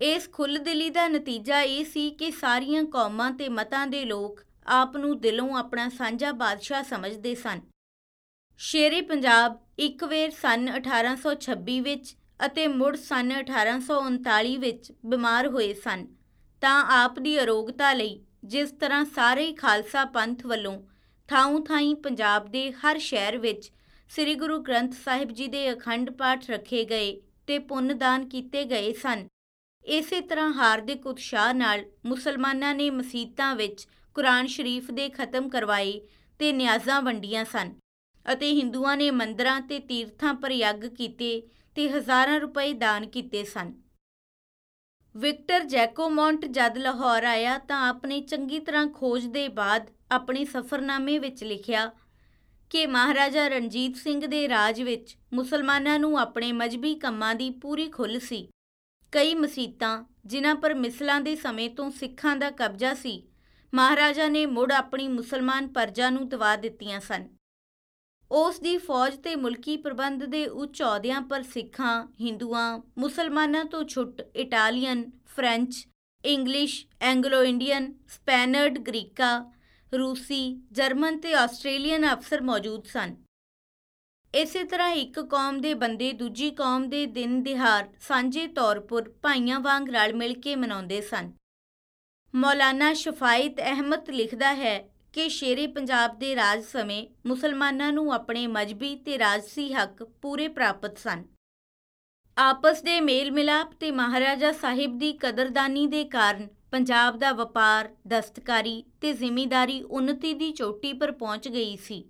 ਇਸ 0.00 0.30
ਖੁੱਲਦਿਲੀ 0.32 0.90
ਦਾ 0.90 1.08
ਨਤੀਜਾ 1.08 1.60
ਇਹ 1.60 1.84
ਸੀ 1.84 2.10
ਕਿ 2.10 2.30
ਸਾਰੀਆਂ 2.30 2.84
ਕੌਮਾਂ 2.84 3.30
ਤੇ 3.30 3.48
ਮਤਾਂ 3.48 3.86
ਦੇ 3.86 4.04
ਲੋਕ 4.04 4.40
ਆਪ 4.66 4.96
ਨੂੰ 4.96 5.20
ਦਿਲੋਂ 5.20 5.56
ਆਪਣਾ 5.56 5.88
ਸਾਂਝਾ 5.88 6.32
ਬਾਦਸ਼ਾਹ 6.32 6.82
ਸਮਝਦੇ 6.82 7.34
ਸਨ। 7.34 7.60
ਸ਼ੇਰੇ 8.58 9.00
ਪੰਜਾਬ 9.00 9.60
ਇੱਕ 9.78 10.04
ਵੇਰ 10.04 10.30
ਸਨ 10.30 10.68
1826 10.76 11.80
ਵਿੱਚ 11.80 12.16
ਅਤੇ 12.46 12.66
ਮੁੜ 12.68 12.96
ਸਨ 12.96 13.32
1839 13.38 14.56
ਵਿੱਚ 14.56 14.92
ਬਿਮਾਰ 15.06 15.48
ਹੋਏ 15.48 15.74
ਸਨ। 15.74 16.06
ਤਾਂ 16.60 16.84
ਆਪ 16.84 17.18
ਦੀ 17.18 17.38
ਅਰੋਗਤਾ 17.40 17.92
ਲਈ 17.92 18.24
ਜਿਸ 18.44 18.70
ਤਰ੍ਹਾਂ 18.70 19.04
ਸਾਰੇ 19.04 19.52
ਖਾਲਸਾ 19.52 20.04
ਪੰਥ 20.04 20.44
ਵੱਲੋਂ 20.46 20.78
ਥਾਂ 21.28 21.60
ਥਾਈਂ 21.60 21.94
ਪੰਜਾਬ 21.94 22.48
ਦੇ 22.48 22.72
ਹਰ 22.72 22.98
ਸ਼ਹਿਰ 22.98 23.38
ਵਿੱਚ 23.38 23.70
ਸ੍ਰੀ 24.08 24.34
ਗੁਰੂ 24.34 24.58
ਗ੍ਰੰਥ 24.58 24.94
ਸਾਹਿਬ 24.94 25.30
ਜੀ 25.30 25.46
ਦੇ 25.46 25.72
ਅਖੰਡ 25.72 26.10
ਪਾਠ 26.10 26.50
ਰੱਖੇ 26.50 26.84
ਗਏ 26.84 27.20
ਤੇ 27.46 27.58
ਪੁੰਨਦਾਨ 27.58 28.28
ਕੀਤੇ 28.28 28.64
ਗਏ 28.64 28.92
ਸਨ। 28.92 29.26
ਇਸੇ 29.84 30.20
ਤਰ੍ਹਾਂ 30.20 30.52
ਹਾਰਦਿਕ 30.52 31.06
ਉਤਸ਼ਾਹ 31.06 31.52
ਨਾਲ 31.54 31.84
ਮੁਸਲਮਾਨਾਂ 32.06 32.74
ਨੇ 32.74 32.90
ਮਸਜਿਦਾਂ 32.90 33.54
ਵਿੱਚ 33.56 33.86
ਕੁਰਾਨ 34.14 34.46
ਸ਼ਰੀਫ 34.46 34.90
ਦੇ 34.90 35.08
ਖਤਮ 35.08 35.48
ਕਰਵਾਏ 35.48 36.00
ਤੇ 36.38 36.52
ਨਿਆਜ਼ਾਂ 36.52 37.00
ਵੰਡੀਆਂ 37.02 37.44
ਸਨ 37.44 37.72
ਅਤੇ 38.26 38.52
ਹਿੰਦੂਆਂ 38.52 38.96
ਨੇ 38.96 39.10
ਮੰਦਰਾਂ 39.10 39.60
ਤੇ 39.60 39.78
ਤੀਰਥਾਂ 39.78 40.34
ਪਰ 40.34 40.50
ਯੱਗ 40.50 40.84
ਕੀਤੇ 40.96 41.42
ਤੇ 41.76 41.88
ਹਜ਼ਾਰਾਂ 41.88 42.38
ਰੁਪਏ 42.40 42.72
ਦਾਨ 42.72 43.06
ਕੀਤੇ 43.06 43.44
ਸਨ। 43.44 43.72
ਵਿਕਟਰ 45.16 45.64
ਜੈਕੋਮੌਂਟ 45.64 46.46
ਜਦ 46.46 46.78
ਲਾਹੌਰ 46.78 47.24
ਆਇਆ 47.24 47.58
ਤਾਂ 47.58 47.88
ਆਪਣੀ 47.88 48.20
ਚੰਗੀ 48.20 48.58
ਤਰ੍ਹਾਂ 48.58 48.86
ਖੋਜ 48.86 49.26
ਦੇ 49.26 49.48
ਬਾਅਦ 49.48 49.90
ਆਪਣੇ 50.12 50.44
ਸਫ਼ਰਨਾਮੇ 50.44 51.18
ਵਿੱਚ 51.18 51.44
ਲਿਖਿਆ 51.44 51.92
ਕਿ 52.70 52.86
ਮਹਾਰਾਜਾ 52.86 53.48
ਰਣਜੀਤ 53.48 53.96
ਸਿੰਘ 53.96 54.26
ਦੇ 54.26 54.48
ਰਾਜ 54.48 54.82
ਵਿੱਚ 54.82 55.16
ਮੁਸਲਮਾਨਾਂ 55.32 55.98
ਨੂੰ 55.98 56.18
ਆਪਣੇ 56.18 56.52
ਮਜਬੀ 56.52 56.94
ਕੰਮਾਂ 56.94 57.34
ਦੀ 57.34 57.50
ਪੂਰੀ 57.50 57.88
ਖੁੱਲ੍ਹ 57.88 58.20
ਸੀ। 58.20 58.48
ਕਈ 59.12 59.34
ਮਸਜਿਦਾਂ 59.34 60.04
ਜਿਨ੍ਹਾਂ 60.26 60.54
ਪਰ 60.54 60.74
ਮਿਸਲਾਂ 60.74 61.20
ਦੇ 61.20 61.36
ਸਮੇਂ 61.36 61.70
ਤੋਂ 61.70 61.90
ਸਿੱਖਾਂ 61.90 62.36
ਦਾ 62.36 62.50
ਕਬਜ਼ਾ 62.50 62.94
ਸੀ, 62.94 63.28
ਮਹਾਰਾਜਾ 63.74 64.28
ਨੇ 64.28 64.46
ਮੁੜ 64.46 64.72
ਆਪਣੀ 64.72 65.08
ਮੁਸਲਮਾਨ 65.08 65.68
ਪਰਜਾ 65.68 66.10
ਨੂੰ 66.10 66.28
ਦਵਾ 66.28 66.56
ਦਿੱਤੀਆਂ 66.56 67.00
ਸਨ। 67.00 67.33
ਉਸ 68.30 68.60
ਦੀ 68.60 68.76
ਫੌਜ 68.78 69.16
ਤੇ 69.16 69.36
ਮੁਲਕੀ 69.36 69.76
ਪ੍ਰਬੰਧ 69.76 70.24
ਦੇ 70.24 70.46
ਉੱਚ 70.46 70.82
ਅਹੁਦਿਆਂ 70.82 71.20
ਪਰ 71.20 71.42
ਸਿੱਖਾਂ, 71.42 72.06
ਹਿੰਦੂਆਂ, 72.20 72.80
ਮੁਸਲਮਾਨਾਂ 72.98 73.64
ਤੋਂ 73.64 73.84
ਛੁੱਟ 73.84 74.22
Italian, 74.36 75.10
French, 75.26 75.86
English 76.24 76.86
Anglo 77.00 77.42
Indian 77.42 77.94
Spaniard, 78.08 78.78
ਗ੍ਰੀਕਾ, 78.78 79.52
ਰੂਸੀ, 79.98 80.62
ਜਰਮਨ 80.72 81.18
ਤੇ 81.18 81.34
ਆਸਟ੍ਰੇਲੀਅਨ 81.34 82.14
ਅਫਸਰ 82.14 82.40
ਮੌਜੂਦ 82.40 82.84
ਸਨ। 82.84 83.16
ਇਸੇ 84.34 84.64
ਤਰ੍ਹਾਂ 84.64 84.90
ਇੱਕ 84.90 85.20
ਕੌਮ 85.20 85.60
ਦੇ 85.60 85.74
ਬੰਦੇ 85.74 86.12
ਦੂਜੀ 86.12 86.50
ਕੌਮ 86.50 86.88
ਦੇ 86.88 87.06
ਦਿਨ 87.06 87.42
ਦਿਹਾੜ 87.42 87.86
ਸਾਂਝੇ 88.00 88.46
ਤੌਰ 88.46 88.80
'ਤੇ 88.80 89.08
ਭਾਈਆਂ 89.08 89.60
ਵਾਂਗ 89.60 89.88
ਰਲ 89.90 90.14
ਮਿਲ 90.14 90.40
ਕੇ 90.40 90.56
ਮਨਾਉਂਦੇ 90.56 91.00
ਸਨ। 91.00 91.32
ਮੌਲਾਨਾ 92.34 92.92
ਸ਼ਫਾਇਤ 92.92 93.60
ਅਹਿਮਦ 93.60 94.10
ਲਿਖਦਾ 94.10 94.54
ਹੈ 94.54 94.93
ਕਿ 95.14 95.28
ਸ਼ੇਰੇ 95.28 95.66
ਪੰਜਾਬ 95.66 96.18
ਦੇ 96.18 96.36
ਰਾਜ 96.36 96.62
ਸਮੇਂ 96.64 97.06
ਮੁਸਲਮਾਨਾਂ 97.26 97.92
ਨੂੰ 97.92 98.12
ਆਪਣੇ 98.12 98.46
ਮਜਬੀ 98.46 98.94
ਤੇ 98.96 99.18
ਰਾਜਸੀ 99.18 99.72
ਹੱਕ 99.72 100.02
ਪੂਰੇ 100.22 100.48
ਪ੍ਰਾਪਤ 100.48 100.98
ਸਨ। 100.98 101.24
ਆਪਸ 102.38 102.82
ਦੇ 102.82 103.00
ਮੇਲ 103.00 103.30
ਮਿਲਾਪ 103.30 103.72
ਤੇ 103.72 103.90
ਮਹਾਰਾਜਾ 103.90 104.52
ਸਾਹਿਬ 104.52 104.98
ਦੀ 104.98 105.12
ਕਦਰਦਾਨੀ 105.12 105.86
ਦੇ 105.86 106.04
ਕਾਰਨ 106.04 106.48
ਪੰਜਾਬ 106.70 107.18
ਦਾ 107.18 107.32
ਵਪਾਰ, 107.32 107.94
ਦਸਤਕਾਰੀ 108.08 108.84
ਤੇ 109.00 109.12
ਜ਼ਿਮੀਂਦਾਰੀ 109.12 109.82
ਉન્નਤੀ 109.82 110.34
ਦੀ 110.34 110.50
ਚੋਟੀ 110.52 110.92
ਪਰ 110.92 111.12
ਪਹੁੰਚ 111.12 111.48
ਗਈ 111.48 111.76
ਸੀ। 111.76 112.04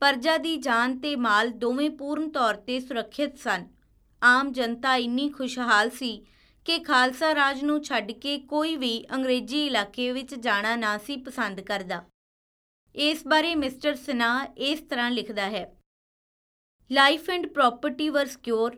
ਪਰਜਾ 0.00 0.36
ਦੀ 0.36 0.56
ਜਾਨ 0.56 0.98
ਤੇ 1.00 1.16
ਮਾਲ 1.16 1.50
ਦੋਵੇਂ 1.50 1.90
ਪੂਰਨ 1.90 2.30
ਤੌਰ 2.30 2.54
ਤੇ 2.54 2.80
ਸੁਰੱਖਿਅਤ 2.80 3.38
ਸਨ। 3.38 3.68
ਆਮ 4.22 4.52
ਜਨਤਾ 4.52 4.96
ਇੰਨੀ 4.96 5.28
ਖੁਸ਼ਹਾਲ 5.28 5.90
ਸੀ 5.90 6.26
ਕਿ 6.64 6.78
ਖਾਲਸਾ 6.78 7.34
ਰਾਜ 7.34 7.62
ਨੂੰ 7.64 7.84
ਛੱਡ 7.84 8.12
ਕੇ 8.12 8.38
ਕੋਈ 8.38 8.76
ਵੀ 8.76 9.06
ਅੰਗਰੇਜ਼ੀ 9.14 9.66
ਇਲਾਕੇ 9.66 10.12
ਵਿੱਚ 10.12 10.34
ਜਾਣਾ 10.34 10.76
ਨਾ 10.76 10.98
ਸੀ 10.98 11.16
ਪਸੰਦ 11.16 11.60
ਕਰਦਾ। 11.60 12.04
ਇਸ 12.94 13.26
ਬਾਰੇ 13.26 13.54
ਮਿਸਟਰ 13.54 13.94
ਸਿਨਾ 13.94 14.46
ਇਸ 14.56 14.80
ਤਰ੍ਹਾਂ 14.80 15.10
ਲਿਖਦਾ 15.10 15.48
ਹੈ 15.50 15.66
life 16.90 17.30
and 17.30 17.46
property 17.46 18.08
were 18.08 18.26
secure 18.26 18.76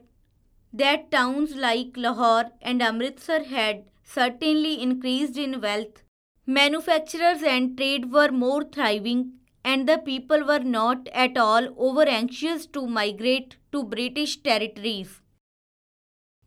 that 0.73 1.11
towns 1.11 1.53
like 1.57 1.97
Lahore 1.97 2.51
and 2.63 2.83
Amritsar 2.83 3.45
had 3.45 3.85
certainly 4.09 4.73
increased 4.83 5.39
in 5.39 5.61
wealth. 5.61 6.03
Manufacturers 6.49 7.43
and 7.43 7.77
trade 7.79 8.13
were 8.13 8.31
more 8.33 8.63
thriving, 8.65 9.23
and 9.65 9.89
the 9.89 9.99
people 9.99 10.45
were 10.45 10.65
not 10.67 11.09
at 11.15 11.39
all 11.39 11.69
over 11.79 12.07
anxious 12.09 12.67
to 12.69 12.87
migrate 12.89 13.57
to 13.73 13.85
British 13.85 14.37
territories. 14.43 15.15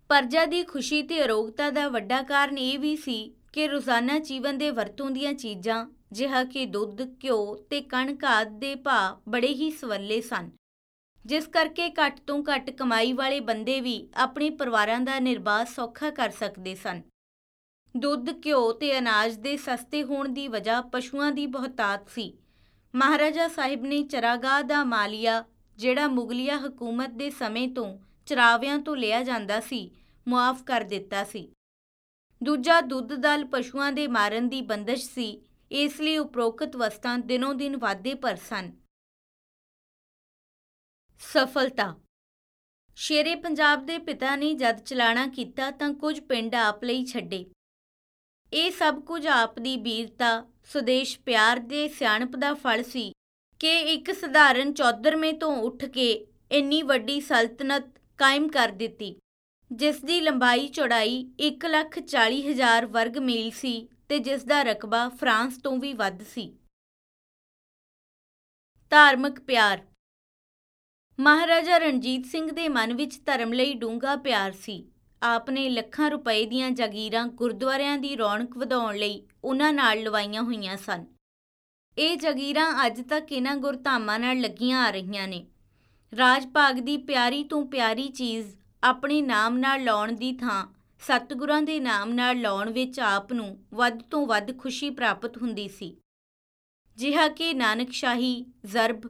ਪਰਜਾ 0.10 0.46
ਦੀ 0.46 0.64
ਖੁਸ਼ੀ 0.64 1.02
ਤੇ 1.04 1.24
ਅਰੋਗਤਾ 1.24 1.70
ਦਾ 1.70 1.88
ਵੱਡਾ 1.90 2.22
ਕਾਰਨ 2.24 2.58
ਇਹ 2.58 2.78
ਵੀ 2.80 2.96
ਸੀ 2.96 3.18
ਕਿ 3.54 3.68
ਰੋਜ਼ਾਨਾ 3.68 4.18
ਜੀਵਨ 4.20 4.58
ਦੇ 4.58 4.70
ਵਰਤੋਂ 4.72 5.10
ਦੀਆਂ 5.10 5.34
ਚੀਜ਼ਾਂ 5.34 5.86
ਜਿਹਾ 6.12 6.44
ਕਿ 6.44 6.66
ਦੁੱਧ, 6.66 7.02
ਘਿਓ 7.24 7.56
ਤੇ 7.56 7.82
ਕਣਕ 7.82 8.26
ਆਦਿ 8.26 8.58
ਦੇ 8.60 8.76
ਭਾਅ 8.76 9.30
ਬੜੇ 9.30 9.48
ਹੀ 9.48 9.72
ਸਵੱਲੇ 9.72 10.22
ਸਨ। 10.22 10.50
ਜਿਸ 11.26 11.48
ਕਰਕੇ 11.48 11.90
ਘੱਟ 11.90 12.20
ਤੋਂ 12.20 12.44
ਘੱਟ 12.44 12.70
ਕਮਾਈ 12.70 13.14
ਵਾਲੇ 13.14 13.40
ਬੰਦੇ 13.40 13.82
ਵੀ 13.82 14.10
ਆਪਣੇ 14.16 14.50
ਪਰਿਵਾਰਾਂ 14.50 15.00
ਦਾ 15.00 15.20
ਨਿਰਵਾਹ 15.20 15.66
ਸੌਖਾ 15.66 16.10
ਕਰ 16.10 16.30
ਸਕਦੇ 16.30 16.76
ਸਨ। 16.76 17.02
ਦੁੱਧ 17.98 18.46
ਘਿਓ 18.46 18.72
ਤੇ 18.74 19.00
ਅਨਾਜ 19.00 19.36
ਦੇ 19.36 19.58
ਸਸਤੇ 19.58 20.04
ਹੋਣ 20.04 20.30
ਦੀ 20.30 20.48
ਵਜ੍ਹਾ 20.48 20.82
ਪਸ਼ੂਆਂ 20.82 21.32
ਦੀ 21.32 21.46
ਬਹੁਤਾਤ 21.46 22.10
ਸੀ। 22.10 22.38
ਮਹਾਰਾਜਾ 22.96 23.48
ਸਾਹਿਬ 23.48 23.82
ਨੇ 23.82 24.04
ਚਰਾਗਾਹ 24.04 24.64
ਦਾ 24.64 24.84
ਮਾਲੀਆ 24.84 25.44
ਜਿਹੜਾ 25.78 26.08
ਮੁਗਲਿਆ 26.08 26.58
ਹਕੂਮਤ 26.58 27.10
ਦੇ 27.10 27.30
ਸਮੇਂ 27.30 27.68
ਤੋਂ 27.68 28.00
ਚਰਾਵਿਆਂ 28.26 28.80
ਤੋਂ 28.80 28.96
ਲਿਆ 28.96 29.24
ਜਾਂਦਾ 29.24 29.60
ਸੀ 29.60 29.92
ਮੁਆਫ 30.28 30.64
ਕਰ 30.64 30.82
ਦਿੱਤਾ 30.82 31.24
ਸੀ। 31.24 31.52
ਦੂਜਾ 32.44 32.82
ਦੁੱਧ 32.82 33.14
ਦਲ 33.14 33.46
ਪਸ਼ੂਆਂ 33.46 33.92
ਦੇ 33.92 34.08
ਮਾਰਨ 34.08 34.50
ਦੀ 34.50 34.62
ਬੰਦਸ਼ 34.62 35.10
ਸੀ 35.10 35.42
ਇਸ 35.72 36.00
ਲਈ 36.02 36.18
ਉਪਰੋਕਤ 36.18 36.76
ਵਸਤਾਂ 36.76 37.18
ਦਿਨੋਂ 37.20 37.54
ਦਿਨ 37.54 37.78
ਵਾਧੇ 37.78 38.14
ਪਰ 38.14 38.36
ਸਨ। 38.36 38.72
ਸਫਲਤਾ। 41.22 41.96
ਸ਼ੇਰੇ 42.96 43.36
ਪੰਜਾਬ 43.36 43.86
ਦੇ 43.86 43.98
ਪਿਤਾ 43.98 44.36
ਨੇ 44.36 44.54
ਜਦ 44.54 44.80
ਚਲਾਣਾ 44.80 45.28
ਕੀਤਾ 45.28 45.70
ਤਾਂ 45.72 45.94
ਕੁਝ 45.94 46.20
ਪਿੰਡ 46.20 46.56
ਆਪ 46.56 46.84
ਲਈ 46.84 47.06
ਛੱਡੇ। 47.06 47.46
ਇਹ 48.54 48.72
ਸਭ 48.72 49.00
ਕੁਝ 49.04 49.28
ਆਪ 49.28 49.60
ਦੀ 49.60 49.78
ਬੀਰਤਾ 49.78 50.32
ਸੁਦੇਸ਼ 50.64 51.20
ਪਿਆਰ 51.20 51.60
ਦੇ 51.60 51.88
ਸਿਆਣਪ 51.88 52.36
ਦਾ 52.36 52.54
ਫਲ 52.54 52.84
ਸੀ 52.84 53.12
ਕਿ 53.60 53.80
ਇੱਕ 53.94 54.12
ਸਧਾਰਨ 54.12 54.74
ਚੌਧਰਵੇਂ 54.74 55.34
ਤੋਂ 55.34 55.56
ਉੱਠ 55.58 55.86
ਕੇ 55.86 56.12
ਇੰਨੀ 56.52 56.82
ਵੱਡੀ 56.82 57.20
ਸਲਤਨਤ 57.22 57.86
ਕਾਇਮ 58.18 58.48
ਕਰ 58.48 58.70
ਦਿੱਤੀ 58.70 59.16
ਜਿਸ 59.72 60.04
ਦੀ 60.04 60.20
ਲੰਬਾਈ 60.22 60.68
ਚੌੜਾਈ 60.68 61.32
1,40,000 61.40 62.86
ਵਰਗ 62.86 63.18
ਮੀਲ 63.18 63.52
ਸੀ 63.52 63.90
ਤੇ 64.10 64.20
ਜਿਸ 64.20 64.44
ਦਾ 64.44 64.64
ਰਕਬਾ 64.64 65.10
ਫਰਾਂਸ 65.10 65.58
ਤੋਂ 65.58 65.78
ਵੀ 65.78 65.94
ਵੱਧ 65.94 66.24
ਸੀ। 66.24 66.58
ਧਾਰਮਿਕ 68.90 69.40
ਪਿਆਰ। 69.40 69.86
ਮਹਾਰਾਜਾ 71.20 71.78
ਰਣਜੀਤ 71.78 72.26
ਸਿੰਘ 72.26 72.52
ਦੇ 72.52 72.68
ਮਨ 72.68 72.94
ਵਿੱਚ 72.94 73.26
ਧਰਮ 73.26 73.54
ਲਈ 73.54 73.74
ਡੂੰਘਾ 73.74 74.16
ਪਿਆਰ 74.16 74.52
ਸੀ। 74.52 74.92
ਆਪ 75.24 75.50
ਨੇ 75.50 75.70
ਲੱਖਾਂ 75.70 76.10
ਰੁਪਏ 76.12 76.46
ਦੀਆਂ 76.46 76.72
ਜਾਗੀਰਾਂ 76.72 77.28
ਗੁਰਦੁਆਰਿਆਂ 77.28 77.98
ਦੀ 77.98 78.16
ਰੌਣਕ 78.16 78.58
ਵਧਾਉਣ 78.58 78.98
ਲਈ 78.98 79.28
ਉਹਨਾਂ 79.44 79.74
ਨਾਲ 79.74 80.04
ਲਵਾਈਆਂ 80.04 80.44
ਹੋਈਆਂ 80.44 80.78
ਸਨ। 80.78 81.06
ਇਹ 81.98 82.18
ਜਾਗੀਰਾਂ 82.18 82.86
ਅੱਜ 82.86 83.02
ਤੱਕ 83.10 83.32
ਇਹਨਾਂ 83.32 83.56
ਗੁਰਧਾਮਾਂ 83.56 84.20
ਨਾਲ 84.20 84.40
ਲੱਗੀਆਂ 84.40 84.82
ਆ 84.82 84.92
ਰਹੀਆਂ 84.92 85.28
ਨੇ। 85.28 85.46
ਰਾਜ 86.18 86.48
ਭਾਗ 86.48 86.76
ਦੀ 86.76 86.98
ਪਿਆਰੀ 86.98 87.44
ਤੋਂ 87.44 87.66
ਪਿਆਰੀ 87.66 88.08
ਚੀਜ਼ 88.10 88.56
ਆਪਣੇ 88.84 89.22
ਨਾਮ 89.22 89.58
ਨਾਲ 89.58 89.84
ਲਾਉਣ 89.84 90.12
ਦੀ 90.12 90.34
ਥਾਂ 90.34 90.68
ਸਤਿਗੁਰਾਂ 91.00 91.62
ਦੇ 91.62 91.80
ਨਾਮ 91.80 92.14
ਨਾਲ 92.14 92.42
ਲਾਉਣ 92.42 92.70
ਵਿੱਚ 92.70 93.00
ਆਪ 93.00 93.34
ਨੂੰ 93.34 93.66
ਵੱਧ 93.74 94.02
ਤੋਂ 94.02 94.28
ਵੱਧ 94.28 94.58
ਖੁਸ਼ੀ 94.58 94.90
ਪ੍ਰਾਪਤ 94.90 95.38
ਹੁੰਦੀ 95.38 95.68
ਸੀ। 95.68 95.98
ਜਿਹਾ 96.98 97.28
ਕਿ 97.28 97.54
ਨਾਨਕ 97.54 97.92
ਸ਼ਾਹੀ, 97.92 98.46
ਜ਼ਰਬ, 98.66 99.02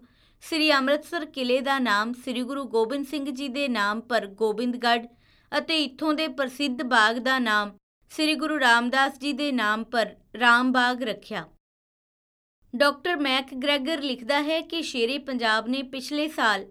ਸ੍ਰੀ 0.42 0.72
ਅੰਮ੍ਰਿਤਸਰ 0.72 1.26
ਕਿਲੇ 1.26 1.62
ਦਾ 1.62 1.80
ਨਾਮ 1.80 2.14
ਸ੍ਰੀ 2.14 2.42
ਗੁਰੂ 2.42 2.64
ਗੋਬਿੰਦ 2.64 3.06
ਸਿੰਘ 3.06 3.32
ਜੀ 3.32 3.48
ਦੇ 3.48 3.68
ਨਾਮ 3.68 4.02
ਪਰ 4.02 4.26
ਗੋਬਿੰਦਗੜ੍ਹ 4.26 5.08
ਅਤੇ 5.58 5.84
ਇੱਥੋਂ 5.84 6.14
ਦੇ 6.14 6.28
ਪ੍ਰਸਿੱਧ 6.28 6.84
ਬਾਗ 6.84 7.16
ਦਾ 7.16 7.40
ਨਾਮ 7.40 7.78
ਸ੍ਰੀ 8.10 8.36
ਗੁਰੂ 8.36 8.60
ਰਾਮਦਾਸ 8.60 9.20
ਜੀ 9.20 9.34
ਦੇ 9.34 9.52
ਨਾਮ 9.52 9.84
ਪਰ 9.84 10.16
ਰਾਮਬਾਗ 10.40 11.04
ਰੱਖਿਆ। 11.04 11.50
ਡਾਕਟਰ 12.76 13.16
ਮੈਕ 13.16 13.54
ਗ੍ਰੈਗਰ 13.54 14.02
ਲਿਖਦਾ 14.02 14.42
ਹੈ 14.42 14.62
ਕਿ 14.62 14.82
ਸ਼ੇਰੇ 14.82 15.18
ਪੰਜਾਬ 15.18 15.68
ਨੇ 15.68 15.84
ਪਿਛਲੇ 15.84 16.28
ਸਾਲ 16.28 16.66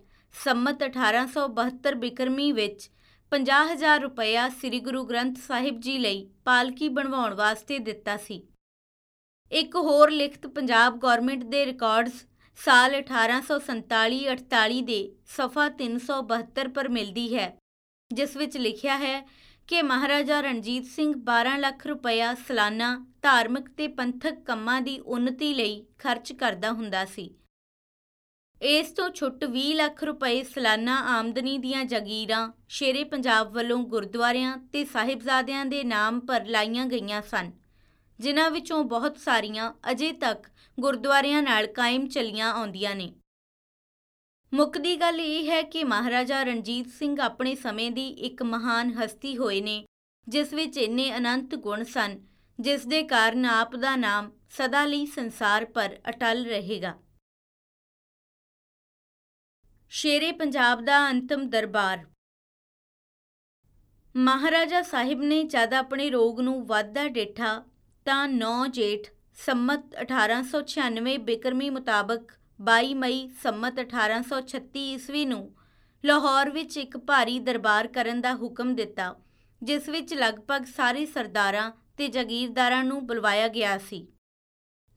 ਸੰਮਤ 0.45 0.83
1872 0.83 1.95
ਬਿਕਰਮੀ 1.95 2.53
ਵਿੱਚ 2.53 2.91
50000 3.33 4.01
ਰੁਪਇਆ 4.03 4.49
ਸ੍ਰੀ 4.49 4.81
ਗੁਰੂ 4.81 5.05
ਗ੍ਰੰਥ 5.05 5.39
ਸਾਹਿਬ 5.39 5.81
ਜੀ 5.81 5.99
ਲਈ 5.99 6.31
ਪਾਲਕੀ 6.45 6.89
ਬਣਵਾਉਣ 6.89 7.35
ਵਾਸਤੇ 7.35 7.79
ਦਿੱਤਾ 7.79 8.17
ਸੀ। 8.17 8.49
ਇੱਕ 9.53 9.77
ਹੋਰ 9.77 10.11
ਲਿਖਤ 10.11 10.47
ਪੰਜਾਬ 10.47 10.99
ਗਵਰਨਮੈਂਟ 10.99 11.45
ਦੇ 11.45 11.67
ਰਿਕਾਰਡਸ 11.67 12.25
ਸਾਲ 12.65 12.95
1847-48 12.95 14.81
ਦੇ 14.83 15.17
ਸਫਾ 15.27 15.69
372 15.83 16.69
ਪਰ 16.75 16.89
ਮਿਲਦੀ 16.89 17.37
ਹੈ, 17.37 17.59
ਜਿਸ 18.13 18.37
ਵਿੱਚ 18.37 18.57
ਲਿਖਿਆ 18.57 18.97
ਹੈ 18.97 19.29
ਕਿ 19.67 19.83
ਮਹਾਰਾਜਾ 19.83 20.41
ਰਣਜੀਤ 20.41 20.85
ਸਿੰਘ 20.85 21.13
12 21.15 21.57
ਲੱਖ 21.59 21.87
ਰੁਪਇਆ 21.87 22.35
ਸਾਲਾਨਾ 22.35 23.07
ਧਾਰਮਿਕ 23.23 23.69
ਤੇ 23.69 23.89
ਪੰਥਕ 23.89 24.41
ਕੰਮਾਂ 24.47 24.81
ਦੀ 24.81 24.99
ਉન્નਤੀ 24.99 25.55
ਲਈ 25.55 25.87
ਖਰਚ 25.99 26.33
ਕਰਦਾ 26.33 26.73
ਹੁੰਦਾ 26.73 27.05
ਸੀ। 27.05 27.38
ਇਸ 28.63 28.91
ਤੋਂ 28.91 29.11
ਛੁੱਟ 29.11 29.45
20 29.45 29.75
ਲੱਖ 29.75 30.03
ਰੁਪਏ 30.05 30.43
ਸਾਲਾਨਾ 30.43 30.97
ਆਮਦਨੀ 31.09 31.59
ਦੀਆਂ 31.59 31.85
ਜਾਗੀਰਾਂ 31.85 32.51
ਸ਼ੇਰੇ 32.69 33.05
ਪੰਜਾਬ 33.05 33.53
ਵੱਲੋਂ 33.55 33.79
ਗੁਰਦੁਆਰਿਆਂ 33.85 34.57
ਤੇ 34.73 34.85
ਸਾਹਿਬਜ਼ਾਦਿਆਂ 34.85 35.65
ਦੇ 35.67 35.85
ਨਾਮ 35.85 36.21
ਪਰ 36.21 36.47
ਲਾਈਆਂ 36.47 36.87
ਗਈਆਂ 36.87 37.23
ਸਨ, 37.23 37.53
ਜਿਨ੍ਹਾਂ 38.19 38.51
ਵਿੱਚੋਂ 38.51 38.83
ਬਹੁਤ 38.85 39.19
ਸਾਰੀਆਂ 39.19 39.73
ਅਜੇ 39.91 40.13
ਤੱਕ 40.13 40.49
ਗੁਰਦੁਆਰਿਆਂ 40.81 41.43
ਨਾਲ 41.43 41.67
ਕਾਇਮ 41.67 42.09
ਚੱਲੀਆਂ 42.09 42.53
ਆਉਂਦੀਆਂ 42.53 42.95
ਨੇ। 42.95 43.13
ਮੁੱਕਦੀ 44.53 44.97
ਗੱਲ 44.97 45.21
ਇਹ 45.21 45.51
ਹੈ 45.51 45.63
ਕਿ 45.63 45.85
ਮਹਾਰਾਜਾ 45.85 46.43
ਰਣਜੀਤ 46.43 46.87
ਸਿੰਘ 46.89 47.21
ਆਪਣੇ 47.21 47.55
ਸਮੇਂ 47.55 47.91
ਦੀ 47.91 48.09
ਇੱਕ 48.09 48.43
ਮਹਾਨ 48.43 48.93
ਹਸਤੀ 48.95 49.37
ਹੋਏ 49.37 49.61
ਨੇ, 49.61 49.85
ਜਿਸ 50.29 50.55
ਵਿੱਚ 50.55 50.77
ਇੰਨੇ 50.77 51.17
ਅਨੰਤ 51.17 51.55
ਗੁਣ 51.55 51.85
ਸਨ, 51.85 52.21
ਜਿਸ 52.61 52.87
ਦੇ 52.87 53.03
ਕਾਰਨ 53.03 53.45
ਆਪ 53.47 53.77
ਦਾ 53.77 53.97
ਨਾਮ 53.97 54.31
ਸਦਾ 54.51 54.87
ਲਈ 54.87 55.07
ਸੰਸਾਰ 55.07 55.65
ਪਰ 55.65 55.99
ਅਟਲ 56.09 56.47
ਰਹੇਗਾ। 56.47 56.95
ਸ਼ੇਰੇ 59.91 60.33
ਪੰਜਾਬ 60.33 60.81
ਦਾ 60.85 60.97
ਅੰਤਮ 61.11 61.49
ਦਰਬਾਰ। 61.51 62.05
ਮਹਾਰਾਜਾ 64.15 64.83
ਸਾਹਿਬ 64.83 65.23
ਨੇ 65.23 65.43
ਜਦ 65.45 65.75
ਆਪਣੇ 65.75 66.11
ਰੋਗ 66.11 66.41
ਨੂੰ 66.41 66.67
ਵਾਧਾ 66.67 67.09
ਡੇਠਾ, 67.09 67.63
ਤਾਂ 68.07 68.29
9 68.29 68.67
ਜੇਠ 68.71 69.09
ਸੰਮਤ 69.47 69.97
1896 70.03 71.17
ਬਿਕਰਮੀ 71.25 71.71
ਮੁਤਾਬਕ 71.71 72.33
22 72.61 72.93
ਮਈ 72.95 73.29
ਸੰਮਤ 73.43 73.81
1836 73.81 74.85
ਈਸਵੀ 74.93 75.25
ਨੂੰ 75.25 75.41
ਲਾਹੌਰ 76.05 76.51
ਵਿੱਚ 76.51 76.77
ਇੱਕ 76.77 76.99
ਭਾਰੀ 77.07 77.39
ਦਰਬਾਰ 77.41 77.89
ਕਰਨ 77.89 78.21
ਦਾ 78.21 78.35
ਹੁਕਮ 78.35 78.75
ਦਿੱਤਾ, 78.75 79.15
ਜਿਸ 79.63 79.89
ਵਿੱਚ 79.89 80.15
ਲਗਭਗ 80.15 80.65
ਸਾਰੇ 80.77 81.07
ਸਰਦਾਰਾਂ 81.07 81.71
ਤੇ 81.97 82.09
ਜਾਗੀਰਦਾਰਾਂ 82.09 82.85
ਨੂੰ 82.85 83.07
ਬੁਲਵਾਇਆ 83.07 83.49
ਗਿਆ 83.49 83.77
ਸੀ। 83.79 84.07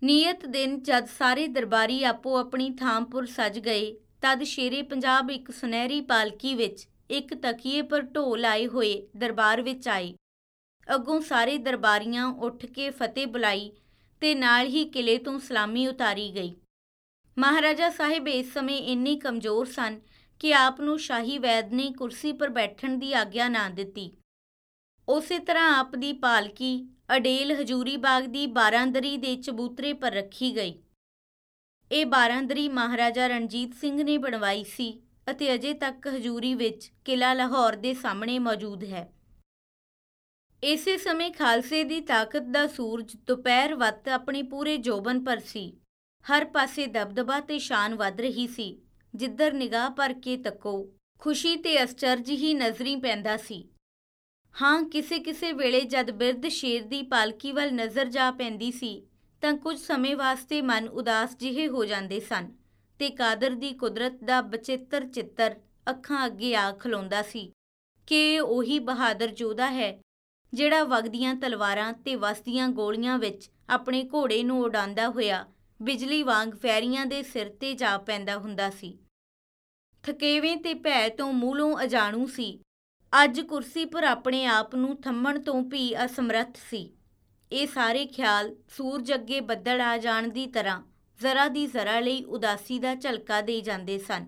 ਨਿਯਤ 0.01 0.45
ਦਿਨ 0.45 0.79
ਜਦ 0.83 1.11
ਸਾਰੇ 1.17 1.47
ਦਰਬਾਰੀ 1.47 2.03
ਆਪੋ 2.03 2.37
ਆਪਣੀ 2.37 2.69
ਥਾਂਪੁਰ 2.75 3.25
ਸਜ 3.25 3.59
ਗਏ 3.59 3.91
ਤਦ 4.21 4.43
ਸ਼ੇਰੇ 4.43 4.81
ਪੰਜਾਬ 4.81 5.29
ਇੱਕ 5.31 5.51
ਸੁਨਹਿਰੀ 5.51 5.99
ਪਾਲਕੀ 6.01 6.53
ਵਿੱਚ 6.55 6.87
ਇੱਕ 7.09 7.33
ਤਕੀਏ 7.33 7.81
ਪਰ 7.81 8.01
ਢੋਲ 8.01 8.45
ਆਏ 8.45 8.67
ਹੋਏ 8.67 9.07
ਦਰਬਾਰ 9.17 9.61
ਵਿੱਚ 9.61 9.87
ਆਏ 9.87 10.13
ਅੱਗੋਂ 10.87 11.19
ਸਾਰੇ 11.21 11.57
ਦਰਬਾਰੀਆਂ 11.57 12.25
ਉੱਠ 12.27 12.65
ਕੇ 12.65 12.89
ਫਤਿਹ 12.89 13.27
ਬੁਲਾਈ 13.27 13.71
ਤੇ 14.21 14.33
ਨਾਲ 14.35 14.67
ਹੀ 14.67 14.83
ਕਿਲੇ 14.85 15.17
ਤੋਂ 15.17 15.39
ਸਲਾਮੀ 15.39 15.87
ਉਤਾਰੀ 15.87 16.29
ਗਈ। 16.35 16.53
ਮਹਾਰਾਜਾ 17.37 17.89
ਸਾਹਿਬ 17.89 18.27
ਇਸ 18.27 18.53
ਸਮੇਂ 18.53 18.77
ਇੰਨੇ 18.77 19.15
ਕਮਜ਼ੋਰ 19.15 19.65
ਸਨ 19.65 19.99
ਕਿ 20.41 20.53
ਆਪ 20.53 20.81
ਨੂੰ 20.81 20.99
ਸ਼ਾਹੀ 20.99 21.37
ਵੈਦ 21.37 21.73
ਨੇ 21.73 21.91
ਕੁਰਸੀ 21.91 22.31
ਪਰ 22.31 22.49
ਬੈਠਣ 22.49 22.97
ਦੀ 22.97 23.13
ਆਗਿਆ 23.13 23.47
ਨਾ 23.49 23.67
ਦਿੱਤੀ। 23.69 24.09
ਉਸੇ 25.07 25.39
ਤਰ੍ਹਾਂ 25.39 25.79
ਆਪ 25.79 25.95
ਦੀ 25.95 26.13
ਪਾਲਕੀ 26.13 26.73
ਅਡੇਲ 27.15 27.51
ਹਜੂਰੀ 27.61 27.97
ਬਾਗ 27.97 28.23
ਦੀ 28.23 28.45
ਬਾਰਾਂਦਰੀ 28.47 29.17
ਦੇ 29.17 29.35
ਚਬੂਤਰੇ 29.35 29.93
ਪਰ 29.93 30.11
ਰੱਖੀ 30.11 30.55
ਗਈ। 30.55 30.73
ਇਹ 31.91 32.05
ਬਾਰਾਂਦਰੀ 32.05 32.69
ਮਹਾਰਾਜਾ 32.69 33.27
ਰਣਜੀਤ 33.27 33.73
ਸਿੰਘ 33.73 34.03
ਨੇ 34.03 34.17
ਬਣਵਾਈ 34.17 34.63
ਸੀ 34.63 35.01
ਅਤੇ 35.31 35.53
ਅਜੇ 35.55 35.73
ਤੱਕ 35.73 36.07
ਹਜੂਰੀ 36.07 36.53
ਵਿੱਚ 36.55 36.91
ਕਿਲਾ 37.05 37.33
ਲਾਹੌਰ 37.33 37.75
ਦੇ 37.75 37.93
ਸਾਹਮਣੇ 37.93 38.39
ਮੌਜੂਦ 38.39 38.83
ਹੈ। 38.83 39.13
ਇਸੇ 40.63 40.97
ਸਮੇਂ 40.97 41.31
ਖਾਲਸੇ 41.31 41.83
ਦੀ 41.83 42.01
ਤਾਕਤ 42.01 42.41
ਦਾ 42.41 42.67
ਸੂਰਜ 42.67 43.15
ਦੁਪਹਿਰ 43.15 43.75
ਵਕਤ 43.75 44.07
ਆਪਣੀ 44.07 44.43
ਪੂਰੇ 44.43 44.77
ਜੋਬਨ 44.77 45.23
ਪਰ 45.23 45.39
ਸੀ। 45.39 45.77
ਹਰ 46.25 46.45
ਪਾਸੇ 46.45 46.87
ਦਬਦਬਾ 46.87 47.39
ਤੇ 47.39 47.59
ਸ਼ਾਨ 47.59 47.95
ਵੱਧ 47.95 48.21
ਰਹੀ 48.21 48.47
ਸੀ। 48.47 48.81
ਜਿੱਧਰ 49.15 49.53
ਨਿਗਾਹ 49.53 49.89
ਪਰ 49.89 50.13
ਕੇ 50.13 50.37
ਤੱਕੋ, 50.37 50.89
ਖੁਸ਼ੀ 51.19 51.55
ਤੇ 51.55 51.83
ਅਸਚਰਜ 51.83 52.31
ਹੀ 52.31 52.53
ਨਜ਼ਰੀ 52.53 52.95
ਪੈਂਦਾ 52.95 53.37
ਸੀ। 53.37 53.69
ਹਾਂ 54.55 54.83
ਕਿਸੇ 54.83 55.19
ਕਿਸੇ 55.19 55.51
ਵੇਲੇ 55.51 55.81
ਜਦ 55.81 56.11
ਬਿਰਧ 56.11 56.47
ਸ਼ੇਰ 56.47 56.83
ਦੀ 56.83 57.01
ਪਾਲਕੀ 57.01 57.51
ਵੱਲ 57.51 57.73
ਨਜ਼ਰ 57.73 58.05
ਜਾ 58.05 58.31
ਪੈਂਦੀ 58.31 58.71
ਸੀ 58.71 59.01
ਤਾਂ 59.41 59.53
ਕੁਝ 59.53 59.79
ਸਮੇਂ 59.79 60.15
ਵਾਸਤੇ 60.15 60.61
ਮਨ 60.61 60.87
ਉਦਾਸ 60.89 61.37
ਜਿਹੇ 61.37 61.67
ਹੋ 61.67 61.85
ਜਾਂਦੇ 61.85 62.19
ਸਨ 62.19 62.51
ਤੇ 62.99 63.09
ਕਾਦਰ 63.09 63.51
ਦੀ 63.51 63.73
ਕੁਦਰਤ 63.73 64.23
ਦਾ 64.23 64.41
ਬਚਿੱਤਰ 64.41 65.07
ਚਿੱਤਰ 65.07 65.55
ਅੱਖਾਂ 65.89 66.25
ਅੱਗੇ 66.25 66.55
ਆ 66.55 66.71
ਖਲੋਂਦਾ 66.71 67.21
ਸੀ 67.21 67.51
ਕਿ 68.07 68.39
ਉਹੀ 68.39 68.79
ਬਹਾਦਰ 68.79 69.27
ਜੋਧਾ 69.27 69.71
ਹੈ, 69.71 70.01
ਜਿਹੜਾ 70.53 70.83
ਵਗਦੀਆਂ 70.83 71.35
ਤਲਵਾਰਾਂ 71.35 71.93
ਤੇ 71.93 72.15
ਵਸਦੀਆਂ 72.15 72.69
ਗੋਲੀਆਂ 72.69 73.17
ਵਿੱਚ 73.17 73.49
ਆਪਣੇ 73.69 74.09
ਘੋੜੇ 74.13 74.43
ਨੂੰ 74.43 74.61
ਉਡਾਉਂਦਾ 74.61 75.09
ਹੋਇਆ 75.09 75.45
ਬਿਜਲੀ 75.81 76.23
ਵਾਂਗ 76.23 76.49
ਫੈਰੀਆਂ 76.49 77.05
ਦੇ 77.05 77.23
ਸਿਰ 77.23 77.49
ਤੇ 77.49 77.73
ਜਾ 77.73 77.97
ਪੈਂਦਾ 77.97 78.37
ਹੁੰਦਾ 78.37 78.69
ਸੀ। 78.69 78.97
ਥਕੇਵੇਂ 80.03 80.57
ਤੇ 80.57 80.73
ਭੈ 80.73 81.09
ਤੋਂ 81.09 81.33
ਮੂਲੋਂ 81.33 81.83
ਅਜਾਣੂ 81.83 82.27
ਸੀ। 82.27 82.59
ਅੱਜ 83.23 83.41
ਕੁਰਸੀ 83.41 83.85
ਪਰ 83.85 84.03
ਆਪਣੇ 84.03 84.45
ਆਪ 84.45 84.75
ਨੂੰ 84.75 85.01
ਥੰਮਣ 85.01 85.41
ਤੋਂ 85.41 85.61
ਵੀ 85.61 86.05
ਅਸਮਰੱਥ 86.05 86.57
ਸੀ। 86.69 86.89
ਇਹ 87.51 87.67
ਸਾਰੇ 87.67 88.05
ਖਿਆਲ 88.05 88.55
ਸੂਰਜ 88.69 89.13
ਅੱਗੇ 89.13 89.39
ਬੱਦਲ 89.39 89.81
ਆ 89.81 89.97
ਜਾਣ 89.97 90.27
ਦੀ 90.27 90.45
ਤਰ੍ਹਾਂ 90.47 90.81
ਜ਼ਰਾ 91.19 91.47
ਦੀ 91.47 91.65
ਜ਼ਰਾ 91.67 91.99
ਲਈ 91.99 92.23
ਉਦਾਸੀ 92.23 92.79
ਦਾ 92.79 92.95
ਝਲਕਾ 92.95 93.41
ਦੇ 93.41 93.59
ਜਾਂਦੇ 93.61 93.97
ਸਨ। 93.99 94.25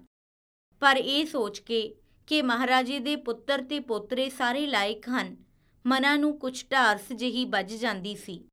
ਪਰ 0.82 0.98
ਇਹ 0.98 1.26
ਸੋਚ 1.26 1.60
ਕੇ 1.60 1.96
ਕਿ 2.28 2.42
ਮਹਾਰਾਜੇ 2.42 3.00
ਦੇ 3.00 3.16
ਪੁੱਤਰ 3.16 3.64
ਤੇ 3.64 3.80
ਪੋਤਰੇ 3.80 4.30
ਸਾਰੇ 4.30 4.68
ਲਾਇਕ 4.68 5.10
ਹਨ, 5.10 5.36
ਮਨਾਂ 5.86 6.18
ਨੂੰ 6.18 6.38
ਕੁਝ 6.40 6.66
ਢਾਰਸ 6.72 7.14
ਜਿਹੀ 7.14 7.46
ਵੱਜ 7.46 7.74
ਜਾਂਦੀ 7.74 8.16
ਸੀ। 8.16 8.44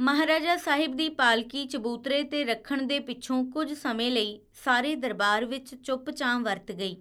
ਮਹਾਰਾਜਾ 0.00 0.56
ਸਾਹਿਬ 0.56 0.96
ਦੀ 0.96 1.08
ਪਾਲਕੀ 1.08 1.66
ਚਬੂਤਰੇ 1.66 2.22
ਤੇ 2.22 2.44
ਰੱਖਣ 2.44 2.82
ਦੇ 2.82 2.98
ਪਿੱਛੋਂ 3.00 3.44
ਕੁਝ 3.44 3.72
ਸਮੇਂ 3.72 4.10
ਲਈ 4.10 4.40
ਸਾਰੇ 4.64 4.94
ਦਰਬਾਰ 4.94 5.44
ਵਿੱਚ 5.44 5.74
ਚੁੱਪਚਾਂ 5.74 6.40
ਵਰਤ 6.40 6.72
ਗਈ। 6.72 6.96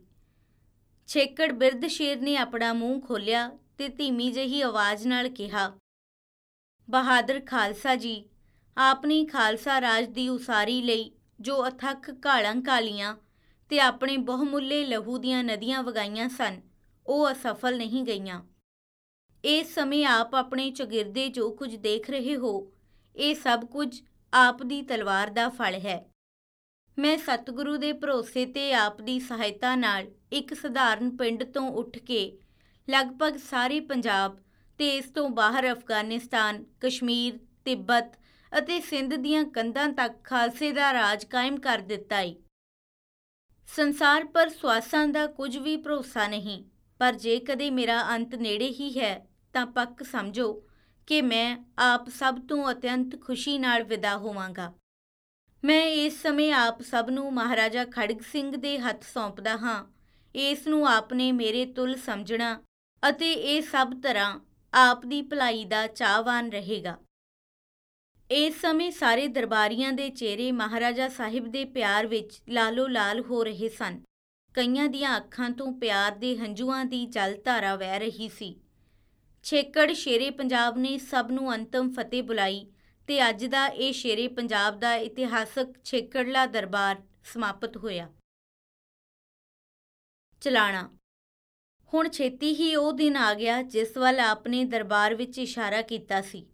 ਛੇਕੜ 1.07 1.51
ਬਿਰਧ 1.51 1.85
ਸ਼ੇਰ 1.87 2.21
ਨੇ 2.21 2.35
ਆਪਣਾ 2.37 2.73
ਮੂੰਹ 2.73 3.01
ਖੋਲਿਆ 3.01 3.49
ਤੇ 3.77 3.87
ਧੀਮੀ 3.87 4.31
ਜਿਹੀ 4.31 4.61
ਆਵਾਜ਼ 4.61 5.07
ਨਾਲ 5.07 5.29
ਕਿਹਾ 5.29 5.71
ਬਹਾਦਰ 6.89 7.41
ਖਾਲਸਾ 7.45 7.95
ਜੀ, 7.95 8.29
ਆਪਣੀ 8.77 9.25
ਖਾਲਸਾ 9.25 9.81
ਰਾਜ 9.81 10.05
ਦੀ 10.05 10.29
ਉਸਾਰੀ 10.29 10.81
ਲਈ 10.81 11.11
ਜੋ 11.39 11.67
ਅਥੱਕ 11.67 12.11
ਕਾਲਾਂ 12.11 12.55
ਕਾਲੀਆਂ 12.61 13.15
ਤੇ 13.69 13.79
ਆਪਣੇ 13.79 14.17
ਬਹੁਮੁੱਲੇ 14.17 14.85
ਲਹੂ 14.85 15.17
ਦੀਆਂ 15.17 15.43
ਨਦੀਆਂ 15.43 15.83
ਵਗਾਈਆਂ 15.83 16.29
ਸਨ, 16.29 16.61
ਉਹ 17.07 17.31
ਅਸਫਲ 17.31 17.77
ਨਹੀਂ 17.77 18.03
ਗਈਆਂ। 18.03 18.43
ਇਸ 19.45 19.75
ਸਮੇਂ 19.75 20.05
ਆਪ 20.05 20.35
ਆਪਣੇ 20.35 20.71
ਚਗਿਰਦੇ 20.71 21.29
ਜੋ 21.29 21.51
ਕੁਝ 21.51 21.75
ਦੇਖ 21.75 22.09
ਰਹੇ 22.09 22.35
ਹੋ, 22.37 22.73
ਇਹ 23.15 23.35
ਸਭ 23.35 23.65
ਕੁਝ 23.65 24.01
ਆਪ 24.33 24.63
ਦੀ 24.63 24.81
ਤਲਵਾਰ 24.81 25.27
ਦਾ 25.27 25.49
ਫਲ 25.49 25.73
ਹੈ। 25.73 26.09
ਮੈਂ 26.99 27.17
ਸਤਿਗੁਰੂ 27.17 27.77
ਦੇ 27.77 27.93
ਭਰੋਸੇ 27.93 28.45
ਤੇ 28.45 28.73
ਆਪ 28.73 29.01
ਦੀ 29.01 29.19
ਸਹਾਇਤਾ 29.19 29.75
ਨਾਲ 29.75 30.05
ਇੱਕ 30.31 30.53
ਸਧਾਰਨ 30.53 31.17
ਪਿੰਡ 31.17 31.43
ਤੋਂ 31.43 31.69
ਉੱਠ 31.69 31.97
ਕੇ 31.97 32.37
ਲਗਭਗ 32.89 33.37
ਸਾਰੇ 33.37 33.79
ਪੰਜਾਬ 33.79 34.42
ਤੇ 34.79 34.89
ਇਸ 34.97 35.05
ਤੋਂ 35.05 35.29
ਬਾਹਰ 35.29 35.71
ਅਫਗਾਨਿਸਤਾਨ, 35.71 36.63
ਕਸ਼ਮੀਰ, 36.81 37.37
ਤਿੱਬਤ 37.65 38.17
ਅਤੇ 38.51 38.79
ਸਿੰਧ 38.81 39.13
ਦੀਆਂ 39.13 39.43
ਕੰਧਾਂ 39.45 39.87
ਤੱਕ 39.89 40.23
ਖਾਲਸੇ 40.23 40.71
ਦਾ 40.71 40.91
ਰਾਜ 40.93 41.25
ਕਾਇਮ 41.25 41.59
ਕਰ 41.59 41.79
ਦਿੱਤਾ 41.79 42.19
ਏ 42.19 42.35
ਸੰਸਾਰ 43.69 44.23
ਪਰ 44.25 44.49
ਸਵਾਸਾਂ 44.49 45.07
ਦਾ 45.07 45.25
ਕੁਝ 45.27 45.57
ਵੀ 45.57 45.75
ਭਰੋਸਾ 45.77 46.27
ਨਹੀਂ, 46.27 46.63
ਪਰ 46.99 47.13
ਜੇ 47.13 47.39
ਕਦੇ 47.39 47.69
ਮੇਰਾ 47.69 47.99
ਅੰਤ 48.15 48.35
ਨੇੜੇ 48.35 48.67
ਹੀ 48.69 48.99
ਹੈ, 48.99 49.27
ਤਾਂ 49.53 49.65
ਪੱਕ 49.65 50.03
ਸਮਝੋ 50.03 50.53
ਕਿ 51.07 51.21
ਮੈਂ 51.21 51.57
ਆਪ 51.79 52.09
ਸਭ 52.09 52.39
ਤੋਂ 52.47 52.71
ਅਤਿਅੰਤ 52.71 53.19
ਖੁਸ਼ੀ 53.21 53.57
ਨਾਲ 53.57 53.83
ਵਿਦਾ 53.83 54.15
ਹੋਵਾਂਗਾ। 54.17 54.71
ਮੈਂ 55.63 55.85
ਇਸ 55.85 56.21
ਸਮੇਂ 56.21 56.51
ਆਪ 56.53 56.81
ਸਭ 56.81 57.09
ਨੂੰ 57.09 57.33
ਮਹਾਰਾਜਾ 57.33 57.85
ਖੜਗ 57.85 58.21
ਸਿੰਘ 58.21 58.55
ਦੇ 58.57 58.77
ਹੱਥ 58.79 59.03
ਸੌਂਪਦਾ 59.03 59.55
ਹਾਂ। 59.57 59.83
ਇਸ 60.35 60.67
ਨੂੰ 60.67 60.87
ਆਪਨੇ 60.87 61.31
ਮੇਰੇ 61.31 61.65
ਤੁਲ 61.65 61.95
ਸਮਝਣਾ 61.95 62.57
ਅਤੇ 63.03 63.31
ਇਹ 63.33 63.61
ਸਭ 63.61 63.93
ਤਰ੍ਹਾਂ 64.01 64.39
ਆਪ 64.73 65.05
ਦੀ 65.05 65.21
ਭਲਾਈ 65.21 65.65
ਦਾ 65.65 65.87
ਚਾਹਵਾਨ 65.87 66.49
ਰਹੇਗਾ। 66.51 66.97
ਇਸ 68.31 68.61
ਸਮੇਂ 68.61 68.91
ਸਾਰੇ 68.91 69.27
ਦਰਬਾਰੀਆਂ 69.27 69.91
ਦੇ 69.93 70.09
ਚਿਹਰੇ 70.09 70.51
ਮਹਾਰਾਜਾ 70.51 71.07
ਸਾਹਿਬ 71.09 71.47
ਦੇ 71.47 71.65
ਪਿਆਰ 71.65 72.07
ਵਿੱਚ 72.07 72.41
ਲਾਲੋ 72.49 72.87
ਲਾਲ 72.87 73.21
ਹੋ 73.21 73.43
ਰਹੇ 73.43 73.69
ਸਨ। 73.69 74.01
ਕਈਆਂ 74.53 74.87
ਦੀਆਂ 74.89 75.17
ਅੱਖਾਂ 75.17 75.49
ਤੋਂ 75.49 75.71
ਪਿਆਰ 75.73 76.11
ਦੇ 76.11 76.37
ਹੰਝੂਆਂ 76.37 76.85
ਦੀ 76.85 77.05
ਜਲ 77.05 77.37
ਧਾਰਾ 77.45 77.75
ਵਹਿ 77.75 77.99
ਰਹੀ 77.99 78.29
ਸੀ। 78.29 78.55
ਛੇਕੜ 79.43 79.91
ਸ਼ੇਰੇ 79.91 80.29
ਪੰਜਾਬ 80.29 80.77
ਨੇ 80.77 80.97
ਸਭ 80.97 81.27
ਨੂੰ 81.31 81.53
ਅੰਤਮ 81.55 81.91
ਫਤਿਹ 81.91 82.23
ਬੁਲਾਈ 82.23 82.65
ਤੇ 83.07 83.29
ਅੱਜ 83.29 83.45
ਦਾ 83.45 83.67
ਇਹ 83.67 83.93
ਸ਼ੇਰੇ 83.93 84.27
ਪੰਜਾਬ 84.27 84.79
ਦਾ 84.79 84.95
ਇਤਿਹਾਸਕ 84.95 85.83
ਛੇਕੜਲਾ 85.83 86.45
ਦਰਬਾਰ 86.45 87.01
ਸਮਾਪਤ 87.23 87.77
ਹੋਇਆ। 87.77 88.09
ਚਲਾਣਾ 90.41 90.89
ਹੁਣ 91.93 92.09
ਛੇਤੀ 92.09 92.53
ਹੀ 92.55 92.75
ਉਹ 92.75 92.93
ਦਿਨ 92.93 93.17
ਆ 93.17 93.33
ਗਿਆ 93.33 93.61
ਜਿਸ 93.61 93.97
ਵੱਲ 93.97 94.19
ਆਪਨੇ 94.19 94.63
ਦਰਬਾਰ 94.65 95.15
ਵਿੱਚ 95.15 95.37
ਇਸ਼ਾਰਾ 95.37 95.81
ਕੀਤਾ 95.81 96.21
ਸੀ। 96.21 96.45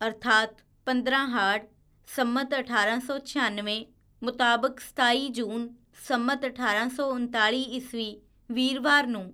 ਅਰਥਾਤ 0.00 0.62
15 0.86 1.18
ਹਾੜ 1.28 1.66
ਸੰਮਤ 2.06 2.54
1896 2.54 3.74
ਮੁਤਾਬਕ 4.22 4.80
27 4.80 5.26
ਜੂਨ 5.30 5.66
ਸੰਮਤ 6.08 6.44
1839 6.44 7.60
ਈਸਵੀ 7.70 8.06
ਵੀਰਵਾਰ 8.50 9.06
ਨੂੰ 9.06 9.24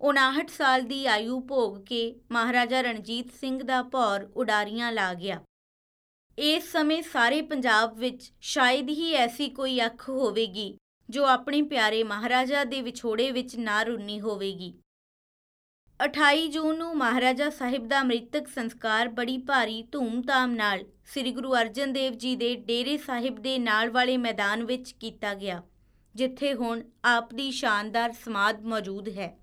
59 0.00 0.52
ਸਾਲ 0.56 0.82
ਦੀ 0.82 1.06
ਆਯੂ 1.06 1.40
ਭੋਗ 1.40 1.78
ਕੇ 1.84 2.02
ਮਹਾਰਾਜਾ 2.30 2.80
ਰਣਜੀਤ 2.80 3.32
ਸਿੰਘ 3.40 3.62
ਦਾ 3.62 3.82
ਭੌਰ 3.82 4.28
ਉਡਾਰੀਆਂ 4.36 4.92
ਲਾ 4.92 5.14
ਗਿਆ। 5.14 5.40
ਇਸ 6.38 6.72
ਸਮੇਂ 6.72 7.02
ਸਾਰੇ 7.02 7.42
ਪੰਜਾਬ 7.42 7.98
ਵਿੱਚ 7.98 8.32
ਸ਼ਾਇਦ 8.40 8.88
ਹੀ 8.88 9.12
ਐਸੀ 9.14 9.48
ਕੋਈ 9.48 9.80
ਅੱਖ 9.86 10.08
ਹੋਵੇਗੀ 10.08 10.78
ਜੋ 11.08 11.26
ਆਪਣੇ 11.26 11.62
ਪਿਆਰੇ 11.62 12.02
ਮਹਾਰਾਜਾ 12.04 12.64
ਦੇ 12.64 12.80
ਵਿਛੋੜੇ 12.82 13.30
ਵਿੱਚ 13.30 13.56
ਨਾ 13.56 13.82
ਰੁੰਨੀ 13.82 14.20
ਹੋਵੇਗੀ। 14.20 14.72
28 16.00 16.46
ਜੂਨ 16.48 16.78
ਨੂੰ 16.78 16.96
ਮਹਾਰਾਜਾ 16.96 17.50
ਸਾਹਿਬ 17.50 17.88
ਦਾ 17.88 18.02
ਮ੍ਰਿਤਕ 18.02 18.48
ਸੰਸਕਾਰ 18.48 19.08
ਬੜੀ 19.08 19.38
ਭਾਰੀ 19.38 19.82
ਧੂਮ-ਧਾਮ 19.82 20.50
ਨਾਲ 20.50 20.84
ਸ੍ਰੀ 21.04 21.32
ਗੁਰੂ 21.32 21.54
ਅਰਜਨ 21.54 21.92
ਦੇਵ 21.92 22.14
ਜੀ 22.14 22.36
ਦੇ 22.36 22.54
ਡੇਰੇ 22.56 22.96
ਸਾਹਿਬ 22.96 23.38
ਦੇ 23.38 23.58
ਨਾਲ 23.58 23.90
ਵਾਲੇ 23.90 24.16
ਮੈਦਾਨ 24.16 24.64
ਵਿੱਚ 24.64 24.92
ਕੀਤਾ 24.92 25.34
ਗਿਆ, 25.34 25.62
ਜਿੱਥੇ 26.14 26.54
ਹੁਣ 26.54 26.82
ਆਪ 27.04 27.34
ਦੀ 27.34 27.50
ਸ਼ਾਨਦਾਰ 27.50 28.12
ਸਮਾਧ 28.12 28.60
ਮੌਜੂਦ 28.60 29.08
ਹੈ। 29.08 29.36